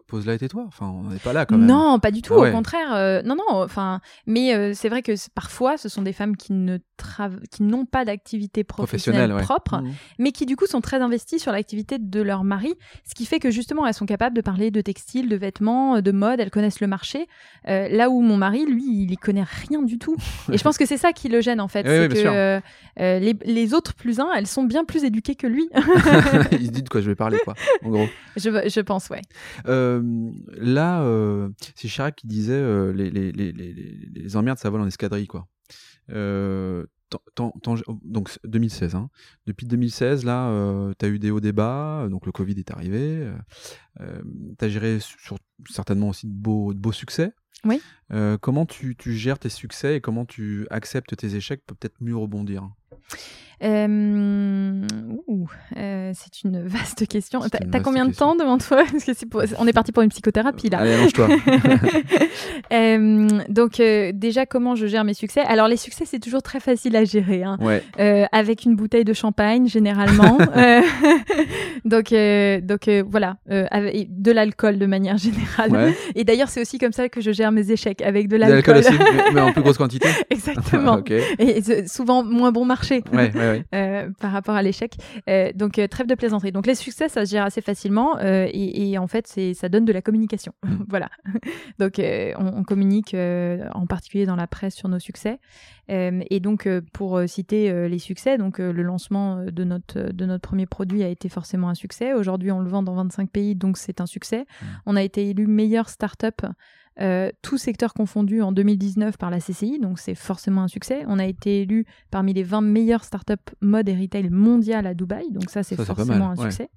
pose-la 0.07 0.35
et 0.35 0.37
tais-toi. 0.37 0.63
Enfin, 0.67 0.87
on 0.87 1.09
n'est 1.09 1.19
pas 1.19 1.33
là 1.33 1.45
quand 1.45 1.57
même. 1.57 1.67
Non, 1.67 1.99
pas 1.99 2.11
du 2.11 2.21
tout. 2.21 2.33
Ah 2.35 2.49
au 2.49 2.51
contraire, 2.51 3.23
non, 3.25 3.35
non. 3.35 3.63
Enfin, 3.63 3.99
mais 4.25 4.73
c'est 4.73 4.89
vrai 4.89 5.01
que 5.01 5.11
parfois, 5.33 5.77
ce 5.77 5.89
sont 5.89 6.01
des 6.01 6.13
femmes 6.13 6.37
qui 6.37 6.53
ne 6.53 6.77
qui 7.51 7.63
n'ont 7.63 7.85
pas 7.85 8.03
d'activité 8.03 8.65
professionnelle, 8.65 9.33
propre, 9.41 9.77
mmh. 9.77 9.91
mais 10.17 10.33
qui 10.33 10.45
du 10.45 10.57
coup 10.57 10.65
sont 10.65 10.81
très 10.81 11.01
investies 11.01 11.39
sur 11.39 11.53
l'activité 11.53 11.97
de 11.97 12.21
leur 12.21 12.43
mari, 12.43 12.73
ce 13.05 13.15
qui 13.15 13.25
fait 13.25 13.39
que 13.39 13.51
justement 13.51 13.87
elles 13.87 13.93
sont 13.93 14.05
capables 14.05 14.35
de 14.35 14.41
parler 14.41 14.69
de 14.69 14.81
textile, 14.81 15.29
de 15.29 15.37
vêtements, 15.37 16.01
de 16.01 16.11
mode, 16.11 16.41
elles 16.41 16.51
connaissent 16.51 16.81
le 16.81 16.87
marché. 16.87 17.27
là 17.65 18.09
où 18.09 18.19
mon 18.21 18.35
mari, 18.35 18.65
lui, 18.65 18.83
il 18.83 19.11
y 19.11 19.17
connaît 19.17 19.43
rien 19.43 19.81
du 19.81 19.97
tout. 19.97 20.15
Et 20.51 20.57
je 20.57 20.63
pense 20.63 20.77
que 20.77 20.85
c'est 20.85 20.97
ça 20.97 21.13
qui 21.13 21.29
le 21.29 21.41
gêne 21.41 21.61
en 21.61 21.67
fait. 21.67 21.85
c'est 21.85 22.09
que 22.09 22.48
euh, 22.57 22.61
euh, 22.99 23.19
les, 23.19 23.35
les, 23.45 23.73
autres 23.73 23.93
plus 23.93 24.19
un, 24.19 24.31
elles 24.35 24.47
sont 24.47 24.63
bien 24.63 24.85
plus 24.85 25.03
éduquées 25.03 25.35
que 25.35 25.47
lui. 25.47 25.69
il 26.51 26.65
se 26.65 26.71
dit 26.71 26.83
de 26.83 26.89
quoi 26.89 27.01
je 27.01 27.09
vais 27.09 27.15
parler, 27.15 27.37
quoi, 27.43 27.55
en 27.83 27.89
gros. 27.89 28.07
Je, 28.35 28.49
je 28.49 28.79
pense, 28.81 29.09
ouais. 29.09 29.21
Euh, 29.67 30.01
là, 30.57 31.03
c'est 31.75 31.87
Chirac 31.87 32.15
qui 32.15 32.27
disait 32.27 32.61
les, 32.93 33.09
les, 33.11 34.35
emmerdes, 34.35 34.59
ça 34.59 34.69
vole 34.69 34.81
en 34.81 34.87
escadrille, 34.87 35.27
quoi. 35.27 35.47
Donc 37.35 38.39
2016. 38.43 38.95
Hein. 38.95 39.09
Depuis 39.45 39.65
2016, 39.65 40.25
là, 40.25 40.93
tu 40.97 41.05
as 41.05 41.09
eu 41.09 41.19
des 41.19 41.31
hauts 41.31 41.39
débats, 41.39 42.07
donc 42.09 42.25
le 42.25 42.31
Covid 42.31 42.57
est 42.57 42.71
arrivé. 42.71 43.29
tu 43.99 44.65
as 44.65 44.69
géré 44.69 44.99
sur, 44.99 45.37
certainement 45.69 46.09
aussi 46.09 46.27
de 46.27 46.33
beaux, 46.33 46.73
de 46.73 46.79
beaux 46.79 46.91
succès. 46.91 47.33
Oui. 47.65 47.81
Euh, 48.11 48.37
comment 48.37 48.65
tu, 48.65 48.95
tu, 48.95 49.13
gères 49.13 49.39
tes 49.39 49.49
succès 49.49 49.97
et 49.97 50.01
comment 50.01 50.25
tu 50.25 50.65
acceptes 50.69 51.15
tes 51.15 51.35
échecs 51.35 51.63
pour 51.65 51.77
peut-être 51.77 51.97
mieux 52.01 52.15
rebondir? 52.15 52.69
Euh, 53.61 54.81
euh, 55.77 56.11
c'est 56.13 56.43
une 56.43 56.65
vaste 56.65 57.07
question. 57.07 57.41
T'as 57.71 57.79
combien 57.81 58.05
de 58.05 58.13
temps 58.13 58.35
devant 58.35 58.57
toi? 58.57 58.83
Parce 58.91 59.03
que 59.03 59.55
on 59.59 59.67
est 59.67 59.73
parti 59.73 59.91
pour 59.91 60.03
une 60.03 60.09
psychothérapie 60.09 60.69
là. 60.69 60.79
Allez, 60.79 60.93
allonge-toi. 60.93 61.27
Euh, 62.71 63.27
donc 63.49 63.81
déjà, 64.13 64.45
comment 64.45 64.75
je 64.75 64.85
gère 64.85 65.03
mes 65.03 65.15
succès? 65.15 65.41
Alors 65.41 65.67
les 65.67 65.77
succès, 65.77 66.03
c'est 66.05 66.19
toujours 66.19 66.43
très 66.43 66.59
facile 66.59 66.95
à 66.95 67.03
gérer, 67.03 67.43
hein. 67.43 67.57
avec 68.31 68.63
une 68.63 68.75
bouteille 68.75 69.05
de 69.05 69.13
champagne 69.13 69.67
généralement. 69.67 70.37
donc 71.85 72.13
donc 72.13 72.89
voilà, 73.07 73.37
de 73.47 74.31
l'alcool 74.31 74.77
de 74.77 74.85
manière 74.85 75.17
générale. 75.17 75.93
Et 76.15 76.23
d'ailleurs, 76.23 76.49
c'est 76.49 76.61
aussi 76.61 76.77
comme 76.77 76.91
ça 76.91 77.09
que 77.09 77.21
je 77.21 77.31
gère 77.31 77.51
mes 77.51 77.71
échecs 77.71 78.01
avec 78.01 78.27
de 78.27 78.37
l'alcool. 78.37 78.83
mais 79.33 79.41
en 79.41 79.51
plus 79.51 79.63
grosse 79.63 79.77
quantité. 79.77 80.09
Exactement. 80.29 81.01
Et 81.39 81.87
souvent 81.87 82.23
moins 82.23 82.51
bon 82.51 82.65
marché. 82.65 83.03
Ouais, 83.11 83.31
ouais, 83.35 83.48
euh, 83.73 84.09
par 84.19 84.31
rapport 84.31 84.55
à 84.55 84.61
l'échec. 84.61 84.95
Euh, 85.29 85.51
donc, 85.53 85.79
euh, 85.79 85.87
trêve 85.87 86.07
de 86.07 86.15
plaisanterie. 86.15 86.51
Donc, 86.51 86.67
les 86.67 86.75
succès, 86.75 87.09
ça 87.09 87.25
se 87.25 87.31
gère 87.31 87.45
assez 87.45 87.61
facilement 87.61 88.17
et, 88.19 88.97
en 88.97 89.07
fait, 89.07 89.27
ça 89.53 89.69
donne 89.69 89.85
de 89.85 89.93
la 89.93 90.01
communication. 90.01 90.53
Mm. 90.63 90.75
voilà. 90.89 91.09
donc, 91.79 92.01
on, 92.37 92.63
communique 92.63 93.15
en 93.15 93.85
particulier 93.87 94.25
dans 94.25 94.35
la 94.35 94.47
presse 94.47 94.75
sur 94.75 94.89
nos 94.89 94.99
succès. 94.99 95.39
et 95.87 96.39
donc, 96.39 96.67
pour 96.93 97.21
citer 97.27 97.87
les 97.89 97.99
succès, 97.99 98.37
donc 98.37 98.59
le 98.59 98.83
lancement 98.83 99.43
de 99.45 99.63
notre, 99.63 100.11
de 100.11 100.25
notre 100.25 100.41
premier 100.41 100.65
produit 100.65 101.03
a 101.03 101.07
été 101.07 101.29
forcément 101.29 101.69
un 101.69 101.75
succès. 101.75 102.13
Aujourd'hui, 102.13 102.51
on 102.51 102.59
le 102.59 102.69
vend 102.69 102.83
dans 102.83 102.95
25 102.95 103.29
pays, 103.29 103.55
donc 103.55 103.77
c'est 103.77 104.01
un 104.01 104.05
succès. 104.05 104.41
Mm. 104.41 104.65
On 104.85 104.95
a 104.95 105.03
été 105.03 105.29
élu 105.29 105.47
meilleure 105.47 105.89
start-up 105.89 106.41
euh, 107.01 107.29
tout 107.41 107.57
secteur 107.57 107.93
confondu 107.93 108.41
en 108.41 108.51
2019 108.51 109.17
par 109.17 109.29
la 109.29 109.39
CCI, 109.39 109.79
donc 109.79 109.99
c'est 109.99 110.15
forcément 110.15 110.63
un 110.63 110.67
succès. 110.67 111.03
On 111.07 111.17
a 111.19 111.25
été 111.25 111.61
élu 111.61 111.85
parmi 112.11 112.33
les 112.33 112.43
20 112.43 112.61
meilleures 112.61 113.03
startups 113.03 113.35
mode 113.61 113.87
et 113.87 113.95
retail 113.95 114.29
mondiales 114.29 114.85
à 114.85 114.93
Dubaï, 114.93 115.31
donc 115.31 115.49
ça 115.49 115.63
c'est 115.63 115.75
forcément 115.75 116.31
un 116.31 116.35
succès. 116.35 116.69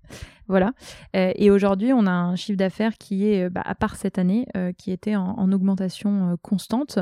Voilà. 0.48 0.72
Euh, 1.16 1.32
et 1.36 1.50
aujourd'hui, 1.50 1.92
on 1.92 2.06
a 2.06 2.10
un 2.10 2.36
chiffre 2.36 2.58
d'affaires 2.58 2.98
qui 2.98 3.28
est, 3.28 3.44
euh, 3.44 3.50
bah, 3.50 3.62
à 3.64 3.74
part 3.74 3.96
cette 3.96 4.18
année, 4.18 4.46
qui 4.78 4.90
était 4.92 5.16
en, 5.16 5.52
augmentation 5.52 6.36
constante. 6.42 6.98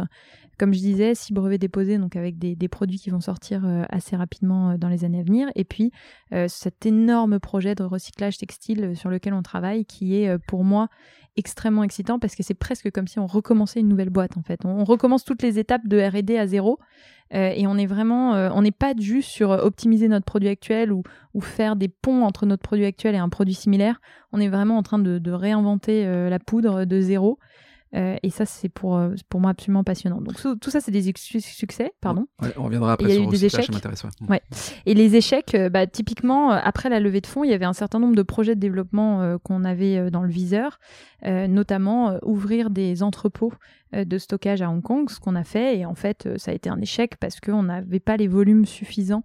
Comme 0.58 0.74
je 0.74 0.78
disais, 0.78 1.14
six 1.14 1.32
brevets 1.32 1.58
déposés, 1.58 1.98
donc 1.98 2.16
avec 2.16 2.38
des, 2.38 2.54
des 2.54 2.68
produits 2.68 2.98
qui 2.98 3.10
vont 3.10 3.20
sortir 3.20 3.64
assez 3.88 4.16
rapidement 4.16 4.76
dans 4.76 4.88
les 4.88 5.04
années 5.04 5.20
à 5.20 5.22
venir. 5.22 5.48
Et 5.54 5.64
puis 5.64 5.92
cet 6.48 6.84
énorme 6.84 7.38
projet 7.38 7.74
de 7.74 7.82
recyclage 7.82 8.36
textile 8.38 8.96
sur 8.96 9.08
lequel 9.08 9.32
on 9.34 9.42
travaille, 9.42 9.84
qui 9.84 10.16
est 10.16 10.38
pour 10.46 10.64
moi 10.64 10.88
extrêmement 11.36 11.84
excitant 11.84 12.18
parce 12.18 12.34
que 12.34 12.42
c'est 12.42 12.54
presque 12.54 12.90
comme 12.90 13.06
si 13.06 13.18
on 13.18 13.26
recommençait 13.26 13.80
une 13.80 13.88
nouvelle 13.88 14.10
boîte 14.10 14.36
en 14.36 14.42
fait. 14.42 14.64
On, 14.64 14.84
recommence 14.84 15.24
toutes 15.24 15.42
les 15.42 15.58
étapes 15.58 15.86
de 15.86 16.00
R&D 16.00 16.36
à 16.36 16.46
zéro 16.46 16.78
euh, 17.34 17.52
et 17.54 17.66
on 17.66 17.76
est 17.76 17.86
vraiment, 17.86 18.34
euh, 18.34 18.50
on 18.52 18.62
n'est 18.62 18.72
pas 18.72 18.92
juste 18.98 19.30
sur 19.30 19.50
optimiser 19.50 20.08
notre 20.08 20.24
produit 20.24 20.48
actuel 20.48 20.92
ou, 20.92 21.02
faire 21.40 21.76
des 21.76 21.88
ponts 21.88 22.24
entre 22.24 22.44
notre 22.44 22.62
produit 22.62 22.84
actuel 22.84 23.14
et 23.14 23.18
un 23.18 23.28
produit 23.28 23.54
similaire. 23.54 24.00
On 24.32 24.40
est 24.40 24.48
vraiment 24.48 24.76
en 24.76 24.82
train 24.82 24.98
de, 24.98 25.18
de 25.18 25.32
réinventer 25.32 26.06
euh, 26.06 26.28
la 26.28 26.38
poudre 26.38 26.84
de 26.84 27.00
zéro. 27.00 27.38
Euh, 27.94 28.16
et 28.22 28.30
ça, 28.30 28.46
c'est 28.46 28.68
pour, 28.68 28.96
euh, 28.96 29.14
pour 29.28 29.40
moi 29.40 29.50
absolument 29.50 29.82
passionnant. 29.82 30.20
Donc 30.20 30.36
tout 30.60 30.70
ça, 30.70 30.80
c'est 30.80 30.92
des 30.92 31.12
succès, 31.12 31.92
pardon. 32.00 32.26
on 32.56 32.64
reviendra 32.64 32.92
après 32.92 33.08
il 33.08 33.14
y 33.14 33.18
a 33.18 33.22
eu 33.22 33.26
des 33.26 33.44
échecs. 33.44 33.70
Ouais. 34.28 34.40
Et 34.86 34.94
les 34.94 35.16
échecs, 35.16 35.54
euh, 35.54 35.68
bah, 35.68 35.86
typiquement, 35.86 36.50
après 36.50 36.88
la 36.88 37.00
levée 37.00 37.20
de 37.20 37.26
fonds, 37.26 37.44
il 37.44 37.50
y 37.50 37.54
avait 37.54 37.64
un 37.64 37.72
certain 37.72 37.98
nombre 37.98 38.14
de 38.14 38.22
projets 38.22 38.54
de 38.54 38.60
développement 38.60 39.38
qu'on 39.42 39.64
avait 39.64 40.10
dans 40.10 40.22
le 40.22 40.30
viseur, 40.30 40.78
notamment 41.24 42.18
ouvrir 42.22 42.70
des 42.70 43.02
entrepôts 43.02 43.52
de 43.92 44.18
stockage 44.18 44.62
à 44.62 44.70
Hong 44.70 44.82
Kong, 44.82 45.10
ce 45.10 45.18
qu'on 45.18 45.34
a 45.34 45.44
fait. 45.44 45.78
Et 45.78 45.86
en 45.86 45.94
fait, 45.94 46.28
ça 46.36 46.52
a 46.52 46.54
été 46.54 46.70
un 46.70 46.80
échec 46.80 47.16
parce 47.16 47.40
qu'on 47.40 47.64
n'avait 47.64 48.00
pas 48.00 48.16
les 48.16 48.28
volumes 48.28 48.66
suffisants 48.66 49.24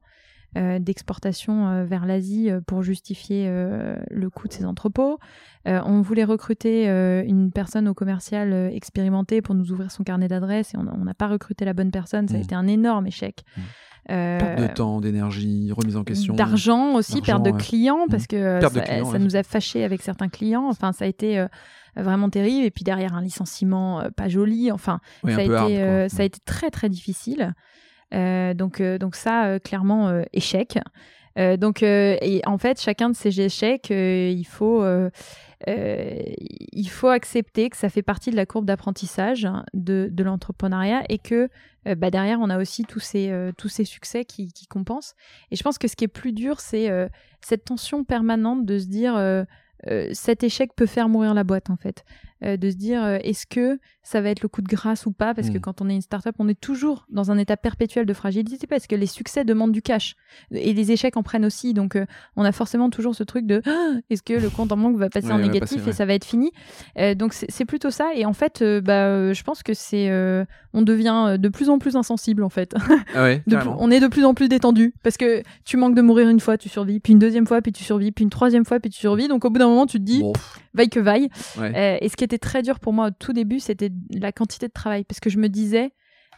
d'exportation 0.55 1.67
euh, 1.67 1.85
vers 1.85 2.05
l'Asie 2.05 2.49
euh, 2.49 2.61
pour 2.61 2.81
justifier 2.81 3.47
le 3.47 4.29
coût 4.29 4.47
de 4.47 4.53
ces 4.53 4.65
entrepôts. 4.65 5.19
on 5.65 6.01
voulait 6.01 6.23
recruter 6.23 6.85
une 7.27 7.51
personne 7.51 7.87
au 7.87 7.93
commercial 7.93 8.53
expérimenté 8.73 9.41
pour 9.41 9.55
nous 9.55 9.71
ouvrir 9.71 9.91
son 9.91 10.03
carnet 10.03 10.27
d'adresses 10.27 10.73
et 10.73 10.77
on 10.77 11.03
n'a 11.03 11.13
pas 11.13 11.27
recruté 11.27 11.65
la 11.65 11.73
bonne 11.73 11.91
personne. 11.91 12.27
Ça 12.27 12.35
a 12.35 12.37
mmh. 12.37 12.41
été 12.41 12.55
un 12.55 12.67
énorme 12.67 13.07
échec. 13.07 13.43
Mmh. 13.57 13.61
perte 14.07 14.61
de 14.61 14.67
temps, 14.67 15.01
d'énergie, 15.01 15.71
remise 15.71 15.97
en 15.97 16.03
question. 16.03 16.35
D'argent 16.35 16.95
aussi, 16.95 17.21
perte 17.21 17.43
de 17.43 17.51
clients, 17.51 18.05
parce 18.09 18.23
mmh. 18.23 18.27
que 18.27 18.59
ça, 18.61 19.19
nous 19.19 19.35
a 19.35 19.43
fâchés 19.43 19.83
avec 19.83 20.01
certains 20.01 20.29
clients. 20.29 20.67
Enfin, 20.69 20.91
ça 20.91 21.05
a 21.05 21.07
été 21.07 21.45
vraiment 21.95 22.29
terrible. 22.29 22.65
Et 22.65 22.71
puis 22.71 22.83
derrière, 22.83 23.15
un 23.15 23.21
licenciement 23.21 24.03
pas 24.15 24.29
joli. 24.29 24.71
Enfin, 24.71 24.99
ça, 25.27 25.37
a 25.37 25.41
été, 25.41 26.09
ça 26.09 26.21
a 26.21 26.25
été 26.25 26.39
très, 26.45 26.69
très 26.69 26.89
difficile. 26.89 27.53
Euh, 28.15 28.53
donc, 28.53 28.81
euh, 28.81 28.97
donc 28.97 29.15
ça, 29.15 29.45
euh, 29.45 29.59
clairement, 29.59 30.23
échec. 30.33 30.79
donc, 31.57 31.83
et 31.83 32.41
en 32.45 32.57
fait, 32.57 32.81
chacun 32.81 33.09
de 33.09 33.15
ces 33.15 33.41
échecs, 33.41 33.89
il 33.89 34.45
faut 34.45 34.83
il 35.67 36.89
faut 36.89 37.09
accepter 37.09 37.69
que 37.69 37.77
ça 37.77 37.89
fait 37.89 38.03
partie 38.03 38.31
de 38.31 38.35
la 38.35 38.45
courbe 38.45 38.65
d'apprentissage 38.65 39.47
de, 39.73 40.07
de 40.11 40.23
l'entrepreneuriat 40.23 41.03
et 41.09 41.17
que 41.17 41.49
bah, 41.85 42.09
derrière, 42.09 42.39
on 42.39 42.49
a 42.49 42.57
aussi 42.57 42.85
tous 42.85 43.01
ces, 43.01 43.51
tous 43.57 43.67
ces 43.67 43.83
succès 43.83 44.23
qui, 44.23 44.53
qui, 44.53 44.65
compensent. 44.65 45.13
Et 45.51 45.57
je 45.57 45.63
pense 45.63 45.77
que 45.77 45.87
ce 45.89 45.95
qui 45.95 46.05
est 46.05 46.09
plus 46.09 46.31
dur, 46.31 46.61
c'est 46.61 46.89
cette 47.41 47.65
tension 47.65 48.05
permanente 48.05 48.65
de 48.65 48.79
se 48.79 48.85
dire 48.85 49.45
cet 50.13 50.43
échec 50.43 50.73
peut 50.73 50.85
faire 50.85 51.09
mourir 51.09 51.33
la 51.33 51.43
boîte, 51.43 51.69
en 51.69 51.77
fait. 51.77 52.05
Euh, 52.43 52.57
de 52.57 52.69
se 52.69 52.75
dire 52.75 53.01
euh, 53.01 53.17
est-ce 53.23 53.45
que 53.47 53.79
ça 54.03 54.19
va 54.19 54.29
être 54.29 54.41
le 54.41 54.49
coup 54.49 54.61
de 54.61 54.67
grâce 54.67 55.05
ou 55.05 55.11
pas? 55.13 55.33
Parce 55.33 55.49
que 55.49 55.57
mm. 55.57 55.61
quand 55.61 55.81
on 55.81 55.89
est 55.89 55.95
une 55.95 56.01
startup, 56.01 56.35
on 56.37 56.49
est 56.49 56.59
toujours 56.59 57.05
dans 57.09 57.31
un 57.31 57.37
état 57.37 57.55
perpétuel 57.55 58.05
de 58.05 58.13
fragilité 58.13 58.67
parce 58.67 58.87
que 58.87 58.95
les 58.95 59.05
succès 59.05 59.45
demandent 59.45 59.71
du 59.71 59.81
cash 59.81 60.17
et 60.51 60.73
les 60.73 60.91
échecs 60.91 61.15
en 61.15 61.23
prennent 61.23 61.45
aussi. 61.45 61.73
Donc 61.73 61.95
euh, 61.95 62.05
on 62.35 62.43
a 62.43 62.51
forcément 62.51 62.89
toujours 62.89 63.15
ce 63.15 63.23
truc 63.23 63.45
de 63.45 63.61
ah, 63.65 63.93
est-ce 64.09 64.21
que 64.21 64.33
le 64.33 64.49
compte 64.49 64.73
en 64.73 64.77
banque 64.77 64.97
va 64.97 65.09
passer 65.09 65.31
en 65.31 65.39
négatif 65.39 65.87
et 65.87 65.93
ça 65.93 66.05
va 66.05 66.13
être 66.13 66.25
fini? 66.25 66.51
Donc 67.15 67.33
c'est 67.33 67.65
plutôt 67.65 67.89
ça. 67.89 68.11
Et 68.15 68.25
en 68.25 68.33
fait, 68.33 68.61
bah, 68.83 69.31
je 69.31 69.43
pense 69.43 69.63
que 69.63 69.73
c'est 69.73 70.09
on 70.73 70.81
devient 70.81 71.37
de 71.39 71.47
plus 71.47 71.69
en 71.69 71.79
plus 71.79 71.95
insensible 71.95 72.43
en 72.43 72.49
fait. 72.49 72.75
Ah 73.15 73.29
on 73.79 73.91
est 73.91 73.99
de 73.99 74.07
plus 74.07 74.25
en 74.25 74.33
plus 74.33 74.49
détendu 74.49 74.93
parce 75.03 75.15
que 75.15 75.41
tu 75.63 75.77
manques 75.77 75.95
de 75.95 76.01
mourir 76.01 76.27
une 76.27 76.39
fois, 76.39 76.57
tu 76.57 76.69
survis, 76.69 76.99
puis 76.99 77.13
une 77.13 77.19
deuxième 77.19 77.47
fois, 77.47 77.61
puis 77.61 77.71
tu 77.71 77.83
survis, 77.83 78.11
puis 78.11 78.23
une 78.23 78.29
troisième 78.29 78.65
fois, 78.65 78.79
puis 78.79 78.89
tu 78.89 78.99
survis. 78.99 79.27
Donc 79.27 79.45
au 79.45 79.49
bout 79.49 79.59
d'un 79.59 79.67
moment, 79.67 79.85
tu 79.85 79.99
te 79.99 80.03
dis 80.03 80.23
vaille 80.73 80.89
que 80.89 80.99
vaille. 80.99 81.29
Très 82.27 82.61
dur 82.61 82.79
pour 82.79 82.93
moi 82.93 83.07
au 83.07 83.11
tout 83.11 83.33
début, 83.33 83.59
c'était 83.59 83.91
la 84.11 84.31
quantité 84.31 84.67
de 84.67 84.73
travail. 84.73 85.03
Parce 85.03 85.19
que 85.19 85.29
je 85.29 85.37
me 85.37 85.49
disais, 85.49 85.93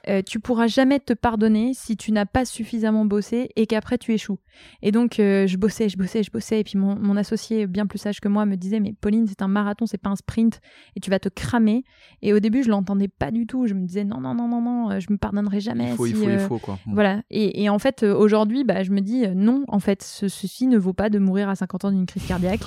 euh, 0.08 0.22
tu 0.22 0.40
pourras 0.40 0.68
jamais 0.68 1.00
te 1.00 1.14
pardonner 1.14 1.74
si 1.74 1.98
tu 1.98 2.12
n'as 2.12 2.26
pas 2.26 2.46
suffisamment 2.46 3.06
bossé 3.06 3.50
et 3.56 3.68
qu'après 3.68 3.98
tu 3.98 4.14
échoues. 4.14 4.40
Et 4.82 4.92
donc 4.92 5.20
euh, 5.20 5.48
je 5.48 5.58
bossais, 5.58 5.90
je 5.90 5.98
bossais, 5.98 6.24
je 6.24 6.32
bossais. 6.32 6.62
Et 6.62 6.64
puis 6.64 6.78
mon, 6.78 6.96
mon, 6.96 7.18
associé, 7.18 7.68
bien 7.68 7.86
plus 7.86 8.00
sage 8.00 8.20
que 8.20 8.28
moi, 8.28 8.46
me 8.46 8.56
disait 8.56 8.80
Mais 8.80 8.94
Pauline, 8.94 9.28
c'est 9.28 9.42
un 9.42 9.48
marathon, 9.48 9.86
c'est 9.86 9.98
pas 9.98 10.10
un 10.10 10.16
sprint 10.16 10.62
et 10.96 11.00
tu 11.00 11.10
vas 11.10 11.20
te 11.20 11.30
cramer. 11.30 11.84
Et 12.22 12.34
au 12.34 12.40
début, 12.40 12.64
je 12.64 12.70
l'entendais 12.70 13.08
pas 13.08 13.32
du 13.32 13.48
tout. 13.48 13.68
Je 13.68 13.74
me 13.74 13.86
disais 13.86 14.04
Non, 14.04 14.22
non, 14.22 14.34
non, 14.34 14.48
non, 14.48 14.62
non, 14.62 14.92
euh, 14.92 15.00
je 15.00 15.08
me 15.12 15.18
pardonnerai 15.18 15.60
jamais. 15.60 15.90
Il 15.92 15.96
faut, 15.96 16.06
il 16.06 16.16
faut, 16.16 16.30
il 16.30 16.40
faut, 16.40 16.60
quoi. 16.60 16.80
Voilà. 16.88 17.22
Et, 17.30 17.64
et 17.64 17.70
en 17.70 17.80
fait, 17.80 18.04
aujourd'hui, 18.04 18.64
bah, 18.64 18.84
je 18.84 18.92
me 18.92 19.02
dis 19.02 19.28
Non, 19.36 19.64
en 19.68 19.80
fait, 19.80 20.04
ceci 20.04 20.68
ne 20.68 20.78
vaut 20.78 20.94
pas 20.94 21.10
de 21.10 21.20
mourir 21.20 21.50
à 21.50 21.56
50 21.56 21.86
ans 21.86 21.92
d'une 21.92 22.06
crise 22.06 22.26
cardiaque. 22.26 22.62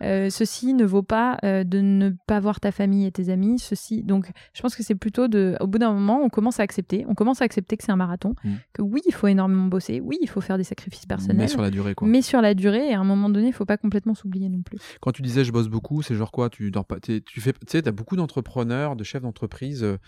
ceci 0.00 0.74
ne 0.74 0.84
vaut 0.84 1.02
pas 1.02 1.38
de 1.42 1.80
ne 1.80 2.10
pas 2.26 2.40
voir 2.40 2.60
ta 2.60 2.72
famille 2.72 3.06
et 3.06 3.12
tes 3.12 3.28
amis. 3.28 3.58
Ceci. 3.58 4.02
Donc, 4.02 4.30
je 4.54 4.62
pense 4.62 4.74
que 4.74 4.82
c'est 4.82 4.94
plutôt 4.94 5.28
de. 5.28 5.56
Au 5.60 5.66
bout 5.66 5.78
d'un 5.78 5.92
moment, 5.92 6.20
on 6.22 6.28
commence 6.28 6.60
à 6.60 6.62
accepter 6.62 6.85
accepter. 6.86 7.04
On 7.08 7.14
commence 7.14 7.42
à 7.42 7.44
accepter 7.44 7.76
que 7.76 7.84
c'est 7.84 7.92
un 7.92 7.96
marathon, 7.96 8.34
Mm. 8.44 8.54
que 8.72 8.82
oui, 8.82 9.00
il 9.06 9.12
faut 9.12 9.26
énormément 9.26 9.66
bosser, 9.66 10.00
oui, 10.00 10.18
il 10.20 10.28
faut 10.28 10.40
faire 10.40 10.56
des 10.56 10.64
sacrifices 10.64 11.06
personnels. 11.06 11.36
Mais 11.36 11.48
sur 11.48 11.62
la 11.62 11.70
durée, 11.70 11.94
quoi. 11.94 12.06
mais 12.08 12.22
sur 12.22 12.40
la 12.40 12.54
durée, 12.54 12.88
et 12.90 12.94
à 12.94 13.00
un 13.00 13.04
moment 13.04 13.28
donné, 13.28 13.48
il 13.48 13.52
faut 13.52 13.64
pas 13.64 13.76
complètement 13.76 14.14
s'oublier 14.14 14.48
non 14.48 14.62
plus. 14.62 14.78
Quand 15.00 15.12
tu 15.12 15.22
disais 15.22 15.44
je 15.44 15.52
bosse 15.52 15.68
beaucoup, 15.68 16.02
c'est 16.02 16.14
genre 16.14 16.32
quoi 16.32 16.50
Tu 16.50 16.70
dors 16.70 16.84
pas 16.84 17.00
Tu 17.00 17.40
fais, 17.40 17.52
tu 17.52 17.58
sais, 17.68 17.82
t'as 17.82 17.92
beaucoup 17.92 18.16
d'entrepreneurs, 18.16 18.96
de 18.96 19.04
chefs 19.04 19.22
d'entreprise 19.22 19.82
euh, 19.82 19.98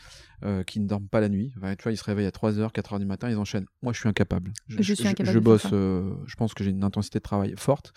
euh, 0.45 0.63
qui 0.63 0.81
ne 0.81 0.87
dorment 0.87 1.09
pas 1.09 1.21
la 1.21 1.29
nuit. 1.29 1.53
Enfin, 1.57 1.75
tu 1.75 1.83
vois, 1.83 1.93
ils 1.93 1.97
se 1.97 2.05
réveillent 2.05 2.27
à 2.27 2.31
3h, 2.31 2.73
4h 2.73 2.99
du 2.99 3.07
matin, 3.07 3.29
ils 3.31 3.37
enchaînent. 3.37 3.67
Moi, 3.83 3.93
je 3.93 4.01
suis 4.01 4.09
incapable. 4.09 4.53
Je 4.69 4.83
suis 4.95 5.07
incapable 5.07 5.27
Je 5.35 5.39
de 5.39 5.43
faire 5.45 5.53
bosse, 5.53 5.67
euh, 5.73 6.15
je 6.27 6.37
pense 6.37 6.55
que 6.55 6.63
j'ai 6.65 6.71
une 6.71 6.85
intensité 6.85 7.19
de 7.19 7.23
travail 7.25 7.55
forte. 7.57 7.93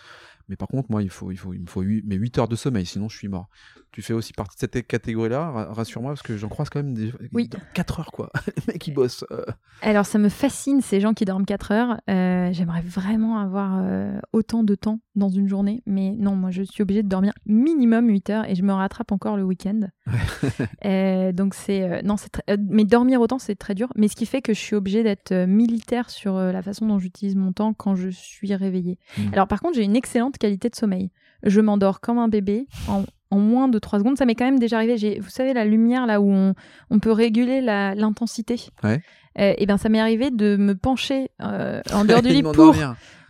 Mais 0.48 0.56
par 0.56 0.68
contre, 0.68 0.90
moi, 0.90 1.02
il, 1.02 1.08
faut, 1.10 1.30
il, 1.30 1.36
faut, 1.36 1.52
il 1.54 1.60
me 1.60 1.66
faut 1.66 1.82
8, 1.82 2.04
mais 2.06 2.16
8 2.16 2.38
heures 2.38 2.48
de 2.48 2.56
sommeil, 2.56 2.86
sinon 2.86 3.08
je 3.08 3.16
suis 3.16 3.28
mort. 3.28 3.48
Tu 3.92 4.00
fais 4.00 4.14
aussi 4.14 4.32
partie 4.32 4.56
de 4.56 4.60
cette 4.60 4.86
catégorie-là, 4.86 5.50
ra- 5.50 5.72
rassure-moi, 5.74 6.12
parce 6.12 6.22
que 6.22 6.38
j'en 6.38 6.48
croise 6.48 6.70
quand 6.70 6.82
même 6.82 6.94
des. 6.94 7.12
Oui. 7.32 7.50
4 7.74 8.00
heures, 8.00 8.10
quoi. 8.12 8.30
Les 8.66 8.72
mecs, 8.72 8.86
ils 8.86 8.94
bossent. 8.94 9.24
euh. 9.30 9.44
Alors, 9.82 10.06
ça 10.06 10.18
me 10.18 10.30
fascine 10.30 10.80
ces 10.80 10.98
gens 11.00 11.12
qui 11.12 11.24
dorment 11.26 11.44
4 11.44 11.72
heures. 11.72 12.00
Euh, 12.08 12.48
J'aimerais 12.52 12.80
vraiment 12.80 13.38
avoir 13.38 13.78
euh, 13.82 14.18
autant 14.32 14.62
de 14.64 14.74
temps 14.74 15.00
dans 15.14 15.28
une 15.28 15.46
journée, 15.46 15.82
mais 15.84 16.12
non, 16.18 16.36
moi, 16.36 16.50
je 16.50 16.62
suis 16.62 16.82
obligée 16.82 17.02
de 17.02 17.08
dormir 17.08 17.32
minimum 17.44 18.08
8 18.08 18.30
heures 18.30 18.48
et 18.48 18.54
je 18.54 18.62
me 18.62 18.72
rattrape 18.72 19.12
encore 19.12 19.36
le 19.36 19.44
week-end. 19.44 19.80
Donc, 21.34 21.54
c'est. 21.54 22.02
non, 22.02 22.16
c'est 22.16 22.30
très- 22.30 22.56
mais 22.70 22.84
dormir 22.84 23.20
autant, 23.20 23.38
c'est 23.38 23.54
très 23.56 23.74
dur. 23.74 23.88
Mais 23.96 24.08
ce 24.08 24.16
qui 24.16 24.26
fait 24.26 24.42
que 24.42 24.54
je 24.54 24.58
suis 24.60 24.74
obligée 24.76 25.02
d'être 25.02 25.32
militaire 25.46 26.10
sur 26.10 26.36
la 26.38 26.62
façon 26.62 26.86
dont 26.86 26.98
j'utilise 26.98 27.36
mon 27.36 27.52
temps 27.52 27.74
quand 27.74 27.94
je 27.94 28.08
suis 28.08 28.54
réveillée. 28.54 28.98
Mm. 29.18 29.22
Alors, 29.34 29.48
par 29.48 29.60
contre, 29.60 29.74
j'ai 29.76 29.84
une 29.84 29.96
excellente 29.96 30.31
qualité 30.38 30.68
de 30.68 30.74
sommeil. 30.74 31.10
Je 31.42 31.60
m'endors 31.60 32.00
comme 32.00 32.18
un 32.18 32.28
bébé 32.28 32.66
en, 32.88 33.04
en 33.30 33.38
moins 33.38 33.68
de 33.68 33.78
3 33.78 33.98
secondes. 34.00 34.16
Ça 34.16 34.26
m'est 34.26 34.34
quand 34.34 34.44
même 34.44 34.58
déjà 34.58 34.76
arrivé. 34.76 34.96
J'ai, 34.96 35.18
vous 35.18 35.30
savez, 35.30 35.52
la 35.54 35.64
lumière 35.64 36.06
là 36.06 36.20
où 36.20 36.30
on, 36.30 36.54
on 36.90 36.98
peut 36.98 37.12
réguler 37.12 37.60
l'intensité. 37.60 38.60
Ouais. 38.84 39.00
Euh, 39.38 39.54
et 39.56 39.64
ben 39.64 39.78
ça 39.78 39.88
m'est 39.88 40.00
arrivé 40.00 40.30
de 40.30 40.56
me 40.56 40.74
pencher 40.74 41.30
euh, 41.40 41.80
en 41.92 42.04
dehors 42.04 42.20
du 42.22 42.28
lit 42.32 42.42
pour, 42.42 42.74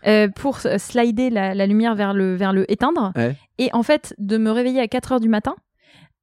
euh, 0.07 0.29
pour 0.29 0.59
slider 0.59 1.31
la, 1.31 1.55
la 1.55 1.67
lumière 1.67 1.95
vers 1.95 2.12
le, 2.12 2.35
vers 2.35 2.53
le 2.53 2.71
éteindre. 2.71 3.12
Ouais. 3.15 3.37
Et 3.59 3.71
en 3.73 3.83
fait, 3.83 4.15
de 4.19 4.37
me 4.37 4.51
réveiller 4.51 4.81
à 4.81 4.88
4 4.88 5.12
heures 5.12 5.21
du 5.21 5.29
matin, 5.29 5.55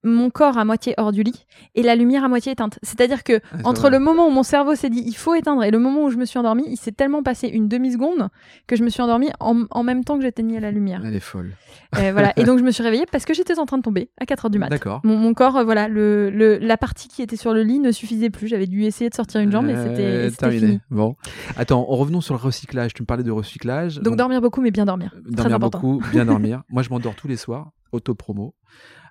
mon 0.03 0.29
corps 0.29 0.57
à 0.57 0.63
moitié 0.65 0.93
hors 0.97 1.11
du 1.11 1.23
lit 1.23 1.45
et 1.75 1.83
la 1.83 1.95
lumière 1.95 2.23
à 2.23 2.29
moitié 2.29 2.51
éteinte. 2.53 2.79
C'est-à-dire 2.83 3.23
que 3.23 3.41
Ah, 3.51 3.57
entre 3.65 3.89
le 3.89 3.99
moment 3.99 4.27
où 4.27 4.31
mon 4.31 4.43
cerveau 4.43 4.75
s'est 4.75 4.89
dit 4.89 5.03
il 5.05 5.13
faut 5.15 5.35
éteindre 5.35 5.63
et 5.63 5.71
le 5.71 5.79
moment 5.79 6.05
où 6.05 6.09
je 6.09 6.17
me 6.17 6.23
suis 6.25 6.39
endormie, 6.39 6.63
il 6.67 6.77
s'est 6.77 6.91
tellement 6.93 7.21
passé 7.21 7.47
une 7.49 7.67
demi-seconde 7.67 8.29
que 8.67 8.75
je 8.77 8.83
me 8.83 8.89
suis 8.89 9.01
endormie 9.01 9.29
en, 9.41 9.63
en 9.71 9.83
même 9.83 10.03
temps 10.05 10.15
que 10.17 10.21
j'éteignais 10.23 10.59
la 10.61 10.71
lumière. 10.71 11.01
Elle 11.05 11.15
est 11.15 11.19
folle. 11.19 11.55
Euh, 11.97 12.11
voilà. 12.13 12.31
Et 12.37 12.43
donc 12.45 12.59
je 12.59 12.63
me 12.63 12.71
suis 12.71 12.83
réveillée 12.83 13.05
parce 13.11 13.25
que 13.25 13.33
j'étais 13.33 13.59
en 13.59 13.65
train 13.65 13.77
de 13.77 13.83
tomber 13.83 14.09
à 14.21 14.25
4 14.25 14.45
heures 14.45 14.51
du 14.51 14.59
mat. 14.59 14.69
D'accord. 14.69 15.01
Mon, 15.03 15.17
mon 15.17 15.33
corps, 15.33 15.57
euh, 15.57 15.63
voilà, 15.65 15.87
le, 15.89 16.29
le- 16.29 16.57
la 16.59 16.77
partie 16.77 17.07
qui 17.09 17.21
était 17.21 17.35
sur 17.35 17.53
le 17.53 17.63
lit 17.63 17.79
ne 17.79 17.91
suffisait 17.91 18.29
plus. 18.29 18.47
J'avais 18.47 18.67
dû 18.67 18.83
essayer 18.85 19.09
de 19.09 19.15
sortir 19.15 19.41
une 19.41 19.51
jambe 19.51 19.67
et 19.69 19.75
c'était 19.75 20.01
Euh, 20.03 20.23
c'était 20.29 20.37
terminé. 20.37 20.65
fini. 20.67 20.79
Bon. 20.91 21.15
Attends, 21.57 21.83
revenons 21.83 22.21
sur 22.21 22.33
le 22.35 22.39
recyclage. 22.39 22.93
Tu 22.93 23.03
me 23.03 23.05
parlais 23.05 23.23
de 23.23 23.31
recyclage. 23.31 23.97
Donc 23.99 24.15
dormir 24.15 24.39
beaucoup, 24.41 24.61
mais 24.61 24.71
bien 24.71 24.85
dormir. 24.85 25.13
Dormir 25.25 25.59
beaucoup, 25.59 26.01
bien 26.13 26.25
dormir. 26.25 26.63
Moi, 26.69 26.83
je 26.83 26.89
m'endors 26.89 27.15
tous 27.15 27.27
les 27.27 27.35
soirs, 27.37 27.71
auto-promo, 27.91 28.55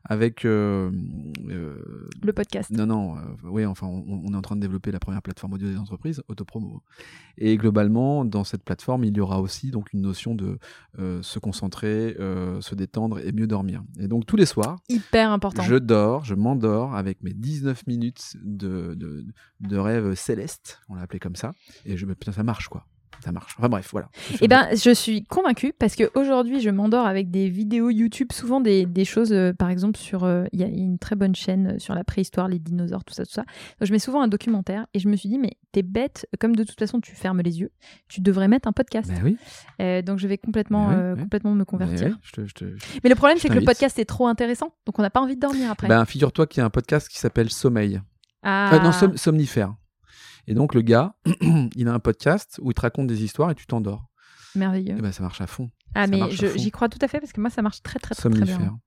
avec. 0.05 0.45
euh, 0.45 0.91
euh, 1.49 2.09
Le 2.23 2.33
podcast. 2.33 2.71
non, 2.71 2.87
non, 2.87 3.17
euh, 3.17 3.21
oui, 3.45 3.65
enfin, 3.67 3.87
on, 3.87 4.05
on 4.25 4.33
est 4.33 4.37
en 4.37 4.43
train 4.43 4.57
de 4.57 4.61
développer 4.61 4.91
la 4.93 5.01
première 5.01 5.23
plateforme 5.23 5.55
audio 5.55 5.69
des 5.69 5.77
entreprises, 5.79 6.23
autopromo. 6.29 6.83
Et 7.37 7.57
globalement, 7.57 8.25
dans 8.25 8.45
cette 8.45 8.65
plateforme, 8.65 9.05
il 9.05 9.17
y 9.17 9.21
aura 9.21 9.41
aussi 9.41 9.71
donc 9.71 9.93
une 9.93 10.01
notion 10.01 10.35
de 10.35 10.59
se 11.23 11.39
concentrer, 11.39 12.17
se 12.19 12.75
détendre 12.75 13.19
et 13.21 13.33
mieux 13.33 13.47
dormir. 13.47 13.83
Et 14.01 14.09
donc 14.09 14.27
tous 14.27 14.37
les 14.37 14.47
soirs, 14.47 14.77
Hyper 14.89 15.31
important. 15.31 15.63
je 15.63 15.77
dors, 15.77 16.25
je 16.25 16.35
m'endors 16.35 16.95
avec 16.97 17.23
mes 17.23 17.33
19 17.33 17.87
minutes 17.87 18.37
de, 18.43 18.95
de, 18.95 19.25
de 19.61 19.77
rêve 19.77 20.15
céleste, 20.15 20.81
on 20.89 20.95
l'a 20.97 21.03
appelé 21.03 21.19
comme 21.21 21.37
ça. 21.37 21.53
Et 21.85 21.97
je 21.97 22.07
me 22.07 22.15
putain, 22.15 22.33
ça 22.33 22.43
marche 22.43 22.69
quoi. 22.69 22.87
Ça 23.25 23.33
marche. 23.33 23.55
Enfin 23.59 23.69
bref, 23.69 23.89
voilà. 23.93 24.09
Eh 24.41 24.47
ben, 24.49 24.69
je 24.73 24.95
suis 24.95 25.25
convaincue 25.25 25.73
parce 25.79 25.97
que 25.97 26.11
aujourd'hui, 26.15 26.61
je 26.61 26.71
m'endors 26.71 27.07
avec 27.07 27.31
des 27.31 27.49
vidéos 27.49 27.91
YouTube, 27.91 28.33
souvent 28.33 28.61
des, 28.61 28.87
des 28.87 29.05
choses, 29.05 29.33
euh, 29.33 29.53
par 29.53 29.71
exemple, 29.71 29.99
sur. 29.99 30.25
euh, 30.25 30.45
Il 30.53 30.61
y 30.61 30.63
a 30.63 30.67
une 30.67 30.99
très 30.99 31.17
bonne 31.17 31.35
chaîne 31.35 31.75
euh, 31.75 31.79
sur 31.79 31.95
la 31.95 32.05
préhistoire, 32.05 32.47
les 32.49 32.59
dinosaures, 32.59 33.05
tout 33.05 33.15
ça, 33.15 33.25
tout 33.25 33.33
ça. 33.33 33.43
Donc, 33.43 33.89
je 33.89 33.93
mets 33.93 33.99
souvent 33.99 34.23
un 34.23 34.29
documentaire 34.29 34.87
et 34.95 34.99
je 35.01 35.09
me 35.09 35.17
suis 35.17 35.29
dit, 35.29 35.39
mais 35.39 35.53
t'es 35.73 35.83
bête, 35.83 36.27
comme 36.39 36.55
de 36.55 36.63
toute 36.65 36.79
façon, 36.79 37.01
tu 37.01 37.15
fermes 37.15 37.41
les 37.43 37.61
yeux, 37.61 37.71
tu 38.09 38.21
devrais 38.21 38.47
mettre 38.49 38.69
un 38.69 38.73
podcast. 38.73 39.11
Ben 39.11 39.21
oui. 39.25 39.37
Euh, 39.81 40.01
donc, 40.03 40.19
je 40.19 40.29
vais 40.29 40.39
complètement, 40.39 40.89
oui, 40.89 40.95
oui. 41.15 41.21
complètement 41.23 41.55
me 41.55 41.65
convertir. 41.65 42.07
Mais 42.09 42.13
ouais, 42.13 42.19
je 42.23 42.33
te- 42.33 42.47
je 42.47 42.55
te- 42.55 42.65
Mais 43.03 43.11
le 43.11 43.17
problème, 43.17 43.39
c'est 43.39 43.49
que 43.49 43.55
le 43.55 43.65
podcast 43.65 43.99
est 43.99 44.05
trop 44.05 44.27
intéressant, 44.29 44.73
donc 44.87 44.99
on 44.99 45.03
n'a 45.03 45.11
pas 45.11 45.21
envie 45.21 45.35
de 45.35 45.41
dormir 45.41 45.71
après. 45.71 45.89
Ben, 45.89 46.05
figure-toi 46.05 46.47
qu'il 46.47 46.61
y 46.61 46.63
a 46.63 46.67
un 46.67 46.71
podcast 46.71 47.09
qui 47.09 47.19
s'appelle 47.19 47.51
Sommeil. 47.51 48.01
ah, 48.43 48.79
non, 48.83 48.93
som- 48.93 49.17
Somnifère. 49.17 49.75
Et 50.49 50.55
donc, 50.55 50.75
le 50.75 50.81
gars, 50.81 51.15
il 51.77 51.89
a 51.89 51.93
un 51.93 51.99
podcast 51.99 52.59
où 52.63 52.71
il 52.71 52.75
te 52.75 52.81
raconte 52.81 53.07
des 53.07 53.23
histoires 53.23 53.51
et 53.51 53.55
tu 53.55 53.67
t'endors. 53.67 54.07
merveilleux. 54.55 54.97
Et 54.97 55.03
ben, 55.03 55.13
ça 55.13 55.23
marche 55.23 55.43
à 55.43 55.47
fond. 55.47 55.71
Ah, 55.95 56.07
ça 56.07 56.11
mais 56.11 56.31
j'y 56.31 56.71
crois 56.71 56.89
tout 56.89 56.99
à 57.03 57.09
fait 57.09 57.19
parce 57.21 57.33
que 57.33 57.41
moi, 57.41 57.51
ça 57.51 57.63
marche 57.63 57.83
très, 57.83 57.99
très, 57.99 58.15
très, 58.15 58.29
très 58.31 58.45
bien. 58.45 58.79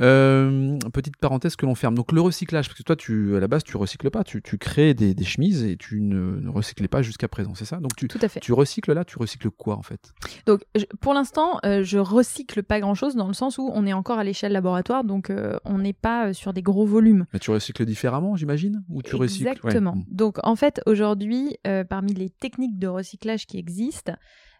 Euh, 0.00 0.78
petite 0.92 1.16
parenthèse 1.16 1.56
que 1.56 1.66
l'on 1.66 1.74
ferme. 1.74 1.94
Donc, 1.94 2.12
le 2.12 2.20
recyclage, 2.20 2.68
parce 2.68 2.78
que 2.78 2.82
toi, 2.82 2.96
tu, 2.96 3.36
à 3.36 3.40
la 3.40 3.48
base, 3.48 3.64
tu 3.64 3.76
recycles 3.76 4.10
pas. 4.10 4.22
Tu, 4.24 4.42
tu 4.42 4.58
crées 4.58 4.94
des, 4.94 5.14
des 5.14 5.24
chemises 5.24 5.64
et 5.64 5.76
tu 5.76 6.00
ne, 6.00 6.38
ne 6.40 6.48
recyclais 6.48 6.88
pas 6.88 7.02
jusqu'à 7.02 7.28
présent, 7.28 7.54
c'est 7.54 7.64
ça? 7.64 7.78
Donc, 7.78 7.96
tu, 7.96 8.08
Tout 8.08 8.18
à 8.22 8.28
fait. 8.28 8.40
tu 8.40 8.52
recycles 8.52 8.92
là, 8.92 9.04
tu 9.04 9.18
recycles 9.18 9.50
quoi 9.50 9.76
en 9.76 9.82
fait? 9.82 10.12
Donc, 10.46 10.64
je- 10.76 10.84
pour 11.00 11.14
l'instant, 11.14 11.58
euh, 11.64 11.82
je 11.82 11.98
recycle 11.98 12.62
pas 12.62 12.80
grand-chose 12.80 13.16
dans 13.16 13.26
le 13.26 13.34
sens 13.34 13.58
où 13.58 13.70
on 13.74 13.86
est 13.86 13.92
encore 13.92 14.18
à 14.18 14.24
l'échelle 14.24 14.52
laboratoire, 14.52 15.04
donc 15.04 15.30
euh, 15.30 15.58
on 15.64 15.78
n'est 15.78 15.92
pas 15.92 16.28
euh, 16.28 16.32
sur 16.32 16.52
des 16.52 16.62
gros 16.62 16.86
volumes. 16.86 17.26
Mais 17.32 17.38
tu 17.38 17.50
recycles 17.50 17.84
différemment, 17.84 18.36
j'imagine? 18.36 18.84
Ou 18.88 19.02
tu 19.02 19.16
recycles? 19.16 19.48
Ouais. 19.48 19.54
Exactement. 19.54 19.96
Donc, 20.10 20.36
en 20.44 20.56
fait, 20.56 20.80
aujourd'hui, 20.86 21.56
parmi 21.88 22.14
les 22.14 22.30
techniques 22.30 22.78
de 22.78 22.86
recyclage 22.86 23.46
qui 23.46 23.58
existent, 23.58 24.12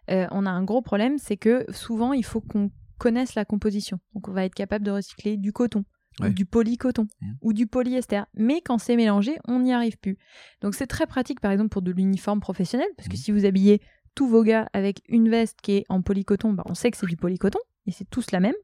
euh, 0.09 0.27
on 0.31 0.45
a 0.45 0.49
un 0.51 0.63
gros 0.63 0.81
problème, 0.81 1.17
c'est 1.17 1.37
que 1.37 1.65
souvent, 1.71 2.13
il 2.13 2.23
faut 2.25 2.41
qu'on 2.41 2.71
connaisse 2.97 3.35
la 3.35 3.45
composition. 3.45 3.99
Donc, 4.13 4.27
on 4.27 4.31
va 4.33 4.45
être 4.45 4.55
capable 4.55 4.85
de 4.85 4.91
recycler 4.91 5.37
du 5.37 5.51
coton. 5.53 5.83
Ouais. 6.19 6.29
ou 6.29 6.33
du 6.33 6.45
polycoton 6.45 7.07
Mhm. 7.21 7.37
ou 7.41 7.53
du 7.53 7.65
polyester. 7.65 8.23
Mais 8.33 8.59
quand 8.59 8.77
c'est 8.77 8.97
mélangé, 8.97 9.37
on 9.47 9.59
n'y 9.59 9.71
arrive 9.71 9.97
plus. 9.97 10.17
Donc 10.59 10.75
c'est 10.75 10.87
très 10.87 11.07
pratique 11.07 11.39
par 11.39 11.51
exemple 11.51 11.69
pour 11.69 11.81
de 11.81 11.91
l'uniforme 11.93 12.41
professionnel, 12.41 12.87
parce 12.97 13.07
que 13.07 13.13
Mhm. 13.13 13.19
si 13.21 13.31
vous 13.31 13.45
habillez 13.45 13.79
tous 14.15 14.27
vos 14.27 14.43
gars 14.43 14.67
avec 14.73 15.01
une 15.07 15.29
veste 15.29 15.59
qui 15.61 15.73
est 15.73 15.85
en 15.87 16.01
polycoton, 16.01 16.51
bah, 16.51 16.63
on 16.65 16.73
sait 16.73 16.91
que 16.91 16.97
c'est 16.97 17.05
du 17.05 17.15
polycoton, 17.15 17.59
et 17.85 17.91
c'est 17.91 18.09
tous 18.09 18.31
la 18.31 18.41
même. 18.41 18.55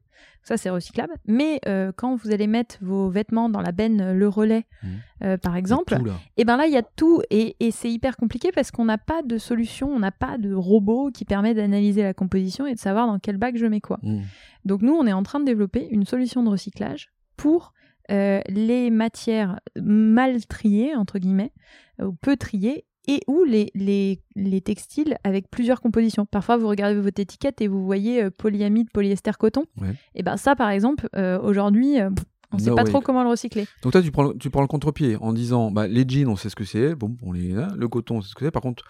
Ça 0.42 0.56
c'est 0.56 0.70
recyclable. 0.70 1.14
Mais 1.26 1.60
euh, 1.66 1.90
quand 1.96 2.14
vous 2.14 2.30
allez 2.30 2.46
mettre 2.46 2.76
vos 2.80 3.10
vêtements 3.10 3.48
dans 3.48 3.60
la 3.60 3.72
benne 3.72 4.00
euh, 4.00 4.12
Le 4.14 4.28
Relais, 4.28 4.64
Mhm. 4.82 4.88
euh, 5.24 5.36
par 5.38 5.56
exemple, 5.56 5.94
et 6.36 6.44
ben 6.44 6.56
là 6.56 6.66
il 6.66 6.72
y 6.72 6.76
a 6.76 6.82
tout, 6.82 7.20
et, 7.30 7.56
et 7.60 7.70
c'est 7.70 7.90
hyper 7.90 8.16
compliqué 8.16 8.52
parce 8.52 8.70
qu'on 8.70 8.84
n'a 8.84 8.98
pas 8.98 9.22
de 9.22 9.38
solution, 9.38 9.88
on 9.88 9.98
n'a 9.98 10.12
pas 10.12 10.38
de 10.38 10.52
robot 10.54 11.10
qui 11.12 11.24
permet 11.24 11.54
d'analyser 11.54 12.02
la 12.02 12.14
composition 12.14 12.66
et 12.66 12.74
de 12.74 12.78
savoir 12.78 13.06
dans 13.06 13.18
quel 13.18 13.36
bac 13.38 13.56
je 13.56 13.66
mets 13.66 13.80
quoi. 13.80 13.98
Mm. 14.02 14.20
Donc 14.64 14.82
nous, 14.82 14.92
on 14.94 15.06
est 15.06 15.12
en 15.12 15.22
train 15.22 15.40
de 15.40 15.44
développer 15.44 15.88
une 15.90 16.04
solution 16.04 16.42
de 16.42 16.48
recyclage 16.50 17.10
pour 17.36 17.72
euh, 18.12 18.40
les 18.48 18.90
matières 18.90 19.58
mal 19.82 20.44
triées, 20.46 20.94
entre 20.94 21.18
guillemets, 21.18 21.52
ou 22.00 22.12
peu 22.12 22.36
triées, 22.36 22.84
et 23.08 23.20
ou 23.28 23.44
les, 23.44 23.70
les, 23.74 24.20
les 24.34 24.60
textiles 24.60 25.16
avec 25.24 25.50
plusieurs 25.50 25.80
compositions. 25.80 26.26
Parfois, 26.26 26.56
vous 26.56 26.68
regardez 26.68 27.00
votre 27.00 27.20
étiquette 27.20 27.60
et 27.60 27.68
vous 27.68 27.84
voyez 27.84 28.22
euh, 28.24 28.30
polyamide, 28.30 28.90
polyester, 28.92 29.30
coton. 29.38 29.64
Ouais. 29.80 29.94
Et 30.14 30.22
ben 30.22 30.36
ça, 30.36 30.56
par 30.56 30.70
exemple, 30.70 31.08
euh, 31.16 31.38
aujourd'hui, 31.40 32.00
euh, 32.00 32.10
on 32.52 32.56
ne 32.56 32.62
sait 32.62 32.70
No 32.70 32.76
pas 32.76 32.84
way. 32.84 32.90
trop 32.90 33.00
comment 33.00 33.22
le 33.22 33.28
recycler. 33.30 33.66
Donc 33.82 33.92
toi, 33.92 34.02
tu 34.02 34.10
prends, 34.10 34.24
le- 34.24 34.38
tu 34.38 34.50
prends 34.50 34.60
le 34.62 34.68
contre-pied 34.68 35.16
en 35.20 35.32
disant, 35.32 35.70
bah, 35.70 35.86
les 35.88 36.04
jeans, 36.08 36.28
on 36.28 36.36
sait 36.36 36.48
ce 36.48 36.56
que 36.56 36.64
c'est, 36.64 36.94
bon, 36.94 37.16
on 37.22 37.32
les, 37.32 37.52
hein, 37.54 37.68
le 37.76 37.88
coton, 37.88 38.18
on 38.18 38.20
sait 38.22 38.28
ce 38.30 38.34
que 38.34 38.44
c'est. 38.44 38.50
Par 38.50 38.62
contre, 38.62 38.84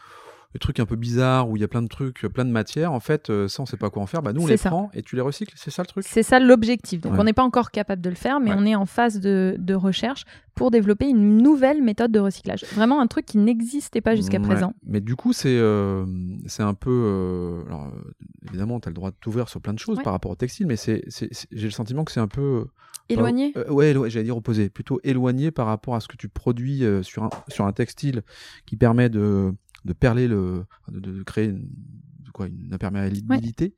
trucs 0.59 0.81
un 0.81 0.87
peu 0.87 0.97
bizarres 0.97 1.49
où 1.49 1.57
il 1.57 1.61
y 1.61 1.65
a 1.65 1.69
plein 1.69 1.83
de 1.83 1.89
trucs, 1.89 2.23
plein 2.29 2.45
de 2.45 2.51
matières, 2.51 2.93
en 2.93 3.01
fait, 3.01 3.31
euh, 3.31 3.49
ça, 3.49 3.63
on 3.63 3.67
sait 3.67 3.77
pas 3.77 3.91
quoi 3.91 4.03
en 4.03 4.07
faire. 4.07 4.23
Bah, 4.23 4.33
nous, 4.33 4.43
on 4.43 4.47
les 4.47 4.57
ça. 4.57 4.71
prend 4.71 4.91
et 4.95 5.03
tu 5.03 5.17
les 5.17 5.23
recycles. 5.23 5.55
C'est 5.57 5.71
ça 5.71 5.83
le 5.83 5.87
truc? 5.87 6.05
C'est 6.09 6.23
ça 6.23 6.39
l'objectif. 6.41 7.01
Donc 7.01 7.13
Ouais. 7.13 7.19
on 7.21 7.25
n'est 7.25 7.33
pas 7.33 7.43
encore 7.45 7.71
capable 7.71 8.03
de 8.03 8.09
le 8.11 8.17
faire, 8.17 8.41
mais 8.41 8.51
Ouais. 8.51 8.57
on 8.59 8.65
est 8.67 8.75
en 8.75 8.87
phase 8.87 9.21
de, 9.21 9.57
de 9.59 9.75
recherche 9.75 10.25
pour 10.55 10.71
développer 10.71 11.07
une 11.09 11.39
nouvelle 11.39 11.83
méthode 11.83 12.11
de 12.13 12.19
recyclage. 12.21 12.65
Vraiment 12.75 13.01
un 13.01 13.07
truc 13.07 13.27
qui 13.27 13.39
n'existait 13.39 14.01
pas 14.01 14.15
jusqu'à 14.17 14.39
Ouais. 14.39 14.45
présent. 14.45 14.73
Mais 14.87 15.01
du 15.01 15.15
coup, 15.17 15.33
c'est 15.33 15.49
euh, 15.59 16.07
c'est 16.47 16.63
un 16.63 16.75
peu. 16.75 16.91
euh, 16.91 17.65
alors, 17.67 17.85
euh, 17.87 18.11
évidemment, 18.49 18.81
tu 18.81 18.89
as 18.89 18.91
le 18.91 18.95
droit 18.95 19.11
de 19.11 19.17
t'ouvrir 19.21 19.49
sur 19.49 19.61
plein 19.61 19.75
de 19.75 19.79
choses 19.79 19.99
par 20.03 20.13
rapport 20.13 20.31
au 20.31 20.37
textile, 20.37 20.67
mais 20.67 20.77
c'est 20.77 21.03
c'est- 21.09 21.29
c'est- 21.33 21.49
j'ai 21.53 21.67
le 21.67 21.71
sentiment 21.73 22.05
que 22.05 22.13
c'est 22.13 22.21
un 22.21 22.29
peu. 22.29 22.67
Éloigné 23.09 23.53
Euh, 23.57 23.71
ouais, 23.71 23.95
j'allais 24.11 24.25
dire 24.25 24.37
opposé. 24.37 24.69
Plutôt 24.69 24.99
éloigné 25.05 25.53
par 25.53 25.67
rapport 25.67 25.95
à 25.95 26.01
ce 26.01 26.09
que 26.09 26.17
tu 26.17 26.29
produis 26.29 26.85
euh, 26.85 27.05
sur, 27.05 27.23
un, 27.23 27.31
sur 27.47 27.65
un 27.65 27.71
textile 27.73 28.23
qui 28.67 28.75
permet 28.77 29.09
de, 29.09 29.55
de 29.87 29.93
perler 29.93 30.29
le. 30.29 30.65
de, 30.89 31.01
de 31.01 31.23
créer 31.23 31.47
une, 31.47 31.69
quoi, 32.33 32.47
une 32.47 32.75
imperméabilité 32.75 33.75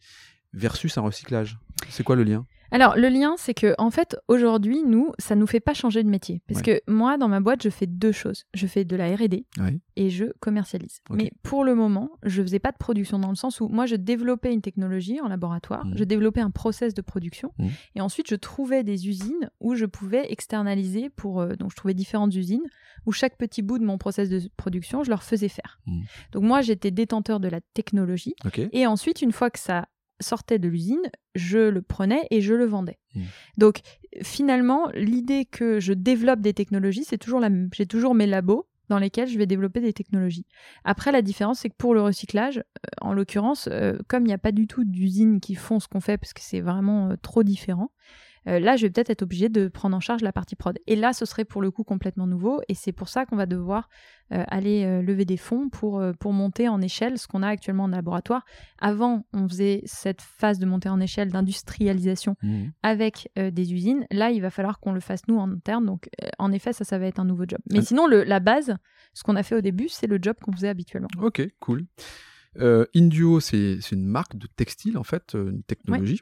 versus 0.59 0.99
un 0.99 1.03
recyclage. 1.03 1.59
C'est 1.89 2.03
quoi 2.03 2.17
le 2.17 2.25
lien? 2.25 2.45
Alors, 2.71 2.97
le 2.97 3.09
lien, 3.09 3.35
c'est 3.39 3.55
que, 3.55 3.75
en 3.79 3.91
fait, 3.91 4.17
aujourd'hui, 4.29 4.83
nous, 4.85 5.13
ça 5.19 5.35
nous 5.35 5.47
fait 5.47 5.61
pas 5.61 5.73
changer 5.73 6.03
de 6.03 6.09
métier. 6.09 6.43
Parce 6.47 6.61
que 6.61 6.81
moi, 6.87 7.17
dans 7.17 7.29
ma 7.29 7.41
boîte, 7.41 7.63
je 7.63 7.71
fais 7.71 7.87
deux 7.87 8.13
choses. 8.13 8.45
Je 8.53 8.67
fais 8.67 8.85
de 8.85 8.95
la 8.95 9.15
RD 9.15 9.45
et 9.97 10.11
je 10.11 10.27
commercialise. 10.41 11.01
Mais 11.11 11.33
pour 11.43 11.65
le 11.65 11.75
moment, 11.75 12.11
je 12.23 12.43
faisais 12.43 12.59
pas 12.59 12.73
de 12.73 12.77
production 12.77 13.19
dans 13.19 13.31
le 13.31 13.37
sens 13.37 13.61
où 13.61 13.69
moi, 13.69 13.87
je 13.87 13.97
développais 13.97 14.53
une 14.53 14.61
technologie 14.61 15.21
en 15.21 15.29
laboratoire, 15.29 15.87
mmh. 15.87 15.95
je 15.97 16.05
développais 16.05 16.41
un 16.41 16.51
process 16.51 16.95
de 16.95 17.03
production 17.03 17.53
mmh. 17.59 17.67
et 17.97 18.01
ensuite, 18.01 18.29
je 18.29 18.35
trouvais 18.35 18.85
des 18.85 19.09
usines 19.09 19.51
où 19.61 19.75
je 19.75 19.87
pouvais 19.87 20.31
externaliser 20.31 21.11
pour. 21.11 21.41
Euh, 21.41 21.55
donc, 21.55 21.71
je 21.71 21.77
trouvais 21.77 21.95
différentes 21.95 22.35
usines 22.35 22.67
où 23.07 23.13
chaque 23.13 23.37
petit 23.37 23.63
bout 23.63 23.79
de 23.79 23.85
mon 23.85 23.99
process 23.99 24.29
de 24.29 24.43
production, 24.57 25.05
je 25.05 25.11
leur 25.11 25.23
faisais 25.23 25.49
faire. 25.49 25.81
Mmh. 25.87 26.01
Donc, 26.33 26.43
moi, 26.43 26.61
j'étais 26.61 26.91
détenteur 26.91 27.41
de 27.41 27.49
la 27.49 27.61
technologie. 27.75 28.35
Et 28.73 28.87
ensuite, 28.87 29.23
une 29.23 29.33
fois 29.33 29.51
que 29.51 29.59
ça 29.59 29.87
sortait 30.21 30.59
de 30.59 30.69
l'usine, 30.69 31.11
je 31.35 31.59
le 31.59 31.83
prenais 31.83 32.27
et 32.31 32.41
je 32.41 32.55
le 32.55 32.65
vendais. 32.65 32.99
Hmm. 33.15 33.23
Donc 33.57 33.81
finalement, 34.23 34.89
l'idée 34.95 35.45
que 35.45 35.81
je 35.81 35.93
développe 35.93 36.41
des 36.41 36.55
technologies, 36.55 37.05
c'est 37.05 37.19
toujours 37.19 37.41
la 37.41 37.51
même. 37.51 37.71
J'ai 37.75 37.87
toujours 37.87 38.15
mes 38.15 38.27
labos 38.27 38.67
dans 38.89 38.99
lesquels 38.99 39.29
je 39.29 39.39
vais 39.39 39.47
développer 39.47 39.81
des 39.81 39.93
technologies. 39.93 40.47
Après, 40.85 41.13
la 41.13 41.23
différence, 41.23 41.61
c'est 41.61 41.71
que 41.71 41.77
pour 41.77 41.95
le 41.95 42.03
recyclage, 42.03 42.59
euh, 42.59 42.63
en 43.01 43.13
l'occurrence, 43.13 43.69
euh, 43.71 43.99
comme 44.09 44.25
il 44.25 44.29
n'y 44.29 44.33
a 44.33 44.39
pas 44.39 44.53
du 44.53 44.67
tout 44.67 44.85
d'usines 44.85 45.41
qui 45.41 45.55
font 45.55 45.81
ce 45.81 45.89
qu'on 45.89 46.01
fait, 46.01 46.19
parce 46.19 46.33
que 46.33 46.41
c'est 46.43 46.61
vraiment 46.61 47.11
euh, 47.11 47.17
trop 47.21 47.43
différent, 47.43 47.91
euh, 48.49 48.59
là, 48.59 48.77
je 48.77 48.87
vais 48.87 48.91
peut-être 48.91 49.11
être 49.11 49.23
obligé 49.23 49.49
de 49.49 49.69
prendre 49.69 49.97
en 49.97 50.01
charge 50.01 50.23
la 50.23 50.33
partie 50.33 50.57
prod. 50.57 50.79
Et 50.87 50.97
là, 50.97 51.13
ce 51.13 51.25
serait 51.27 51.45
pour 51.45 51.61
le 51.61 51.71
coup 51.71 51.85
complètement 51.85 52.27
nouveau. 52.27 52.61
Et 52.69 52.75
c'est 52.75 52.93
pour 52.93 53.09
ça 53.09 53.27
qu'on 53.27 53.37
va 53.37 53.47
devoir 53.47 53.89
euh, 54.33 54.45
aller 54.49 54.85
euh, 54.85 55.03
lever 55.03 55.25
des 55.25 55.37
fonds 55.37 55.69
pour, 55.69 56.03
pour 56.19 56.33
monter 56.33 56.69
en 56.69 56.81
échelle 56.81 57.19
ce 57.19 57.27
qu'on 57.27 57.43
a 57.43 57.49
actuellement 57.49 57.85
en 57.85 57.89
laboratoire. 57.89 58.45
Avant, 58.79 59.27
on 59.33 59.49
faisait 59.49 59.83
cette 59.85 60.23
phase 60.23 60.59
de 60.59 60.67
montée 60.67 60.89
en 60.89 61.01
échelle 61.01 61.31
d'industrialisation 61.31 62.37
mmh. 62.43 62.65
avec 62.83 63.31
des 63.37 63.73
usines. 63.73 64.07
Là, 64.11 64.31
il 64.31 64.41
va 64.41 64.51
falloir 64.51 64.81
qu'on 64.81 64.93
le 64.93 65.01
fasse 65.01 65.23
nous 65.29 65.37
en 65.37 65.51
interne. 65.51 65.85
Donc, 65.85 66.09
en 66.39 66.53
effet, 66.53 66.73
ça, 66.73 66.85
ça 66.85 66.99
va 66.99 67.07
être 67.07 67.21
un 67.21 67.25
nouveau 67.25 67.45
job. 67.47 67.61
Mais 67.71 67.83
sinon, 67.83 68.07
le, 68.07 68.25
la 68.25 68.41
base, 68.41 68.77
ce 69.13 69.23
qu'on 69.23 69.37
a 69.37 69.43
fait 69.43 69.57
au 69.57 69.61
début, 69.61 69.89
c'est 69.89 70.07
le 70.07 70.19
job 70.21 70.37
qu'on 70.41 70.53
faisait 70.53 70.69
habituellement. 70.69 71.09
Ok, 71.21 71.43
cool. 71.61 71.87
Induo, 72.95 73.41
c'est 73.41 73.79
une 73.93 74.05
marque 74.05 74.37
de 74.37 74.47
textile, 74.47 74.97
en 74.97 75.05
fait, 75.05 75.35
une 75.35 75.63
technologie. 75.63 76.21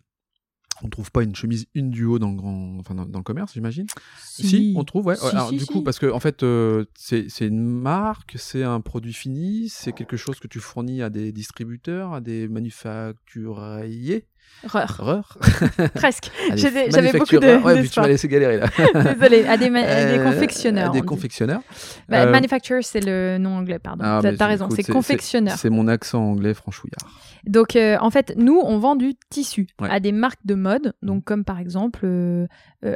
On 0.83 0.89
trouve 0.89 1.11
pas 1.11 1.23
une 1.23 1.35
chemise 1.35 1.67
une 1.75 1.91
duo 1.91 2.19
dans 2.19 2.31
le 2.31 2.37
grand, 2.37 2.77
enfin 2.79 2.95
dans, 2.95 3.19
le 3.19 3.23
commerce, 3.23 3.55
j'imagine? 3.55 3.87
Si. 4.19 4.75
on 4.77 4.85
trouve, 4.85 5.07
ouais. 5.07 5.17
Alors 5.33 5.51
du 5.51 5.65
coup, 5.65 5.83
parce 5.83 5.99
que 5.99 6.11
en 6.11 6.21
fait, 6.21 6.43
euh, 6.43 6.85
c'est 6.95 7.29
une 7.41 7.65
marque, 7.65 8.35
c'est 8.37 8.63
un 8.63 8.81
produit 8.81 9.13
fini, 9.13 9.69
c'est 9.69 9.93
quelque 9.93 10.17
chose 10.17 10.39
que 10.39 10.49
tu 10.49 10.61
fournis 10.61 11.03
à 11.03 11.11
des 11.11 11.33
distributeurs, 11.33 12.13
à 12.13 12.21
des 12.21 12.49
manufacturiers? 12.49 14.27
Reur. 14.65 15.39
Presque. 15.95 16.31
J'avais 16.55 17.13
beaucoup 17.13 17.39
de. 17.39 17.63
Ouais, 17.63 17.81
puis 17.81 17.91
tu 17.91 18.01
m'as 18.01 18.09
laissé 18.09 18.29
galérer 18.29 18.59
là. 18.59 18.67
Désolé, 18.95 19.45
à 19.45 19.57
des, 19.57 19.71
euh, 19.71 20.25
confectionneurs. 20.25 20.91
À 20.91 20.93
des 20.93 21.03
confectionneurs. 21.03 21.61
Bah, 22.09 22.23
euh, 22.23 22.31
manufacturer, 22.31 22.83
c'est 22.83 23.05
le 23.05 23.39
nom 23.39 23.57
anglais, 23.57 23.79
pardon. 23.79 24.03
Ah, 24.05 24.21
T'as 24.37 24.47
raison, 24.47 24.69
c'est 24.71 24.83
confectionneur. 24.83 25.57
C'est 25.57 25.71
mon 25.71 25.89
accent 25.89 26.23
anglais 26.23 26.55
franchouillard. 26.55 26.99
Donc, 27.45 27.77
euh, 27.77 27.97
en 28.01 28.11
fait, 28.11 28.35
nous, 28.37 28.61
on 28.65 28.79
vend 28.79 28.97
du 28.97 29.15
tissu 29.31 29.69
à 29.79 30.01
des 30.01 30.13
marques 30.13 30.45
de 30.45 30.55
mode, 30.55 30.95
donc 31.03 31.25
comme 31.25 31.45
par 31.45 31.59
exemple 31.59 32.07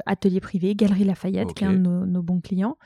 Atelier 0.07 0.40
Privé, 0.40 0.74
Galerie 0.74 1.05
Lafayette, 1.05 1.55
qui 1.55 1.64
est 1.64 1.68
un 1.68 1.74
de 1.74 1.78
nos, 1.78 2.22
bons 2.22 2.40
clients. 2.40 2.76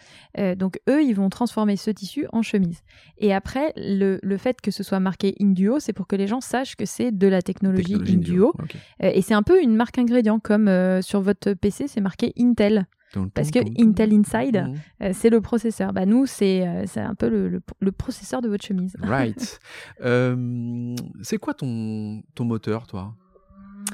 donc, 0.57 0.81
eux, 0.89 1.03
ils 1.03 1.15
vont 1.15 1.31
transformer 1.31 1.77
ce 1.77 1.91
tissu 1.91 2.27
en 2.33 2.43
chemise. 2.43 2.83
Et 3.19 3.33
après, 3.33 3.73
le, 3.77 4.19
le 4.23 4.37
fait 4.37 4.61
que 4.61 4.71
ce 4.71 4.83
soit 4.83 5.01
marqué 5.01 5.35
Induo, 5.41 5.79
c'est 5.79 5.93
pour 5.93 6.07
que 6.07 6.17
les 6.17 6.27
gens 6.27 6.41
sachent 6.41 6.77
que 6.77 6.87
c'est 6.87 7.13
de 7.13 7.29
la 7.29 7.41
technologie, 7.41 7.95
Induo. 7.95 8.53
Euh, 8.63 9.11
et 9.13 9.23
c'est 9.23 9.35
un 9.35 9.43
peu 9.43 9.63
une 9.63 9.77
marque 9.77 9.99
ingrédient, 9.99 10.39
comme 10.39 10.69
euh, 10.69 11.03
sur 11.03 11.21
votre 11.21 11.53
PC, 11.55 11.89
c'est 11.89 12.01
marqué 12.01 12.33
Intel. 12.39 12.87
Parce 13.33 13.53
que 13.53 13.61
Intel 13.81 14.13
Inside, 14.13 14.57
mmh. 14.57 15.05
euh, 15.05 15.11
c'est 15.13 15.31
le 15.31 15.41
processeur. 15.41 15.93
Bah, 15.93 16.05
nous, 16.05 16.27
c'est 16.27 16.65
un 16.65 17.15
peu 17.15 17.29
le, 17.29 17.63
le, 17.79 17.93
processeur 17.93 18.43
de 18.43 18.49
votre 18.49 18.65
chemise. 18.65 18.97
Right. 19.05 19.61
c'est 21.23 21.39
quoi 21.39 21.55
ton, 21.55 22.23
ton 22.35 22.45
moteur, 22.45 22.89
toi? 22.89 23.15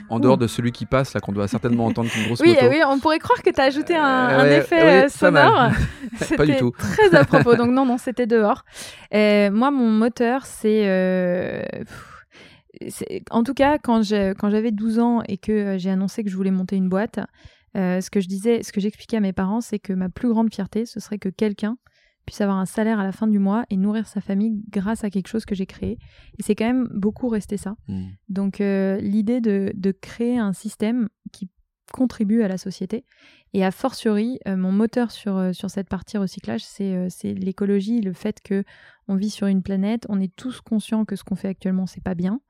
En 0.09 0.21
dehors 0.21 0.39
de 0.39 0.47
celui 0.47 0.73
qui 0.73 0.87
passe, 0.87 1.13
là, 1.13 1.21
qu'on 1.21 1.33
doit 1.33 1.49
certainement 1.49 1.85
entendre 1.85 2.09
une 2.17 2.25
grosse 2.27 2.41
oui, 2.41 2.55
moto. 2.55 2.67
Oui, 2.71 2.81
on 2.87 2.99
pourrait 2.99 3.19
croire 3.19 3.43
que 3.43 3.51
tu 3.51 3.61
as 3.61 3.65
ajouté 3.65 3.95
un, 3.95 4.47
effet 4.47 5.11
sonore. 5.11 5.71
pas 6.37 6.47
du 6.47 6.57
tout. 6.57 6.71
très 6.71 7.15
à 7.15 7.25
propos. 7.27 7.57
Donc, 7.57 7.71
non, 7.73 7.85
non, 7.85 7.99
c'était 7.99 8.27
dehors. 8.27 8.65
moi, 9.13 9.71
mon 9.71 9.91
moteur, 9.91 10.47
c'est 10.47 11.67
en 13.31 13.43
tout 13.43 13.55
cas, 13.55 13.79
quand 13.79 14.03
j'avais 14.03 14.71
12 14.71 14.99
ans 14.99 15.23
et 15.29 15.39
que 15.39 15.53
euh, 15.53 15.79
j'ai 15.79 15.91
annoncé 15.91 16.25
que 16.25 16.31
je 16.31 16.37
voulais 16.37 16.51
monter 16.51 16.77
une 16.77 16.89
boîte, 16.89 17.21
euh, 17.77 18.01
ce 18.01 18.11
que 18.11 18.21
je 18.21 18.29
disais, 18.29 18.63
ce 18.63 18.73
que 18.73 18.81
j'expliquais 18.81 19.19
à 19.19 19.21
mes 19.21 19.33
parents, 19.33 19.61
c'est 19.61 19.79
que 19.79 19.93
ma 19.93 20.09
plus 20.09 20.29
grande 20.29 20.53
fierté, 20.53 20.87
ce 20.87 21.01
serait 21.01 21.19
que 21.19 21.29
quelqu'un 21.29 21.77
puisse 22.27 22.41
avoir 22.41 22.59
un 22.59 22.67
salaire 22.67 23.01
à 23.01 23.05
la 23.05 23.13
fin 23.13 23.27
du 23.27 23.39
mois 23.39 23.65
et 23.71 23.77
nourrir 23.77 24.07
sa 24.07 24.21
famille 24.21 24.63
grâce 24.69 25.05
à 25.05 25.11
quelque 25.11 25.29
chose 25.29 25.45
que 25.45 25.55
j'ai 25.55 25.67
créé. 25.67 25.99
Et 26.39 26.43
c'est 26.43 26.55
quand 26.55 26.67
même 26.67 26.89
beaucoup 26.93 27.29
resté 27.29 27.57
ça. 27.57 27.77
Mmh. 27.89 28.05
Donc 28.29 28.61
euh, 28.61 28.99
l'idée 28.99 29.41
de, 29.41 29.93
créer 30.01 30.39
un 30.39 30.53
système 30.53 31.09
qui 31.33 31.49
contribue 31.93 32.43
à 32.43 32.49
la 32.49 32.59
société. 32.59 33.05
Et 33.53 33.65
a 33.65 33.73
fortiori, 33.73 34.39
mon 34.47 34.71
moteur 34.71 35.11
sur, 35.11 35.53
sur 35.53 35.71
cette 35.71 35.89
partie 35.89 36.19
recyclage, 36.19 36.63
c'est 36.63 37.35
l'écologie, 37.35 38.01
le 38.01 38.13
fait 38.13 38.41
que 38.45 38.63
on 39.09 39.17
vit 39.17 39.31
sur 39.31 39.49
une 39.49 39.65
planète, 39.65 40.07
on 40.09 40.21
est 40.21 40.33
tous 40.37 40.61
conscients 40.61 41.05
que 41.05 41.17
ce 41.17 41.25
qu'on 41.25 41.35
fait 41.35 41.49
actuellement, 41.49 41.87
c'est 41.87 42.05
pas 42.05 42.15
bien 42.15 42.41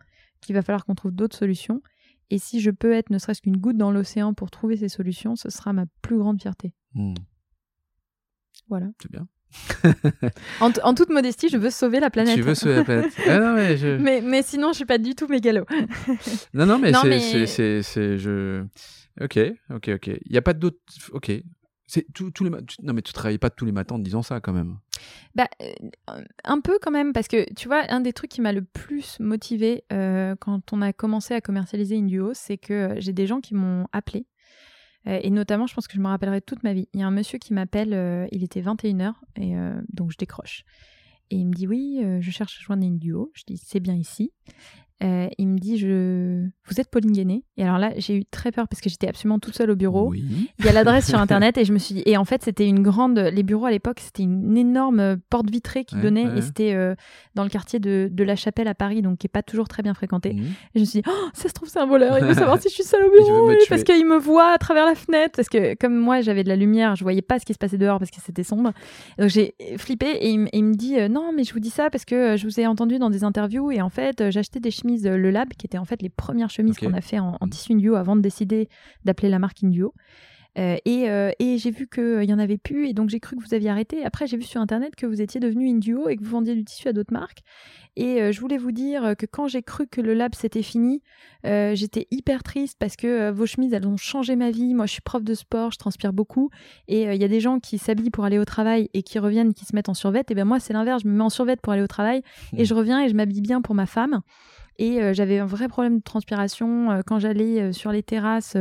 qu'il 0.41 0.55
va 0.55 0.62
falloir 0.62 0.84
qu'on 0.84 0.95
trouve 0.95 1.12
d'autres 1.12 1.36
solutions. 1.36 1.82
Et 2.30 2.38
si 2.38 2.61
je 2.61 2.70
peux 2.70 2.93
être 2.93 3.11
ne 3.11 3.18
serait-ce 3.18 3.43
qu'une 3.43 3.57
goutte 3.57 3.76
dans 3.76 3.91
l'océan 3.91 4.34
pour 4.34 4.51
trouver 4.51 4.76
ces 4.76 4.88
solutions, 4.88 5.36
ce 5.36 5.51
sera 5.51 5.72
ma 5.72 5.84
plus 6.01 6.18
grande 6.18 6.41
fierté. 6.41 6.72
Hmm. 6.95 7.14
Voilà. 8.68 8.86
C'est 9.03 9.11
bien. 9.11 9.26
en, 10.61 10.95
toute 10.95 11.11
modestie, 11.11 11.49
je 11.49 11.57
veux 11.57 11.70
sauver 11.70 11.99
la 11.99 12.11
planète. 12.11 12.36
Tu 12.36 12.43
veux 12.43 12.55
sauver 12.55 12.76
la 12.76 12.84
planète. 12.84 13.12
Ah 13.28 13.55
mais, 13.99 14.20
mais, 14.20 14.43
sinon, 14.43 14.68
je 14.70 14.76
suis 14.76 14.84
pas 14.84 14.99
du 14.99 15.14
tout 15.14 15.26
mégalo. 15.26 15.64
non, 16.55 16.66
non, 16.66 16.78
mais 16.78 16.93
c'est. 17.47 17.82
Je... 18.18 18.64
Ok, 19.20 19.38
ok, 19.70 19.91
ok. 19.95 20.07
Il 20.07 20.32
n'y 20.32 20.38
a 20.38 20.43
pas 20.43 20.55
d'autres. 20.55 20.78
Ok. 21.12 21.32
C'est 21.86 22.07
tous 22.14 22.45
les 22.45 22.51
non 22.51 22.93
mais 22.93 23.03
tu 23.03 23.12
travailles 23.12 23.38
pas 23.38 23.51
tous 23.51 23.64
les 23.64 23.72
matins 23.72 23.97
en 23.97 23.99
disant 23.99 24.22
ça 24.22 24.41
quand 24.41 24.53
même. 24.53 24.78
Bah 25.34 25.48
euh, 25.62 26.22
un 26.44 26.61
peu 26.61 26.78
quand 26.82 26.90
même 26.90 27.12
parce 27.12 27.28
que 27.28 27.53
tu 27.55 27.68
vois 27.68 27.84
un 27.88 28.01
des 28.01 28.12
trucs 28.12 28.30
qui 28.30 28.40
m'a 28.40 28.53
le 28.53 28.62
plus 28.62 29.18
motivé 29.20 29.84
euh, 29.92 30.34
quand 30.40 30.72
on 30.72 30.82
a 30.82 30.92
commencé 30.92 31.34
à 31.34 31.40
commercialiser 31.40 31.96
Induo, 31.96 32.32
c'est 32.34 32.59
que 32.59 32.72
euh, 32.72 32.94
j'ai 32.98 33.12
des 33.12 33.26
gens 33.26 33.40
qui 33.40 33.55
m'ont 33.55 33.86
appelé 33.92 34.26
et 35.07 35.30
notamment 35.30 35.66
je 35.66 35.72
pense 35.72 35.88
que 35.88 35.94
je 35.94 36.01
me 36.01 36.09
rappellerai 36.09 36.42
toute 36.42 36.62
ma 36.62 36.74
vie. 36.74 36.86
Il 36.92 37.01
y 37.01 37.03
a 37.03 37.07
un 37.07 37.11
monsieur 37.11 37.38
qui 37.38 37.55
m'appelle, 37.55 38.28
il 38.32 38.44
était 38.44 38.61
21h 38.61 39.14
et 39.36 39.55
donc 39.88 40.12
je 40.12 40.18
décroche. 40.18 40.64
Et 41.30 41.36
il 41.36 41.46
me 41.46 41.55
dit 41.55 41.66
oui, 41.66 42.05
je 42.20 42.30
cherche 42.30 42.59
à 42.61 42.62
joindre 42.62 42.84
Induo. 42.84 43.32
Je 43.32 43.44
dis 43.46 43.57
c'est 43.57 43.80
bien 43.80 43.94
ici. 43.94 44.34
Euh, 45.03 45.28
il 45.38 45.48
me 45.48 45.59
dit 45.59 45.78
je 45.78 46.46
vous 46.66 46.78
êtes 46.78 46.90
Pauline 46.90 47.12
Guéné. 47.12 47.42
Et 47.57 47.62
alors 47.62 47.78
là 47.78 47.92
j'ai 47.96 48.16
eu 48.16 48.24
très 48.26 48.53
peur 48.53 48.68
parce 48.68 48.82
que 48.82 48.90
j'étais 48.90 49.09
absolument 49.09 49.38
toute 49.38 49.57
seule 49.57 49.70
au 49.70 49.76
bureau. 49.76 50.12
Il 50.14 50.48
y 50.64 50.68
a 50.68 50.72
l'adresse 50.72 51.09
sur 51.09 51.18
internet 51.20 51.57
et 51.57 51.64
je 51.64 51.72
me 51.72 51.78
suis 51.78 51.94
dit 51.94 52.03
et 52.05 52.18
en 52.18 52.26
fait 52.26 52.42
c'était 52.42 52.68
une 52.68 52.82
grande 52.82 53.18
les 53.18 53.42
bureaux 53.42 53.64
à 53.64 53.70
l'époque 53.70 54.01
c'était 54.01 54.24
une 54.24 54.59
énorme 54.59 55.16
porte 55.30 55.48
vitrée 55.51 55.84
qui 55.84 55.96
donnait 55.96 56.26
et 56.36 56.42
c'était 56.42 56.74
euh, 56.74 56.94
dans 57.34 57.44
le 57.44 57.48
quartier 57.48 57.78
de, 57.78 58.09
de, 58.12 58.24
la 58.24 58.36
Chapelle 58.36 58.68
à 58.68 58.74
Paris 58.74 59.01
donc 59.01 59.18
qui 59.18 59.26
est 59.26 59.32
pas 59.32 59.42
toujours 59.42 59.68
très 59.68 59.82
bien 59.82 59.94
fréquenté. 59.94 60.30
Et 60.30 60.42
je 60.74 60.80
me 60.80 60.84
suis 60.84 61.01
dit 61.01 61.09
oh, 61.09 61.28
ça 61.32 61.48
se 61.48 61.55
trouve 61.55 61.68
c'est 61.68 61.80
un 61.80 61.86
voleur. 61.86 62.18
Il 62.18 62.26
veut 62.26 62.34
savoir 62.40 62.61
si 62.61 62.68
je 62.68 62.74
suis 62.74 62.84
seule 62.84 63.05
au 63.05 63.11
bureau 63.11 63.51
parce 63.70 63.84
qu'il 63.84 64.07
me 64.07 64.18
voit 64.18 64.53
à 64.53 64.59
travers 64.59 64.84
la 64.84 64.94
fenêtre. 64.94 65.32
Parce 65.36 65.48
que 65.48 65.74
comme 65.76 65.96
moi 65.96 66.20
j'avais 66.20 66.44
de 66.44 66.48
la 66.48 66.57
lumière 66.57 66.94
je 66.94 67.05
voyais 67.05 67.22
pas 67.22 67.38
ce 67.38 67.46
qui 67.46 67.55
se 67.55 67.59
passait 67.59 67.78
dehors 67.78 67.98
parce 67.98 68.11
que 68.11 68.20
c'était 68.20 68.44
sombre. 68.44 68.72
Donc 69.18 69.30
j'ai 69.30 69.55
flippé 69.78 70.11
et 70.11 70.28
il, 70.30 70.64
me 70.64 70.74
dit 70.74 70.98
euh, 70.98 71.09
non 71.09 71.32
mais 71.34 71.44
je 71.44 71.55
vous 71.55 71.61
dis 71.61 71.70
ça 71.70 71.88
parce 71.88 72.05
que 72.05 72.36
je 72.36 72.44
vous 72.44 72.61
ai 72.61 72.66
entendu 72.66 72.98
dans 72.98 73.09
des 73.09 73.24
interviews 73.24 73.70
et 73.70 73.80
en 73.80 73.88
fait 73.88 74.30
j'achetais 74.30 74.61
des 74.61 74.70
chemises 74.70 74.89
euh, 75.07 75.16
Le 75.16 75.30
Lab, 75.30 75.51
qui 75.51 75.66
étaient 75.66 75.78
en 75.78 75.84
fait 75.84 76.03
les 76.03 76.09
premières 76.09 76.51
chemises 76.51 76.78
qu'on 76.78 76.95
a 76.95 77.01
fait 77.01 77.18
en, 77.18 77.36
en, 77.41 77.49
tissu 77.49 77.72
Induo 77.72 77.95
avant 77.95 78.16
de 78.16 78.20
décider 78.20 78.68
d'appeler 79.05 79.28
la 79.28 79.38
marque 79.38 79.62
Induo. 79.62 79.95
Euh, 80.59 80.76
et, 80.84 81.09
euh, 81.09 81.30
et 81.38 81.59
j'ai 81.59 81.70
vu 81.70 81.86
qu'il 81.86 82.24
y 82.24 82.34
en 82.34 82.38
avait 82.38 82.59
plus, 82.59 82.88
et 82.88 82.93
donc 82.93 83.09
j'ai 83.09 83.20
cru 83.20 83.36
que 83.36 83.43
vous 83.43 83.55
aviez 83.55 83.70
arrêté. 83.70 84.05
Après, 84.05 84.26
j'ai 84.26 84.36
vu 84.36 84.43
sur 84.43 84.61
internet 84.61 84.97
que 84.97 85.07
vous 85.07 85.22
étiez 85.22 85.38
devenu 85.38 85.68
Induo 85.68 86.09
et 86.09 86.16
que 86.16 86.24
vous 86.24 86.30
vendiez 86.30 86.55
du 86.55 86.64
tissu 86.64 86.88
à 86.88 86.93
d'autres 86.93 87.12
marques. 87.12 87.41
Et 87.97 88.32
je 88.32 88.41
voulais 88.41 88.57
vous 88.57 88.72
dire 88.72 89.14
que 89.18 89.26
quand 89.26 89.49
j'ai 89.49 89.62
cru 89.62 89.86
que 89.86 90.01
le 90.01 90.14
lab 90.14 90.34
c'était 90.34 90.62
fini, 90.62 91.03
j'étais 91.45 92.07
hyper 92.11 92.43
triste 92.43 92.76
parce 92.78 92.97
que 92.97 93.30
vos 93.30 93.47
chemises 93.47 93.72
elles 93.72 93.86
ont 93.86 93.97
changé 93.97 94.36
ma 94.36 94.51
vie. 94.51 94.74
Moi, 94.74 94.86
je 94.86 94.93
suis 94.93 95.03
prof 95.03 95.22
de 95.22 95.34
sport, 95.34 95.72
je 95.72 95.78
transpire 95.78 96.12
beaucoup, 96.12 96.51
et 96.88 97.03
il 97.03 97.20
y 97.20 97.24
a 97.24 97.28
des 97.28 97.41
gens 97.41 97.59
qui 97.59 97.78
s'habillent 97.78 98.11
pour 98.11 98.24
aller 98.24 98.38
au 98.38 98.45
travail 98.45 98.88
et 98.95 99.03
qui 99.03 99.18
reviennent, 99.18 99.55
qui 99.55 99.64
se 99.64 99.74
mettent 99.74 99.88
en 99.88 99.95
survêt. 99.95 100.24
Et 100.30 100.34
ben 100.34 100.45
moi, 100.45 100.61
c'est 100.61 100.72
l'inverse. 100.72 101.03
Je 101.03 101.09
me 101.09 101.14
mets 101.14 101.24
en 101.24 101.30
survêt 101.30 101.57
pour 101.57 101.72
aller 101.72 101.82
au 101.82 101.88
travail 101.88 102.22
et 102.57 102.64
je 102.64 102.74
reviens 102.74 103.03
et 103.03 103.09
je 103.09 103.14
m'habille 103.14 103.43
bien 103.43 103.61
pour 103.61 103.74
ma 103.74 103.86
femme. 103.86 104.20
Et 104.80 105.02
euh, 105.02 105.12
j'avais 105.12 105.38
un 105.38 105.46
vrai 105.46 105.68
problème 105.68 105.98
de 105.98 106.02
transpiration. 106.02 106.90
Euh, 106.90 107.00
quand 107.06 107.18
j'allais 107.18 107.60
euh, 107.60 107.72
sur 107.72 107.92
les 107.92 108.02
terrasses 108.02 108.56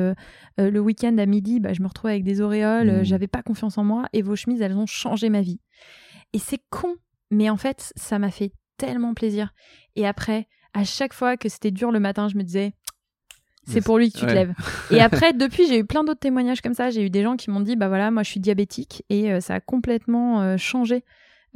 le 0.57 0.79
week-end 0.79 1.17
à 1.17 1.25
midi, 1.25 1.61
bah, 1.61 1.71
je 1.71 1.81
me 1.81 1.87
retrouvais 1.87 2.11
avec 2.11 2.25
des 2.25 2.41
auréoles. 2.41 2.91
Mmh. 2.91 3.03
J'avais 3.05 3.27
pas 3.27 3.41
confiance 3.41 3.77
en 3.77 3.85
moi. 3.85 4.05
Et 4.11 4.21
vos 4.21 4.35
chemises, 4.35 4.61
elles 4.61 4.75
ont 4.75 4.85
changé 4.85 5.29
ma 5.29 5.41
vie. 5.41 5.61
Et 6.33 6.39
c'est 6.39 6.59
con, 6.69 6.95
mais 7.31 7.49
en 7.49 7.55
fait, 7.55 7.93
ça 7.95 8.19
m'a 8.19 8.31
fait 8.31 8.51
tellement 8.77 9.13
plaisir. 9.13 9.53
Et 9.95 10.05
après, 10.05 10.49
à 10.73 10.83
chaque 10.83 11.13
fois 11.13 11.37
que 11.37 11.47
c'était 11.47 11.71
dur 11.71 11.89
le 11.91 12.01
matin, 12.01 12.27
je 12.27 12.35
me 12.35 12.43
disais, 12.43 12.73
c'est 13.65 13.81
pour 13.81 13.97
lui 13.97 14.11
que 14.11 14.17
tu 14.17 14.25
te 14.25 14.31
lèves. 14.31 14.53
Et 14.91 14.99
après, 14.99 15.31
depuis, 15.31 15.67
j'ai 15.67 15.79
eu 15.79 15.85
plein 15.85 16.03
d'autres 16.03 16.19
témoignages 16.19 16.61
comme 16.61 16.73
ça. 16.73 16.89
J'ai 16.89 17.05
eu 17.05 17.09
des 17.09 17.23
gens 17.23 17.37
qui 17.37 17.49
m'ont 17.49 17.61
dit, 17.61 17.75
bah 17.75 17.87
voilà, 17.87 18.11
moi 18.11 18.23
je 18.23 18.31
suis 18.31 18.39
diabétique 18.39 19.03
et 19.09 19.31
euh, 19.31 19.39
ça 19.39 19.55
a 19.55 19.59
complètement 19.59 20.41
euh, 20.41 20.57
changé 20.57 21.03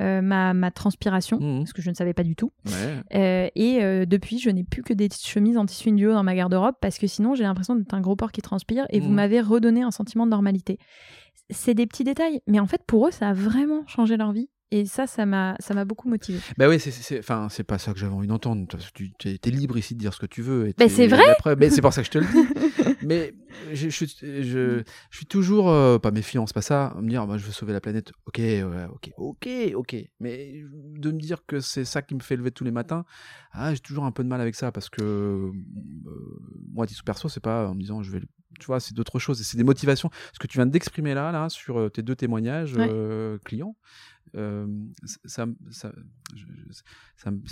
euh, 0.01 0.21
ma, 0.21 0.53
ma 0.53 0.71
transpiration, 0.71 1.39
Mhm. 1.39 1.59
parce 1.59 1.73
que 1.73 1.81
je 1.81 1.89
ne 1.89 1.95
savais 1.95 2.13
pas 2.13 2.23
du 2.23 2.35
tout. 2.35 2.51
Ouais. 2.65 2.71
Euh, 3.15 3.49
et 3.55 3.83
euh, 3.83 4.05
depuis, 4.05 4.39
je 4.39 4.49
n'ai 4.49 4.63
plus 4.63 4.81
que 4.83 4.93
des 4.93 5.09
chemises 5.09 5.57
en 5.57 5.65
tissu 5.65 5.89
induo 5.89 6.13
dans 6.13 6.23
ma 6.23 6.35
garde-robe 6.35 6.75
parce 6.81 6.97
que 6.97 7.07
sinon, 7.07 7.35
j'ai 7.35 7.43
l'impression 7.43 7.75
d'être 7.75 7.93
un 7.93 8.01
gros 8.01 8.15
porc 8.15 8.31
qui 8.31 8.41
transpire 8.41 8.85
et 8.89 8.99
vous 8.99 9.09
Mhm. 9.09 9.15
m'avez 9.15 9.41
redonné 9.41 9.81
un 9.83 9.91
sentiment 9.91 10.25
de 10.25 10.31
normalité. 10.31 10.77
C'est 11.49 11.73
des 11.73 11.85
petits 11.85 12.03
détails, 12.05 12.41
mais 12.47 12.59
en 12.59 12.65
fait, 12.67 12.81
pour 12.87 13.07
eux, 13.07 13.11
ça 13.11 13.29
a 13.29 13.33
vraiment 13.33 13.85
changé 13.87 14.17
leur 14.17 14.31
vie. 14.31 14.49
Et 14.75 14.85
ça, 14.85 15.05
ça 15.05 15.27
m'a, 15.27 15.55
ça 15.59 15.75
m'a 15.75 15.85
beaucoup 15.85 16.09
motivé. 16.09 16.39
Bah 16.57 16.67
oui, 16.67 16.79
c'est, 16.79 17.19
enfin, 17.19 17.47
c'est 17.51 17.63
pas 17.63 17.77
ça 17.77 17.93
que 17.93 17.99
j'avais 17.99 18.13
envie 18.13 18.27
d'entendre. 18.27 18.65
Tu 18.95 19.13
es, 19.25 19.49
libre 19.51 19.77
ici 19.77 19.93
de 19.93 19.99
dire 19.99 20.15
ce 20.15 20.19
que 20.19 20.25
tu 20.25 20.41
veux. 20.41 20.67
et 20.69 20.73
Bah, 20.75 20.89
c'est 20.89 21.05
vrai 21.05 21.21
après- 21.29 21.55
mais 21.55 21.69
c'est 21.69 21.81
pour 21.81 21.93
ça 21.93 22.01
que 22.01 22.07
je 22.07 22.11
te 22.11 22.17
le 22.17 22.25
dis. 22.25 22.97
mais 23.03 23.35
je, 23.71 23.89
je, 23.89 24.05
je, 24.05 24.41
je 25.11 25.15
suis 25.15 25.27
toujours, 25.27 25.69
euh, 25.69 25.99
pas 25.99 26.09
méfiant, 26.09 26.47
c'est 26.47 26.55
pas 26.55 26.63
ça, 26.63 26.95
me 26.99 27.07
dire, 27.07 27.27
moi, 27.27 27.37
je 27.37 27.45
veux 27.45 27.51
sauver 27.51 27.71
la 27.71 27.81
planète. 27.81 28.11
Ok, 28.25 28.39
ouais, 28.39 28.63
ok, 28.91 29.11
ok, 29.17 29.47
ok. 29.75 29.95
Mais 30.19 30.63
de 30.71 31.11
me 31.11 31.19
dire 31.19 31.45
que 31.45 31.59
c'est 31.59 31.85
ça 31.85 32.01
qui 32.01 32.15
me 32.15 32.21
fait 32.21 32.35
lever 32.35 32.49
tous 32.49 32.63
les 32.63 32.71
matins, 32.71 33.05
ah, 33.51 33.75
j'ai 33.75 33.79
toujours 33.79 34.05
un 34.05 34.11
peu 34.11 34.23
de 34.23 34.29
mal 34.29 34.41
avec 34.41 34.55
ça 34.55 34.71
parce 34.71 34.89
que 34.89 35.03
euh, 35.03 35.51
moi, 36.73 36.87
titre 36.87 37.03
perso, 37.03 37.29
c'est 37.29 37.39
pas 37.43 37.67
en 37.69 37.75
me 37.75 37.79
disant, 37.79 38.01
je 38.01 38.11
vais, 38.11 38.21
tu 38.59 38.65
vois, 38.65 38.79
c'est 38.79 38.93
d'autres 38.95 39.19
choses. 39.19 39.39
Et 39.39 39.43
c'est 39.43 39.57
des 39.57 39.63
motivations. 39.63 40.09
Ce 40.33 40.39
que 40.39 40.47
tu 40.47 40.57
viens 40.57 40.65
d'exprimer 40.65 41.13
là, 41.13 41.31
là, 41.31 41.49
sur 41.49 41.79
euh, 41.79 41.89
tes 41.89 42.01
deux 42.01 42.15
témoignages 42.15 42.73
Ouais. 42.75 42.87
euh, 42.89 43.37
clients. 43.45 43.75
C'est 44.33 45.37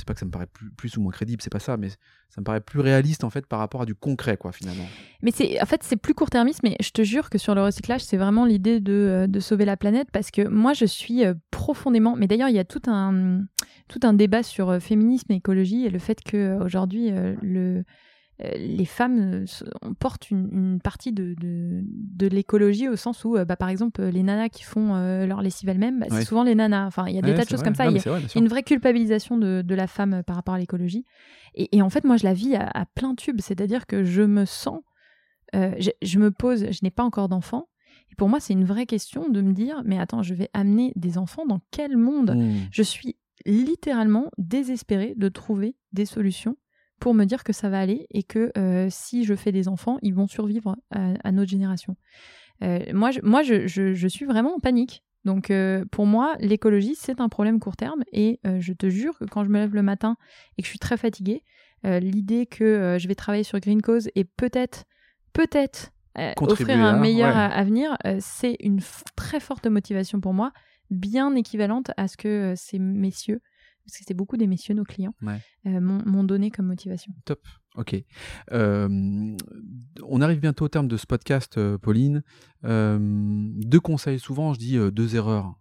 pas 0.06 0.14
que 0.14 0.20
ça 0.20 0.26
me 0.26 0.32
paraît 0.32 0.48
plus, 0.78 0.98
ou 0.98 1.02
moins 1.02 1.12
crédible, 1.12 1.42
c'est 1.42 1.52
pas 1.52 1.60
ça, 1.60 1.78
mais 1.78 1.90
ça 2.30 2.42
me 2.42 2.44
paraît 2.44 2.62
plus 2.62 2.80
réaliste 2.80 3.24
en 3.24 3.30
fait 3.30 3.46
par 3.46 3.60
rapport 3.60 3.82
à 3.84 3.86
du 3.86 3.94
concret, 3.94 4.38
quoi, 4.38 4.52
finalement. 4.52 4.86
Mais 5.22 5.32
c'est, 5.32 5.62
en 5.62 5.66
fait, 5.66 5.84
c'est 5.84 5.98
plus 5.98 6.14
court-termiste, 6.14 6.62
mais 6.64 6.76
je 6.82 6.92
te 6.92 7.04
jure 7.04 7.30
que 7.30 7.38
sur 7.38 7.54
le 7.56 7.64
recyclage, 7.64 8.02
c'est 8.04 8.18
vraiment 8.18 8.46
l'idée 8.46 8.80
de, 8.80 9.28
euh, 9.34 9.40
sauver 9.40 9.66
la 9.66 9.78
planète 9.78 10.10
parce 10.12 10.32
que 10.32 10.48
moi, 10.48 10.74
je 10.74 10.86
suis 10.86 11.26
euh, 11.26 11.34
profondément. 11.52 12.16
Mais 12.16 12.28
d'ailleurs, 12.28 12.50
il 12.50 12.56
y 12.56 12.60
a 12.60 12.66
tout 12.66 12.82
un, 12.88 13.44
tout 13.88 14.00
un 14.04 14.14
débat 14.14 14.44
sur 14.44 14.70
euh, 14.70 14.80
féminisme 14.80 15.32
et 15.32 15.36
écologie 15.36 15.86
et 15.86 15.90
le 15.90 16.00
fait 16.00 16.20
qu'aujourd'hui, 16.24 17.12
le, 17.42 17.78
euh, 17.78 17.84
les 18.58 18.86
femmes 18.86 19.20
euh, 19.20 19.46
se- 19.46 19.64
on 19.82 19.94
porte 19.94 20.30
une, 20.32 20.50
une 20.52 20.80
partie 20.82 21.12
de, 21.12 21.36
de, 21.39 21.84
de 21.86 22.28
l'écologie 22.28 22.88
au 22.89 22.96
sens 22.96 23.24
où, 23.26 23.36
euh, 23.38 23.46
bah, 23.46 23.56
par 23.56 23.70
exemple, 23.70 24.02
les 24.04 24.24
nanas 24.24 24.50
qui 24.50 24.64
font 24.64 24.96
euh, 24.96 25.26
leur 25.26 25.42
lessive 25.42 25.70
elles-mêmes, 25.70 26.00
bah, 26.00 26.08
Ouais. 26.12 26.20
c'est 26.20 26.26
souvent 26.26 26.44
les 26.44 26.56
nanas. 26.56 26.86
Enfin, 26.88 27.06
il 27.08 27.16
y 27.16 27.18
a 27.18 27.22
des 27.22 27.32
Ouais, 27.32 27.38
tas 27.38 27.44
de 27.44 27.50
choses 27.50 27.60
vrai. 27.60 27.66
comme 27.66 27.76
ça. 27.76 27.86
Il 27.86 27.96
y 27.96 28.00
a- 28.00 28.20
y 28.20 28.39
une 28.39 28.48
vraie 28.48 28.64
culpabilisation 28.64 29.38
de, 29.38 29.62
de 29.62 29.76
la 29.76 29.88
femme 29.88 30.14
euh, 30.16 30.24
par 30.24 30.36
rapport 30.36 30.54
à 30.56 30.60
l'écologie. 30.60 31.06
Et, 31.56 31.76
et 31.78 31.82
en 31.82 31.89
fait, 31.89 32.04
moi, 32.04 32.18
je 32.18 32.24
la 32.24 32.34
vis 32.34 32.56
à, 32.56 32.68
à 32.74 32.86
plein 32.86 33.16
tube. 33.16 33.42
C'est-à-dire 33.42 33.86
que 33.88 34.04
je 34.04 34.22
me 34.24 34.46
sens. 34.46 34.82
euh, 35.56 35.74
je, 35.80 35.89
je 36.02 36.18
me 36.20 36.32
pose, 36.32 36.66
je 36.72 36.80
n'ai 36.84 36.92
pas 36.92 37.04
encore 37.04 37.28
d'enfants. 37.30 37.68
Et 38.12 38.16
pour 38.16 38.30
moi, 38.30 38.39
c'est 38.39 38.54
une 38.54 38.66
vraie 38.66 38.86
question 38.86 39.30
de 39.30 39.42
me 39.42 39.54
dire 39.54 39.82
mais 39.86 40.00
attends, 40.00 40.22
je 40.24 40.34
vais 40.34 40.50
amener 40.54 40.92
des 40.96 41.18
enfants 41.18 41.46
dans 41.46 41.60
quel 41.72 41.98
monde? 41.98 42.32
Mmh. 42.36 42.68
Je 42.72 42.84
suis 42.84 43.18
littéralement 43.46 44.26
désespérée 44.38 45.14
de 45.18 45.30
trouver 45.30 45.76
des 45.94 46.06
solutions 46.06 46.56
pour 47.02 47.14
me 47.14 47.26
dire 47.26 47.43
que 47.43 47.52
ça 47.52 47.68
va 47.70 47.80
aller 47.80 48.08
et 48.12 48.24
que 48.24 48.52
euh, 48.58 48.88
si 48.89 49.26
je 49.26 49.36
fais 49.36 49.52
des 49.52 49.68
enfants, 49.68 49.97
ils 50.02 50.14
vont 50.14 50.28
survivre 50.28 50.78
à, 50.91 51.14
à 51.24 51.32
notre 51.34 51.49
génération. 51.52 51.97
Euh, 52.64 52.80
moi, 52.93 53.12
je, 53.12 53.20
moi 53.24 53.41
je, 53.43 53.68
je- 53.68 53.93
je 53.93 54.08
suis 54.08 54.26
vraiment 54.26 54.56
en 54.56 54.60
panique. 54.60 55.04
Donc, 55.26 55.52
euh, 55.52 55.84
pour 55.91 56.06
moi, 56.06 56.36
l'écologie, 56.39 56.95
c'est 56.95 57.20
un 57.20 57.28
problème 57.30 57.60
court 57.60 57.76
terme. 57.76 58.04
Et 58.14 58.39
je 58.60 58.74
te 58.74 58.89
jure 58.89 59.18
que 59.20 59.26
quand 59.26 59.43
je 59.43 59.49
me 59.49 59.60
lève 59.60 59.76
le 59.76 59.84
matin 59.84 60.16
et 60.58 60.62
que 60.62 60.66
je 60.66 60.70
suis 60.70 60.80
très 60.80 60.97
fatiguée, 60.97 61.43
l'idée 61.84 62.45
que 62.47 62.97
je 62.99 63.08
vais 63.08 63.16
travailler 63.16 63.43
sur 63.43 63.60
Green 63.60 63.82
Cause 63.82 64.10
et 64.16 64.24
peut-être, 64.24 64.86
peut-être 65.34 65.91
offrir 66.38 66.80
un 66.80 66.99
meilleur 66.99 67.36
ouais. 67.36 67.54
avenir, 67.54 67.97
c'est 68.20 68.58
une 68.62 68.80
très 69.16 69.39
forte 69.39 69.68
motivation 69.68 70.20
pour 70.22 70.34
moi, 70.34 70.52
bien 70.89 71.36
équivalente 71.36 71.91
à 71.97 72.08
ce 72.08 72.18
que 72.18 72.54
ces 72.56 72.80
messieurs, 72.80 73.41
parce 73.86 73.98
que 73.98 74.04
c'est 74.08 74.14
beaucoup 74.14 74.38
des 74.38 74.48
messieurs, 74.48 74.74
nos 74.76 74.84
clients, 74.84 75.14
Ouais. 75.22 75.40
euh, 75.68 75.80
m'ont 75.80 76.24
donné 76.24 76.52
comme 76.52 76.68
motivation. 76.68 77.14
Ok. 77.76 77.96
Euh, 78.52 79.36
on 80.04 80.22
arrive 80.22 80.40
bientôt 80.40 80.66
au 80.66 80.70
terme 80.70 80.88
de 80.88 80.98
ce 80.98 81.06
podcast, 81.06 81.58
euh, 81.58 81.78
Pauline. 81.78 82.22
Euh, 82.66 82.98
deux 83.02 83.80
conseils. 83.80 84.20
Souvent, 84.20 84.54
je 84.54 84.60
dis 84.60 84.78
deux 84.92 85.16
erreurs. 85.16 85.56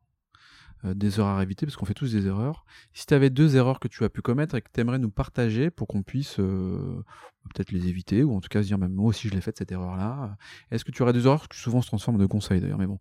Des 0.82 1.20
erreurs 1.20 1.36
à 1.36 1.42
éviter, 1.42 1.66
parce 1.66 1.76
qu'on 1.76 1.84
fait 1.84 1.92
tous 1.92 2.10
des 2.12 2.26
erreurs. 2.26 2.64
Si 2.94 3.04
tu 3.04 3.12
avais 3.12 3.28
deux 3.28 3.54
erreurs 3.54 3.80
que 3.80 3.86
tu 3.88 4.02
as 4.02 4.08
pu 4.08 4.22
commettre 4.22 4.54
et 4.54 4.62
que 4.62 4.70
tu 4.72 4.80
aimerais 4.80 4.98
nous 4.98 5.10
partager 5.10 5.70
pour 5.70 5.86
qu'on 5.86 6.02
puisse 6.02 6.36
peut-être 6.36 7.70
les 7.70 7.86
éviter, 7.88 8.24
ou 8.24 8.34
en 8.34 8.40
tout 8.40 8.48
cas 8.48 8.62
se 8.62 8.68
dire, 8.68 8.78
même 8.78 8.94
moi 8.94 9.08
aussi 9.08 9.28
je 9.28 9.34
l'ai 9.34 9.42
faite 9.42 9.58
cette 9.58 9.72
erreur-là, 9.72 10.38
est-ce 10.70 10.86
que 10.86 10.90
tu 10.90 11.02
aurais 11.02 11.12
deux 11.12 11.26
erreurs? 11.26 11.50
Qui 11.50 11.58
souvent 11.58 11.82
se 11.82 11.86
transforment 11.88 12.16
en 12.16 12.20
de 12.22 12.24
conseils 12.26 12.62
d'ailleurs, 12.62 12.78
mais 12.78 12.86
bon. 12.86 12.98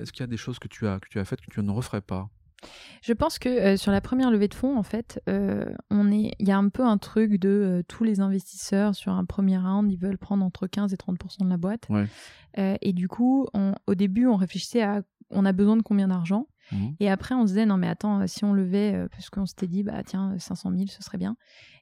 Est-ce 0.00 0.10
qu'il 0.10 0.22
y 0.22 0.24
a 0.24 0.26
des 0.26 0.36
choses 0.36 0.58
que 0.58 0.66
tu 0.66 0.88
as, 0.88 0.98
que 0.98 1.08
tu 1.08 1.20
as 1.20 1.24
faites 1.24 1.40
que 1.40 1.50
tu 1.52 1.62
ne 1.62 1.70
referais 1.70 2.00
pas? 2.00 2.28
Je 3.02 3.12
pense 3.12 3.38
que 3.38 3.48
euh, 3.48 3.76
sur 3.76 3.92
la 3.92 4.00
première 4.00 4.30
levée 4.30 4.48
de 4.48 4.54
fonds, 4.54 4.76
en 4.76 4.82
fait, 4.82 5.22
euh, 5.28 5.64
on 5.90 6.10
est, 6.12 6.32
il 6.38 6.46
y 6.48 6.50
a 6.52 6.58
un 6.58 6.68
peu 6.68 6.84
un 6.84 6.98
truc 6.98 7.38
de 7.40 7.48
euh, 7.48 7.82
tous 7.88 8.04
les 8.04 8.20
investisseurs 8.20 8.94
sur 8.94 9.12
un 9.12 9.24
premier 9.24 9.56
round, 9.58 9.90
ils 9.90 9.98
veulent 9.98 10.18
prendre 10.18 10.44
entre 10.44 10.66
15 10.66 10.92
et 10.92 10.96
30% 10.96 11.44
de 11.44 11.48
la 11.48 11.56
boîte. 11.56 11.86
Ouais. 11.88 12.06
Et 12.82 12.92
du 12.92 13.08
coup, 13.08 13.46
on- 13.54 13.74
au 13.86 13.94
début, 13.94 14.26
on 14.26 14.36
réfléchissait 14.36 14.82
à 14.82 15.02
on 15.32 15.44
a 15.44 15.52
besoin 15.52 15.76
de 15.76 15.82
combien 15.82 16.08
d'argent. 16.08 16.48
Mhm. 16.72 16.96
Et 16.98 17.08
après, 17.08 17.36
on 17.36 17.42
se 17.42 17.52
disait 17.52 17.64
non 17.64 17.76
mais 17.76 17.86
attends, 17.86 18.26
si 18.26 18.44
on 18.44 18.52
levait, 18.52 19.06
parce 19.12 19.30
qu'on 19.30 19.46
s'était 19.46 19.68
dit 19.68 19.84
bah 19.84 20.02
tiens 20.04 20.34
500 20.38 20.72
000, 20.74 20.88
ce 20.88 21.00
serait 21.04 21.18
bien. 21.18 21.36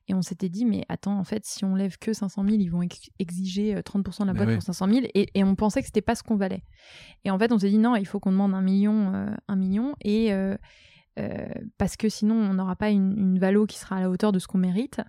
Et 0.08 0.14
on 0.14 0.22
s'était 0.22 0.48
dit 0.48 0.64
mais 0.64 0.84
attends, 0.88 1.18
en 1.18 1.24
fait, 1.24 1.44
si 1.44 1.64
on 1.64 1.74
lève 1.74 1.98
que 1.98 2.12
500 2.12 2.42
000, 2.44 2.56
ils 2.58 2.68
vont 2.70 2.82
ex- 2.82 3.10
exiger 3.18 3.76
euh, 3.76 3.82
30% 3.82 4.22
de 4.22 4.26
la 4.26 4.32
boîte 4.32 4.48
pour 4.54 4.62
500 4.62 4.88
000. 4.90 5.06
Et, 5.14 5.28
et 5.34 5.44
on 5.44 5.54
pensait 5.54 5.80
que 5.80 5.86
c'était 5.86 6.00
pas 6.00 6.14
ce 6.14 6.22
qu'on 6.22 6.36
valait. 6.36 6.62
Et 7.24 7.30
en 7.30 7.38
fait, 7.38 7.52
on 7.52 7.58
s'est 7.58 7.68
dit 7.68 7.78
non, 7.78 7.94
il 7.96 8.06
faut 8.06 8.18
qu'on 8.20 8.32
demande 8.32 8.54
un 8.54 8.62
million, 8.62 9.12
euh, 9.14 9.26
un 9.48 9.56
million. 9.56 9.94
Et 10.02 10.32
euh, 10.32 10.56
euh, 11.18 11.46
parce 11.78 11.96
que 11.96 12.08
sinon 12.08 12.34
on 12.36 12.54
n'aura 12.54 12.76
pas 12.76 12.90
une, 12.90 13.18
une 13.18 13.38
valo 13.38 13.66
qui 13.66 13.78
sera 13.78 13.96
à 13.96 14.00
la 14.00 14.10
hauteur 14.10 14.32
de 14.32 14.38
ce 14.38 14.46
qu'on 14.46 14.58
mérite. 14.58 15.00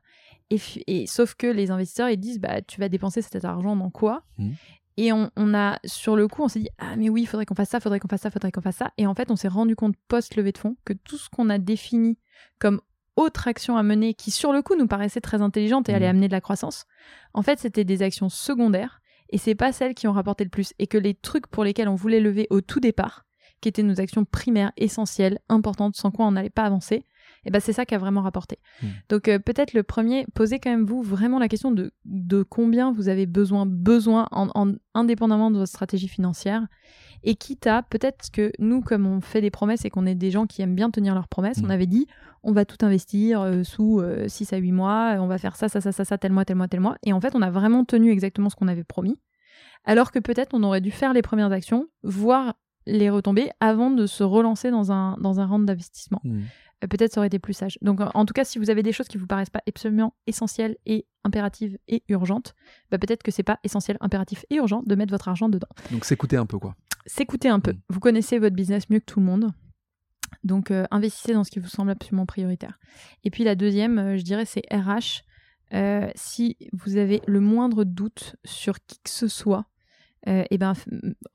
Et, 0.52 1.06
sauf 1.06 1.36
que 1.36 1.46
les 1.46 1.70
investisseurs 1.70 2.10
ils 2.10 2.18
disent 2.18 2.40
bah 2.40 2.62
tu 2.64 2.80
vas 2.80 2.90
dépenser 2.90 3.22
cet 3.22 3.46
argent 3.46 3.76
dans 3.76 3.92
quoi? 3.92 4.24
Mhm. 4.40 4.56
Et 4.98 5.14
on, 5.14 5.30
on 5.38 5.54
a 5.54 5.80
sur 5.86 6.16
le 6.16 6.28
coup 6.28 6.42
on 6.42 6.48
s'est 6.48 6.60
dit 6.62 6.70
ah 6.80 6.96
mais 6.98 7.08
oui 7.10 7.22
il 7.22 7.26
faudrait 7.28 7.46
qu'on 7.46 7.54
fasse 7.54 7.70
ça, 7.70 7.80
faudrait 7.80 8.00
qu'on 8.00 8.08
fasse 8.08 8.22
ça, 8.22 8.32
faudrait 8.32 8.52
qu'on 8.52 8.62
fasse 8.62 8.78
ça. 8.78 8.92
Et 8.98 9.06
en 9.06 9.14
fait 9.14 9.30
on 9.30 9.36
s'est 9.36 9.48
rendu 9.48 9.76
compte 9.76 9.96
post 10.08 10.36
levée 10.36 10.52
de 10.52 10.58
fonds 10.58 10.76
que 10.86 10.94
tout 10.94 11.18
ce 11.18 11.30
qu'on 11.30 11.52
a 11.52 11.60
défini 11.60 12.18
comme 12.58 12.82
autre 13.20 13.48
action 13.48 13.78
à 13.78 13.84
mener 13.84 14.14
qui 14.14 14.32
sur 14.32 14.52
le 14.54 14.62
coup 14.62 14.76
nous 14.76 14.88
paraissait 14.88 15.22
très 15.22 15.42
intelligente 15.42 15.90
et 15.90 15.92
Mhm. 15.92 15.96
allait 15.98 16.08
amener 16.08 16.28
de 16.28 16.34
la 16.34 16.42
croissance, 16.42 16.86
en 17.34 17.42
fait 17.42 17.60
c'était 17.60 17.84
des 17.84 18.02
actions 18.02 18.30
secondaires 18.30 19.02
et 19.30 19.38
c'est 19.38 19.56
pas 19.56 19.72
celles 19.72 19.94
qui 19.94 20.08
ont 20.08 20.14
rapporté 20.14 20.44
le 20.44 20.50
plus 20.50 20.74
et 20.80 20.88
que 20.88 20.98
les 20.98 21.14
trucs 21.14 21.48
pour 21.48 21.64
lesquels 21.64 21.88
on 21.90 21.96
voulait 21.96 22.20
lever 22.20 22.48
au 22.50 22.62
tout 22.62 22.80
départ 22.80 23.26
qui 23.62 23.68
étaient 23.70 23.84
nos 23.84 24.00
actions 24.00 24.24
primaires, 24.24 24.72
essentielles, 24.78 25.40
importantes, 25.50 25.96
sans 25.98 26.12
quoi 26.12 26.26
on 26.26 26.32
n'allait 26.32 26.50
pas 26.50 26.64
avancer, 26.64 27.04
et 27.46 27.52
ben 27.52 27.60
c'est 27.60 27.74
ça 27.74 27.86
qui 27.86 27.96
a 27.96 27.98
vraiment 27.98 28.22
rapporté. 28.22 28.60
Mm. 28.82 28.88
Donc 29.10 29.28
euh, 29.28 29.40
peut-être 29.40 29.74
le 29.74 29.84
premier, 29.84 30.26
posez 30.34 30.60
quand 30.60 30.70
même 30.70 30.86
vous 30.86 31.02
vraiment 31.02 31.40
la 31.40 31.48
question 31.48 31.72
de, 31.72 31.92
de 32.06 32.44
combien 32.44 32.92
vous 32.92 33.10
avez 33.10 33.26
besoin, 33.26 33.66
besoin 33.66 34.28
en, 34.32 34.50
en- 34.56 34.74
indépendamment 34.94 35.52
de 35.52 35.58
votre 35.58 35.72
stratégie 35.72 36.08
financière, 36.08 36.68
et 37.24 37.36
quitte 37.36 37.68
à 37.68 37.84
peut-être 37.84 38.32
que 38.32 38.52
nous, 38.60 38.82
comme 38.82 39.06
on 39.06 39.20
fait 39.20 39.42
des 39.42 39.52
promesses 39.52 39.84
et 39.84 39.90
qu'on 39.90 40.06
est 40.06 40.16
des 40.16 40.32
gens 40.32 40.46
qui 40.46 40.62
aiment 40.62 40.76
bien 40.76 40.90
tenir 40.90 41.14
leurs 41.16 41.28
promesses, 41.28 41.60
on 41.66 41.70
avait 41.70 41.88
dit 41.88 42.08
on 42.44 42.54
va 42.54 42.64
tout 42.64 42.78
investir 42.86 43.42
euh, 43.42 43.64
sous 43.64 44.02
6 44.28 44.54
à 44.54 44.58
8 44.58 44.72
mois, 44.72 45.16
on 45.20 45.28
va 45.28 45.38
faire 45.38 45.56
ça, 45.58 45.68
ça, 45.68 45.82
ça, 45.82 45.92
ça, 45.92 46.06
ça, 46.06 46.18
tel 46.18 46.32
mois, 46.32 46.46
tel 46.46 46.56
mois, 46.56 46.68
tel 46.70 46.80
mois, 46.80 46.96
et 47.04 47.12
en 47.12 47.20
fait 47.20 47.36
on 47.36 47.42
a 47.42 47.50
vraiment 47.52 47.84
tenu 47.84 48.12
exactement 48.12 48.50
ce 48.50 48.56
qu'on 48.56 48.68
avait 48.70 48.86
promis. 48.86 49.20
Alors 49.86 50.12
que 50.12 50.20
peut-être 50.20 50.52
on 50.54 50.64
aurait 50.64 50.82
dû 50.82 50.92
faire 50.92 51.14
les 51.14 51.22
premières 51.22 51.52
actions, 51.52 51.88
voir 52.04 52.56
les 52.86 53.10
retombées 53.10 53.50
avant 53.60 53.92
de 53.92 54.06
se 54.08 54.24
relancer 54.24 54.72
dans 54.72 54.92
un, 54.92 55.18
dans 55.20 55.40
un 55.40 55.46
round 55.46 55.66
d'investissement. 55.66 56.22
Mhm. 56.24 56.44
Euh, 56.84 56.88
Peut-être 56.88 57.14
ça 57.14 57.20
aurait 57.20 57.28
été 57.28 57.40
plus 57.40 57.54
sage. 57.54 57.78
Donc 57.82 58.00
en 58.02 58.26
tout 58.26 58.34
cas, 58.34 58.44
si 58.44 58.60
vous 58.60 58.70
avez 58.70 58.84
des 58.84 58.92
choses 58.92 59.08
qui 59.08 59.18
vous 59.18 59.28
paraissent 59.28 59.50
pas 59.50 59.62
absolument 59.68 60.14
essentielles 60.28 60.78
et 60.86 61.06
impératives 61.24 61.78
et 61.88 62.04
urgentes, 62.10 62.56
bah, 62.92 62.98
peut-être 62.98 63.24
que 63.24 63.32
c'est 63.32 63.44
pas 63.44 63.60
essentiel, 63.64 63.98
impératif 64.02 64.46
et 64.50 64.56
urgent 64.56 64.84
de 64.86 64.96
mettre 64.96 65.12
votre 65.12 65.28
argent 65.28 65.50
dedans. 65.50 65.68
Donc 65.92 66.06
s'écouter 66.06 66.38
un 66.38 66.46
peu, 66.46 66.58
quoi. 66.58 66.76
S'écoutez 67.06 67.50
un 67.50 67.60
peu. 67.60 67.74
Mm. 67.74 67.82
Vous 67.90 68.00
connaissez 68.00 68.40
votre 68.40 68.56
business 68.56 68.90
mieux 68.90 69.00
que 69.00 69.06
tout 69.06 69.20
le 69.20 69.26
monde. 69.26 69.52
Donc 70.44 70.72
euh, 70.72 70.86
investissez 70.92 71.34
dans 71.34 71.44
ce 71.44 71.52
qui 71.52 71.60
vous 71.60 71.68
semble 71.68 71.92
absolument 71.92 72.26
prioritaire. 72.26 72.80
Et 73.24 73.32
puis 73.32 73.44
la 73.44 73.56
deuxième, 73.56 73.98
euh, 73.98 74.18
je 74.18 74.24
dirais, 74.24 74.46
c'est 74.46 74.64
RH. 74.72 75.24
Euh, 75.74 76.10
si 76.16 76.58
vous 76.74 76.98
avez 76.98 77.22
le 77.28 77.40
moindre 77.40 77.84
doute 77.84 78.36
sur 78.44 78.80
qui 78.80 79.00
que 79.04 79.10
ce 79.10 79.28
soit, 79.28 79.66
euh, 80.28 80.44
eh 80.50 80.58
ben, 80.58 80.74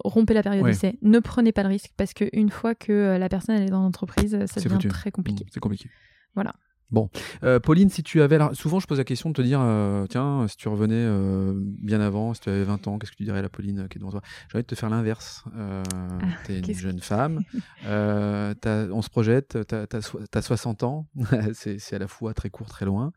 rompez 0.04 0.34
la 0.34 0.42
période 0.42 0.62
Ouais. 0.64 0.70
d'essai. 0.72 0.98
Ne 1.02 1.18
prenez 1.20 1.52
pas 1.52 1.62
le 1.62 1.68
risque 1.70 1.92
parce 1.96 2.12
qu'une 2.14 2.50
fois 2.50 2.74
que 2.74 2.92
euh, 2.92 3.18
la 3.18 3.28
personne 3.28 3.56
elle 3.56 3.62
est 3.64 3.70
dans 3.70 3.82
l'entreprise, 3.82 4.38
ça 4.46 4.60
devient 4.60 4.74
foutu. 4.74 4.88
très 4.88 5.10
compliqué. 5.10 5.44
Mhm, 5.44 5.50
C'est 5.52 5.60
compliqué. 5.60 5.88
Voilà. 6.34 6.52
Bon, 6.90 7.08
Euh, 7.42 7.58
Pauline, 7.58 7.88
si 7.88 8.02
tu 8.04 8.20
avais, 8.22 8.36
alors, 8.36 8.54
souvent 8.54 8.78
je 8.78 8.86
pose 8.86 8.98
la 8.98 9.04
question 9.04 9.30
de 9.30 9.34
te 9.34 9.42
dire, 9.42 9.58
euh, 9.60 10.06
tiens, 10.06 10.46
si 10.46 10.56
tu 10.56 10.68
revenais 10.68 11.04
bien 11.82 12.00
avant, 12.00 12.34
si 12.34 12.42
tu 12.42 12.50
avais 12.50 12.62
20 12.62 12.86
ans, 12.86 12.98
qu'est-ce 12.98 13.10
que 13.10 13.16
tu 13.16 13.24
dirais 13.24 13.38
à 13.38 13.42
la 13.42 13.48
Pauline 13.48 13.88
qui 13.88 13.96
est 13.96 14.00
devant 14.00 14.10
toi? 14.12 14.20
J'ai 14.48 14.58
envie 14.58 14.62
de 14.62 14.66
te 14.68 14.74
faire 14.74 14.90
l'inverse. 14.90 15.42
Euh, 15.56 15.82
t'es 16.44 16.58
une 16.58 16.64
Ah, 16.68 16.72
jeune 16.74 17.00
femme, 17.00 17.40
t'as- 17.82 18.86
on 18.92 19.02
se 19.02 19.08
projette, 19.10 19.58
t'as 19.66 19.86
as, 19.92 20.42
60 20.42 20.82
ans, 20.82 21.06
c'est 21.54 21.94
à 21.94 21.98
la 21.98 22.06
fois 22.06 22.34
très 22.34 22.50
court, 22.50 22.68
très 22.68 22.84
loin. 22.84 23.12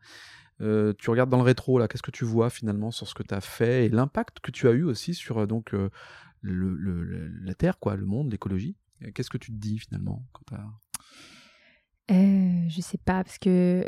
Euh, 0.61 0.93
tu 0.97 1.09
regardes 1.09 1.29
dans 1.29 1.37
le 1.37 1.43
rétro, 1.43 1.79
là, 1.79 1.87
qu'est-ce 1.87 2.03
que 2.03 2.11
tu 2.11 2.25
vois 2.25 2.49
finalement 2.49 2.91
sur 2.91 3.07
ce 3.07 3.13
que 3.13 3.23
tu 3.23 3.33
as 3.33 3.41
fait 3.41 3.85
et 3.85 3.89
l'impact 3.89 4.39
que 4.39 4.51
tu 4.51 4.67
as 4.67 4.71
eu 4.71 4.83
aussi 4.83 5.13
sur 5.13 5.39
euh, 5.39 5.45
donc, 5.45 5.73
euh, 5.73 5.89
la 6.43 7.53
Terre, 7.53 7.79
quoi, 7.79 7.95
le 7.95 8.05
monde, 8.05 8.31
l'écologie? 8.31 8.75
Qu'est-ce 9.13 9.29
que 9.29 9.37
tu 9.37 9.51
te 9.51 9.57
dis 9.57 9.77
finalement 9.79 10.25
quand 10.33 10.43
t'as- 10.47 10.65
Euh, 12.09 12.69
je 12.69 12.79
sais 12.81 12.97
pas 12.97 13.23
parce 13.23 13.37
que 13.37 13.85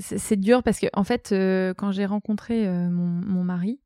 c'est 0.00 0.36
dur 0.38 0.62
parce 0.62 0.78
que 0.78 0.86
en 0.92 1.04
fait 1.04 1.34
quand 1.78 1.90
j'ai 1.90 2.04
rencontré 2.04 2.68
mon, 2.68 3.42
mari 3.44 3.80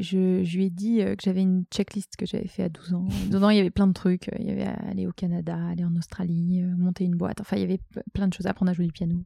je, 0.00 0.42
je 0.44 0.56
lui 0.56 0.64
ai 0.66 0.70
dit 0.70 1.00
euh, 1.02 1.14
que 1.16 1.22
j'avais 1.22 1.42
une 1.42 1.64
checklist 1.72 2.16
que 2.16 2.26
j'avais 2.26 2.48
fait 2.48 2.64
à 2.64 2.68
12 2.68 2.94
ans. 2.94 3.06
Dedans, 3.30 3.50
il 3.50 3.56
y 3.56 3.60
avait 3.60 3.70
plein 3.70 3.86
de 3.86 3.92
trucs. 3.92 4.28
Il 4.38 4.46
y 4.46 4.50
avait 4.50 4.64
aller 4.64 5.06
au 5.06 5.12
Canada, 5.12 5.56
aller 5.68 5.84
en 5.84 5.94
Australie, 5.96 6.62
euh, 6.62 6.74
monter 6.76 7.04
une 7.04 7.16
boîte. 7.16 7.40
Enfin, 7.40 7.56
il 7.56 7.60
y 7.60 7.64
avait 7.64 7.80
plein 8.12 8.28
de 8.28 8.32
choses, 8.34 8.46
apprendre 8.46 8.70
à 8.70 8.74
jouer 8.74 8.86
du 8.86 8.92
piano. 8.92 9.22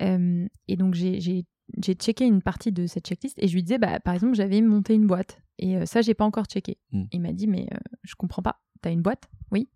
Euh, 0.00 0.46
et 0.68 0.76
donc, 0.76 0.94
j'ai- 0.94 1.44
checké 1.98 2.26
une 2.26 2.42
partie 2.42 2.72
de 2.72 2.86
cette 2.86 3.06
checklist 3.06 3.38
et 3.42 3.48
je 3.48 3.54
lui 3.54 3.62
disais, 3.62 3.78
bah, 3.78 3.98
par 4.00 4.14
exemple, 4.14 4.34
j'avais 4.34 4.60
monté 4.60 4.94
une 4.94 5.06
boîte. 5.06 5.40
Et 5.58 5.76
euh, 5.76 5.86
ça, 5.86 6.02
j'ai 6.02 6.14
pas 6.14 6.24
encore 6.24 6.44
checké. 6.46 6.78
Mm. 6.92 7.04
Il 7.12 7.20
m'a 7.22 7.32
dit, 7.32 7.46
mais 7.46 7.66
euh, 7.72 7.78
je 8.02 8.14
comprends 8.16 8.42
pas. 8.42 8.60
T'as 8.82 8.90
une 8.90 9.02
boîte? 9.02 9.30
Oui. 9.50 9.68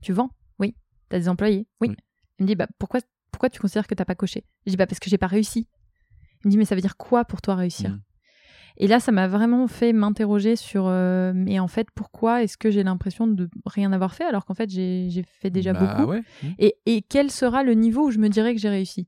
Tu 0.00 0.12
vends? 0.12 0.30
Oui. 0.58 0.74
T'as 1.08 1.18
des 1.18 1.28
employés? 1.28 1.66
Oui. 1.80 1.88
Oui. 1.90 1.96
Il 2.38 2.44
me 2.44 2.46
dit, 2.48 2.54
bah, 2.54 2.66
pourquoi, 2.78 3.00
pourquoi 3.30 3.50
tu 3.50 3.60
considères 3.60 3.86
que 3.86 3.94
t'as 3.94 4.04
pas 4.04 4.14
coché? 4.14 4.44
Je 4.66 4.70
dis, 4.70 4.76
bah, 4.76 4.86
parce 4.86 5.00
que 5.00 5.10
j'ai 5.10 5.18
pas 5.18 5.26
réussi. 5.26 5.68
Il 6.44 6.48
me 6.48 6.50
dit, 6.52 6.56
mais 6.58 6.64
ça 6.64 6.74
veut 6.74 6.80
dire 6.80 6.96
quoi 6.96 7.24
pour 7.24 7.42
toi 7.42 7.54
réussir? 7.56 7.90
Mm. 7.90 8.00
Et 8.76 8.88
là, 8.88 8.98
ça 8.98 9.12
m'a 9.12 9.28
vraiment 9.28 9.68
fait 9.68 9.92
m'interroger 9.92 10.56
sur, 10.56 10.86
euh, 10.88 11.32
mais 11.34 11.60
en 11.60 11.68
fait, 11.68 11.86
pourquoi 11.94 12.42
est-ce 12.42 12.56
que 12.58 12.70
j'ai 12.70 12.82
l'impression 12.82 13.26
de 13.28 13.48
rien 13.66 13.92
avoir 13.92 14.14
fait 14.14 14.24
alors 14.24 14.44
qu'en 14.44 14.54
fait, 14.54 14.68
j'ai 14.68 15.24
fait 15.40 15.50
déjà 15.50 15.72
Bah 15.72 15.80
beaucoup 15.96 16.10
ouais. 16.10 16.20
Mmh. 16.42 16.46
et, 16.58 16.74
et 16.86 17.02
quel 17.02 17.30
sera 17.30 17.62
le 17.62 17.74
niveau 17.74 18.06
où 18.08 18.10
je 18.10 18.18
me 18.18 18.28
dirais 18.28 18.52
que 18.54 18.60
j'ai 18.60 18.68
réussi? 18.68 19.06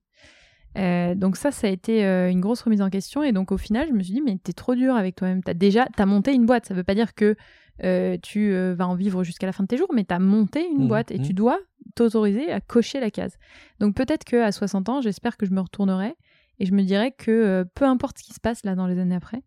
Euh, 0.79 1.15
donc 1.15 1.37
ça, 1.37 1.51
ça 1.51 1.67
a 1.67 1.71
été 1.71 2.05
euh, 2.05 2.31
une 2.31 2.41
grosse 2.41 2.61
remise 2.63 2.83
en 2.83 2.91
question. 2.91 3.23
Et 3.23 3.33
donc 3.33 3.51
au 3.51 3.57
final, 3.57 3.89
je 3.89 3.93
me 3.95 4.03
suis 4.03 4.13
dit, 4.13 4.21
mais 4.21 4.37
t'es 4.37 4.53
trop 4.53 4.75
dur 4.75 4.95
avec 4.95 5.17
toi-même. 5.17 5.43
T'as 5.43 5.55
déjà, 5.55 5.87
t'as 5.97 6.07
monté 6.07 6.33
une 6.35 6.47
boîte. 6.47 6.67
Ça 6.67 6.75
veut 6.75 6.85
pas 6.85 6.95
dire 6.95 7.15
que 7.15 7.35
euh, 7.83 8.17
tu 8.23 8.53
vas 8.75 8.87
en 8.87 8.95
vivre 8.95 9.25
jusqu'à 9.25 9.47
la 9.47 9.53
fin 9.53 9.65
de 9.65 9.69
tes 9.69 9.77
jours, 9.79 9.91
mais 9.93 10.05
t'as 10.05 10.19
monté 10.19 10.67
une 10.71 10.83
Mhm, 10.83 10.89
boîte 10.89 11.11
et 11.11 11.19
mhm. 11.19 11.25
tu 11.27 11.33
dois 11.35 11.59
t'autoriser 11.95 12.53
à 12.53 12.61
cocher 12.61 13.01
la 13.01 13.11
case. 13.11 13.37
Donc 13.81 13.95
peut-être 13.97 14.25
que 14.25 14.37
à 14.37 14.53
60 14.53 14.89
ans, 14.91 15.01
j'espère 15.01 15.37
que 15.37 15.45
je 15.47 15.51
me 15.53 15.61
retournerai 15.61 16.15
et 16.59 16.67
je 16.67 16.73
me 16.73 16.83
dirais 16.83 17.11
que 17.13 17.65
peu 17.75 17.85
importe 17.85 18.19
ce 18.19 18.25
qui 18.25 18.33
se 18.35 18.41
passe 18.41 18.65
là 18.65 18.75
dans 18.75 18.87
les 18.87 18.99
années 18.99 19.15
après, 19.15 19.43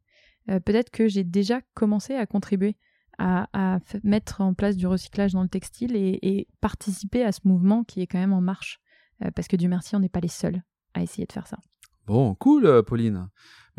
euh, 0.50 0.60
peut-être 0.60 0.90
que 0.90 1.08
j'ai 1.08 1.24
déjà 1.24 1.62
commencé 1.74 2.16
à 2.16 2.26
contribuer 2.26 2.76
à, 3.22 3.80
mettre 4.04 4.40
en 4.40 4.54
place 4.54 4.78
du 4.78 4.88
recyclage 4.88 5.34
dans 5.34 5.44
le 5.44 5.50
textile 5.50 5.96
et, 5.96 6.48
participer 6.62 7.24
à 7.24 7.34
ce 7.34 7.42
mouvement 7.44 7.84
qui 7.84 8.02
est 8.02 8.08
quand 8.08 8.18
même 8.18 8.34
en 8.34 8.42
marche. 8.42 8.80
Euh, 9.24 9.30
parce 9.36 9.50
que 9.50 9.58
Dieu 9.58 9.68
merci, 9.68 9.96
on 9.96 10.00
n'est 10.00 10.08
pas 10.10 10.22
les 10.22 10.30
seuls 10.30 10.64
à 10.94 11.04
essayer 11.04 11.26
de 11.26 11.34
faire 11.34 11.48
ça. 11.48 11.58
Bon, 12.06 12.34
cool, 12.36 12.66
euh, 12.66 12.82
Pauline. 12.82 13.28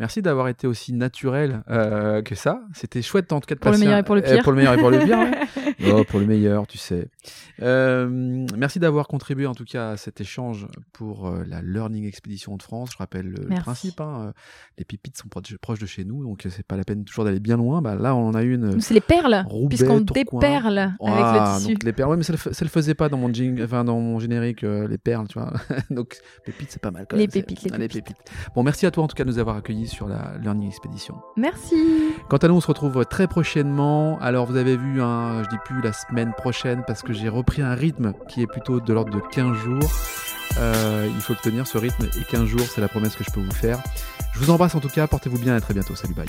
Merci 0.01 0.23
d'avoir 0.23 0.47
été 0.47 0.65
aussi 0.65 0.93
naturelle 0.93 1.61
euh, 1.69 2.23
que 2.23 2.33
ça. 2.33 2.63
C'était 2.73 3.03
chouette 3.03 3.31
en 3.33 3.39
tout 3.39 3.45
cas 3.45 3.53
de 3.53 3.59
Pour 3.59 3.71
le 3.71 3.77
meilleur 3.77 3.93
un- 3.93 3.99
et 3.99 4.03
pour 4.03 4.15
le 4.15 4.23
euh, 4.27 4.33
pire. 4.33 4.41
pour 4.43 4.51
le 4.51 4.57
meilleur 4.57 4.73
et 4.73 4.77
pour 4.79 4.89
le 4.89 4.97
pire, 4.97 5.19
ouais. 5.19 5.31
Oh, 5.93 6.03
pour 6.03 6.19
le 6.19 6.25
meilleur, 6.25 6.65
tu 6.67 6.77
sais. 6.79 7.07
Euh, 7.61 8.07
merci 8.57 8.79
d'avoir 8.79 9.07
contribué 9.07 9.45
en 9.45 9.53
tout 9.53 9.63
cas 9.65 9.91
à 9.91 9.97
cet 9.97 10.19
échange 10.21 10.67
pour 10.91 11.27
euh, 11.27 11.43
la 11.47 11.61
Learning 11.61 12.05
Expedition 12.07 12.57
de 12.57 12.63
France. 12.63 12.89
Je 12.93 12.97
rappelle 12.97 13.27
le 13.27 13.45
Merci. 13.47 13.61
principe. 13.63 14.01
hein, 14.01 14.33
les 14.79 14.85
pépites 14.85 15.17
sont 15.17 15.27
proches 15.27 15.55
proches 15.57 15.79
de 15.79 15.85
chez 15.85 16.03
nous, 16.03 16.23
donc 16.23 16.45
c'est 16.49 16.65
pas 16.65 16.77
la 16.77 16.83
peine 16.83 17.03
toujours 17.05 17.23
d'aller 17.25 17.39
bien 17.39 17.57
loin. 17.57 17.81
Bah, 17.83 17.93
là, 17.95 18.15
on 18.15 18.27
en 18.29 18.33
a 18.33 18.41
une. 18.41 18.81
C'est 18.81 18.93
les 18.95 19.01
perles, 19.01 19.45
puisqu'on 19.69 20.01
déperle 20.01 20.77
avec 20.79 20.97
Ah, 20.99 21.53
le 21.55 21.59
tissu. 21.61 21.73
donc 21.73 21.83
les 21.83 21.93
perles. 21.93 22.09
Ouais, 22.09 22.17
mais 22.17 22.23
ça 22.23 22.33
le, 22.33 22.39
ça 22.53 22.65
le 22.65 22.69
faisait 22.69 22.95
pas 22.95 23.07
dans 23.09 23.17
mon 23.17 23.31
jing, 23.31 23.61
enfin 23.63 23.83
dans 23.83 23.99
mon 23.99 24.17
générique, 24.19 24.61
les 24.63 24.97
perles, 24.97 25.27
tu 25.27 25.37
vois. 25.39 25.53
donc 25.91 26.17
pépites, 26.45 26.71
c'est 26.71 26.81
pas 26.81 26.89
mal. 26.91 27.05
Quand 27.09 27.17
Les 27.17 27.23
même, 27.23 27.31
pépites, 27.31 27.63
les 27.63 27.71
Ah, 27.73 27.77
pépites. 27.77 28.15
Bon, 28.55 28.63
merci 28.63 28.85
à 28.87 28.91
toi 28.91 29.03
en 29.03 29.07
tout 29.07 29.15
cas 29.15 29.23
de 29.23 29.29
nous 29.29 29.37
avoir 29.39 29.57
accueillis 29.57 29.90
sur 29.91 30.07
la 30.07 30.33
Learning 30.41 30.67
Expedition. 30.67 31.15
Merci. 31.37 31.75
Quant 32.29 32.37
à 32.37 32.47
nous, 32.47 32.55
on 32.55 32.61
se 32.61 32.67
retrouve 32.67 33.05
très 33.05 33.27
prochainement. 33.27 34.17
Alors, 34.19 34.45
vous 34.45 34.55
avez 34.55 34.77
vu, 34.77 35.01
hein, 35.01 35.43
je 35.43 35.49
dis 35.49 35.61
plus 35.65 35.81
la 35.81 35.93
semaine 35.93 36.33
prochaine 36.33 36.83
parce 36.87 37.01
que 37.01 37.13
j'ai 37.13 37.29
repris 37.29 37.61
un 37.61 37.75
rythme 37.75 38.13
qui 38.27 38.41
est 38.41 38.47
plutôt 38.47 38.79
de 38.79 38.93
l'ordre 38.93 39.13
de 39.13 39.21
15 39.31 39.55
jours. 39.57 39.91
Euh, 40.57 41.07
il 41.13 41.21
faut 41.21 41.33
le 41.33 41.39
tenir 41.39 41.67
ce 41.67 41.77
rythme 41.77 42.05
et 42.05 42.23
15 42.29 42.45
jours, 42.45 42.61
c'est 42.61 42.81
la 42.81 42.89
promesse 42.89 43.15
que 43.15 43.23
je 43.23 43.31
peux 43.31 43.41
vous 43.41 43.51
faire. 43.51 43.79
Je 44.33 44.39
vous 44.39 44.49
embrasse 44.49 44.75
en 44.75 44.79
tout 44.79 44.89
cas, 44.89 45.07
portez-vous 45.07 45.39
bien 45.39 45.53
et 45.53 45.57
à 45.57 45.61
très 45.61 45.73
bientôt. 45.73 45.95
Salut, 45.95 46.13
bye. 46.13 46.25